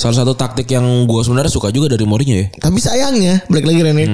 salah 0.00 0.16
satu 0.24 0.32
taktik 0.32 0.70
yang 0.72 0.84
gue 1.04 1.20
sebenarnya 1.20 1.52
suka 1.52 1.68
juga 1.68 1.92
dari 1.92 2.08
Mourinho 2.08 2.36
ya. 2.40 2.46
Tapi 2.56 2.78
sayangnya 2.80 3.44
balik 3.52 3.68
lagi 3.68 3.80
Ren 3.84 3.98
ya. 3.98 4.08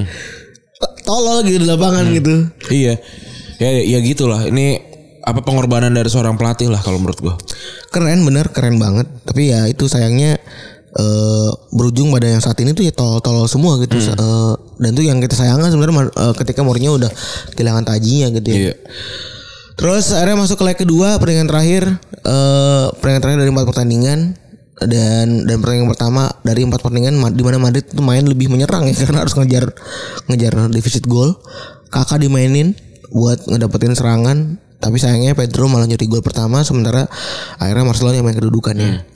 Tolol 1.07 1.47
gitu 1.47 1.63
di 1.63 1.69
lapangan 1.69 2.05
gitu. 2.11 2.51
Iya. 2.69 2.99
Ya 3.63 3.71
ya 3.73 3.99
gitulah. 4.03 4.45
Ini 4.51 4.83
apa 5.27 5.43
pengorbanan 5.43 5.91
dari 5.91 6.07
seorang 6.07 6.39
pelatih 6.39 6.71
lah 6.71 6.83
kalau 6.83 6.99
menurut 6.99 7.19
gue. 7.23 7.35
Keren 7.95 8.27
bener 8.27 8.51
keren 8.51 8.77
banget. 8.83 9.07
Tapi 9.25 9.55
ya 9.55 9.71
itu 9.71 9.87
sayangnya 9.87 10.39
eh 10.97 11.51
berujung 11.77 12.09
pada 12.09 12.25
yang 12.25 12.41
saat 12.41 12.57
ini 12.65 12.73
tuh 12.73 12.89
ya 12.89 12.93
tol-tol 12.93 13.45
semua 13.45 13.77
gitu. 13.85 14.01
Eh, 14.01 14.55
dan 14.81 14.91
tuh 14.97 15.05
yang 15.05 15.21
kita 15.21 15.37
sayangkan 15.37 15.69
sebenarnya 15.69 16.09
eh, 16.09 16.35
ketika 16.41 16.65
Mourinho 16.65 16.97
udah 16.97 17.13
kehilangan 17.53 17.85
tajinya 17.85 18.33
gitu 18.41 18.49
ya. 18.49 18.57
Iya. 18.57 18.75
Terus 19.77 20.17
akhirnya 20.17 20.41
masuk 20.41 20.57
ke 20.57 20.65
leg 20.65 20.79
kedua 20.81 21.21
pertandingan 21.21 21.49
terakhir 21.53 21.85
eh 22.25 22.87
pertandingan 22.97 23.23
terakhir 23.23 23.39
dari 23.45 23.51
empat 23.53 23.67
pertandingan 23.69 24.19
dan 24.77 25.27
dan 25.45 25.57
pertandingan 25.61 25.89
pertama 25.93 26.23
dari 26.41 26.61
empat 26.65 26.81
pertandingan 26.81 27.17
di 27.37 27.43
mana 27.45 27.57
Madrid 27.61 27.85
itu 27.85 28.01
main 28.01 28.25
lebih 28.25 28.49
menyerang 28.49 28.89
ya 28.89 28.97
karena 29.05 29.21
harus 29.21 29.37
ngejar 29.37 29.69
ngejar 30.33 30.53
defisit 30.73 31.05
gol. 31.05 31.37
Kakak 31.93 32.25
dimainin 32.25 32.73
buat 33.13 33.45
ngedapetin 33.45 33.93
serangan 33.93 34.59
tapi 34.77 35.01
sayangnya 35.01 35.33
Pedro 35.33 35.69
malah 35.73 35.89
nyuri 35.89 36.05
gol 36.09 36.21
pertama 36.21 36.61
sementara 36.61 37.09
akhirnya 37.61 37.85
Marcelo 37.85 38.17
yang 38.17 38.25
main 38.25 38.37
kedudukannya. 38.37 39.16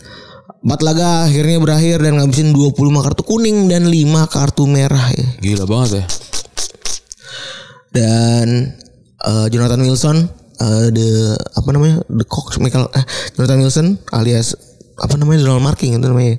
Empat 0.61 0.81
laga 0.85 1.25
akhirnya 1.25 1.57
berakhir 1.57 2.05
dan 2.05 2.21
ngabisin 2.21 2.53
25 2.53 2.77
kartu 3.01 3.23
kuning 3.25 3.65
dan 3.67 3.89
5 3.89 3.97
kartu 4.29 4.69
merah 4.69 5.09
ya. 5.09 5.27
Gila 5.41 5.65
banget 5.65 6.05
ya. 6.05 6.05
dan 7.91 8.71
eh, 9.19 9.47
Jonathan 9.51 9.83
Wilson 9.83 10.17
eh, 10.63 10.87
the 10.95 11.35
apa 11.59 11.69
namanya 11.75 12.07
the 12.07 12.23
Cox 12.23 12.63
Michael 12.63 12.87
eh, 12.95 13.03
Jonathan 13.35 13.59
Wilson 13.59 13.87
alias 14.15 14.55
apa 14.95 15.19
namanya 15.19 15.43
Donald 15.43 15.65
Marking 15.65 15.99
itu 15.99 16.07
namanya 16.07 16.39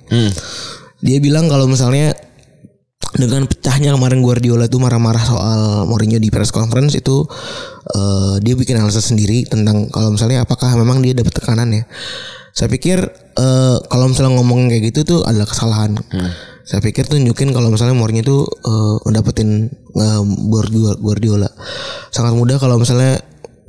dia 1.02 1.18
bilang 1.20 1.50
kalau 1.50 1.66
misalnya 1.68 2.14
dengan 3.12 3.44
pecahnya 3.44 3.92
kemarin 3.92 4.24
Guardiola 4.24 4.66
itu 4.66 4.80
marah-marah 4.80 5.20
soal 5.20 5.60
Mourinho 5.84 6.16
di 6.16 6.32
press 6.32 6.50
conference 6.50 6.96
itu 6.96 7.28
eh, 7.92 8.36
dia 8.40 8.56
bikin 8.56 8.80
analisis 8.80 9.12
sendiri 9.12 9.44
tentang 9.46 9.92
kalau 9.92 10.16
misalnya 10.16 10.42
apakah 10.42 10.72
memang 10.74 11.04
dia 11.04 11.12
dapat 11.12 11.34
tekanan 11.36 11.70
ya. 11.72 11.84
Saya 12.52 12.68
pikir 12.68 13.04
eh, 13.36 13.78
kalau 13.86 14.06
misalnya 14.08 14.40
ngomong 14.40 14.72
kayak 14.72 14.92
gitu 14.92 15.00
tuh 15.04 15.20
adalah 15.24 15.44
kesalahan. 15.46 15.96
Saya 16.62 16.80
pikir 16.80 17.04
tuh 17.04 17.20
nunjukin 17.20 17.52
kalau 17.52 17.68
misalnya 17.68 17.98
Mourinho 17.98 18.24
itu 18.24 18.38
eh, 18.48 18.96
ngedapetin 19.04 19.50
eh, 19.92 20.22
Guardiola- 20.48 20.96
Guardiola. 20.98 21.50
Sangat 22.10 22.32
mudah 22.32 22.58
kalau 22.58 22.80
misalnya 22.80 23.20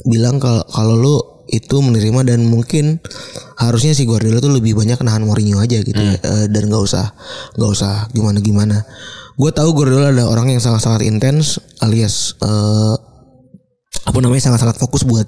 bilang 0.07 0.39
kalau 0.39 0.63
kalau 0.67 0.95
lu 0.95 1.17
itu 1.47 1.79
menerima 1.79 2.25
dan 2.25 2.47
mungkin 2.47 2.97
harusnya 3.55 3.93
si 3.93 4.07
Guardiola 4.07 4.39
tuh 4.39 4.55
lebih 4.55 4.73
banyak 4.73 5.03
nahan 5.03 5.27
Mourinho 5.27 5.59
aja 5.59 5.79
gitu 5.79 5.99
ya. 5.99 6.15
Eh, 6.23 6.47
dan 6.47 6.71
nggak 6.71 6.79
usah 6.81 7.11
nggak 7.55 7.71
usah 7.71 8.07
gimana 8.11 8.39
gimana 8.39 8.87
gue 9.43 9.51
tahu 9.51 9.75
Guardiola 9.75 10.15
adalah 10.15 10.31
orang 10.31 10.55
yang 10.55 10.63
sangat 10.63 10.87
sangat 10.87 11.03
intens 11.03 11.59
alias 11.83 12.39
eh, 12.39 12.95
apa 14.07 14.19
namanya 14.23 14.51
sangat-sangat 14.51 14.79
fokus 14.79 15.03
buat 15.03 15.27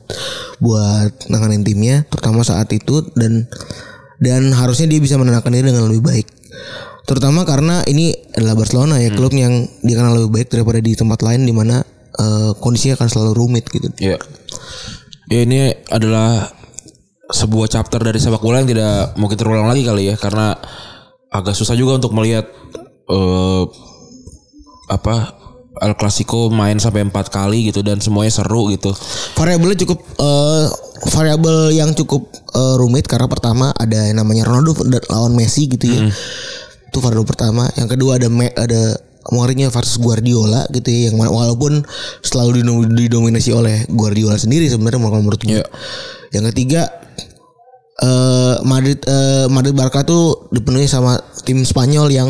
buat 0.62 1.30
nanganin 1.30 1.66
timnya 1.66 2.06
terutama 2.06 2.46
saat 2.46 2.70
itu 2.70 3.02
dan 3.18 3.50
dan 4.22 4.54
harusnya 4.54 4.86
dia 4.86 5.02
bisa 5.02 5.18
menenangkan 5.18 5.50
diri 5.50 5.74
dengan 5.74 5.90
lebih 5.90 6.04
baik. 6.06 6.26
Terutama 7.04 7.44
karena 7.44 7.84
ini 7.84 8.14
adalah 8.32 8.56
Barcelona 8.56 8.96
ya 8.96 9.12
klub 9.12 9.34
yang 9.36 9.68
dikenal 9.84 10.16
lebih 10.16 10.30
baik 10.40 10.48
daripada 10.48 10.80
di 10.80 10.96
tempat 10.96 11.20
lain 11.20 11.44
di 11.44 11.52
mana 11.52 11.82
eh, 12.16 12.50
kondisinya 12.56 12.96
akan 13.02 13.08
selalu 13.10 13.32
rumit 13.36 13.66
gitu. 13.68 13.90
Iya. 14.00 14.16
Ya 15.28 15.38
ini 15.44 15.74
adalah 15.90 16.48
sebuah 17.28 17.68
chapter 17.68 18.00
dari 18.00 18.20
sepak 18.20 18.40
bola 18.40 18.60
yang 18.62 18.70
tidak 18.70 19.16
mungkin 19.16 19.36
terulang 19.36 19.68
lagi 19.68 19.84
kali 19.84 20.12
ya 20.12 20.16
karena 20.16 20.56
agak 21.32 21.56
susah 21.56 21.74
juga 21.74 21.98
untuk 21.98 22.12
melihat 22.12 22.46
eh 23.10 23.62
apa 24.88 25.40
El 25.82 25.98
Clasico 25.98 26.54
main 26.54 26.78
sampai 26.78 27.02
empat 27.02 27.34
kali 27.34 27.66
gitu 27.74 27.82
dan 27.82 27.98
semuanya 27.98 28.30
seru 28.30 28.70
gitu. 28.70 28.94
variabelnya 29.34 29.74
cukup 29.82 29.98
eh, 30.22 30.66
variabel 31.10 31.74
yang 31.74 31.90
cukup 31.98 32.30
eh, 32.30 32.74
rumit 32.78 33.10
karena 33.10 33.26
pertama 33.26 33.74
ada 33.74 34.06
yang 34.06 34.22
namanya 34.22 34.46
Ronaldo 34.46 34.78
lawan 35.10 35.34
Messi 35.34 35.66
gitu 35.66 35.90
ya. 35.90 36.00
Itu 36.94 37.02
variabel 37.02 37.26
pertama. 37.26 37.66
Yang 37.74 37.98
kedua 37.98 38.22
ada 38.22 38.30
Me- 38.30 38.54
ada 38.54 38.94
Mourinho 39.34 39.72
versus 39.72 39.96
Guardiola 39.98 40.68
gitu 40.70 40.84
ya 40.92 41.10
yang 41.10 41.16
walaupun 41.18 41.82
selalu 42.20 42.60
didominasi 42.92 43.50
oleh 43.56 43.88
Guardiola 43.88 44.36
sendiri 44.36 44.68
sebenarnya 44.70 45.00
kalau 45.00 45.24
menurut 45.24 45.42
gue. 45.42 45.58
Iya. 45.58 45.66
Yang 46.30 46.44
ketiga 46.54 47.03
eh 47.94 48.54
Madrid 48.66 48.98
eh, 49.00 49.46
Madrid 49.46 49.70
Barca 49.70 50.02
tuh 50.02 50.50
dipenuhi 50.50 50.84
sama 50.84 51.14
tim 51.46 51.62
Spanyol 51.62 52.10
yang 52.10 52.28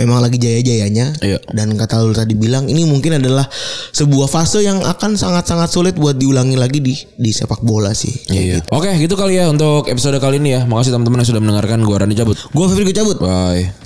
memang 0.00 0.24
lagi 0.24 0.40
jaya-jayanya 0.40 1.20
Iya. 1.20 1.38
dan 1.52 1.76
kata 1.76 2.00
lu 2.00 2.16
tadi 2.16 2.32
bilang 2.32 2.64
ini 2.64 2.88
mungkin 2.88 3.20
adalah 3.20 3.44
sebuah 3.92 4.32
fase 4.32 4.64
yang 4.64 4.80
akan 4.80 5.20
sangat-sangat 5.20 5.68
sulit 5.68 5.94
buat 6.00 6.16
diulangi 6.16 6.56
lagi 6.56 6.80
di 6.80 6.96
di 7.20 7.30
sepak 7.30 7.60
bola 7.60 7.92
sih. 7.92 8.14
Iya. 8.32 8.64
Oke, 8.72 8.96
gitu 8.96 9.12
kali 9.12 9.36
ya 9.36 9.52
untuk 9.52 9.90
episode 9.92 10.16
kali 10.16 10.40
ini 10.40 10.56
ya. 10.56 10.60
Makasih 10.64 10.96
teman-teman 10.96 11.20
yang 11.20 11.28
sudah 11.28 11.42
mendengarkan. 11.44 11.84
Gua 11.84 12.00
Rani 12.00 12.14
cabut. 12.16 12.38
Gua 12.56 12.70
Febri 12.72 12.96
cabut. 12.96 13.20
Bye. 13.20 13.83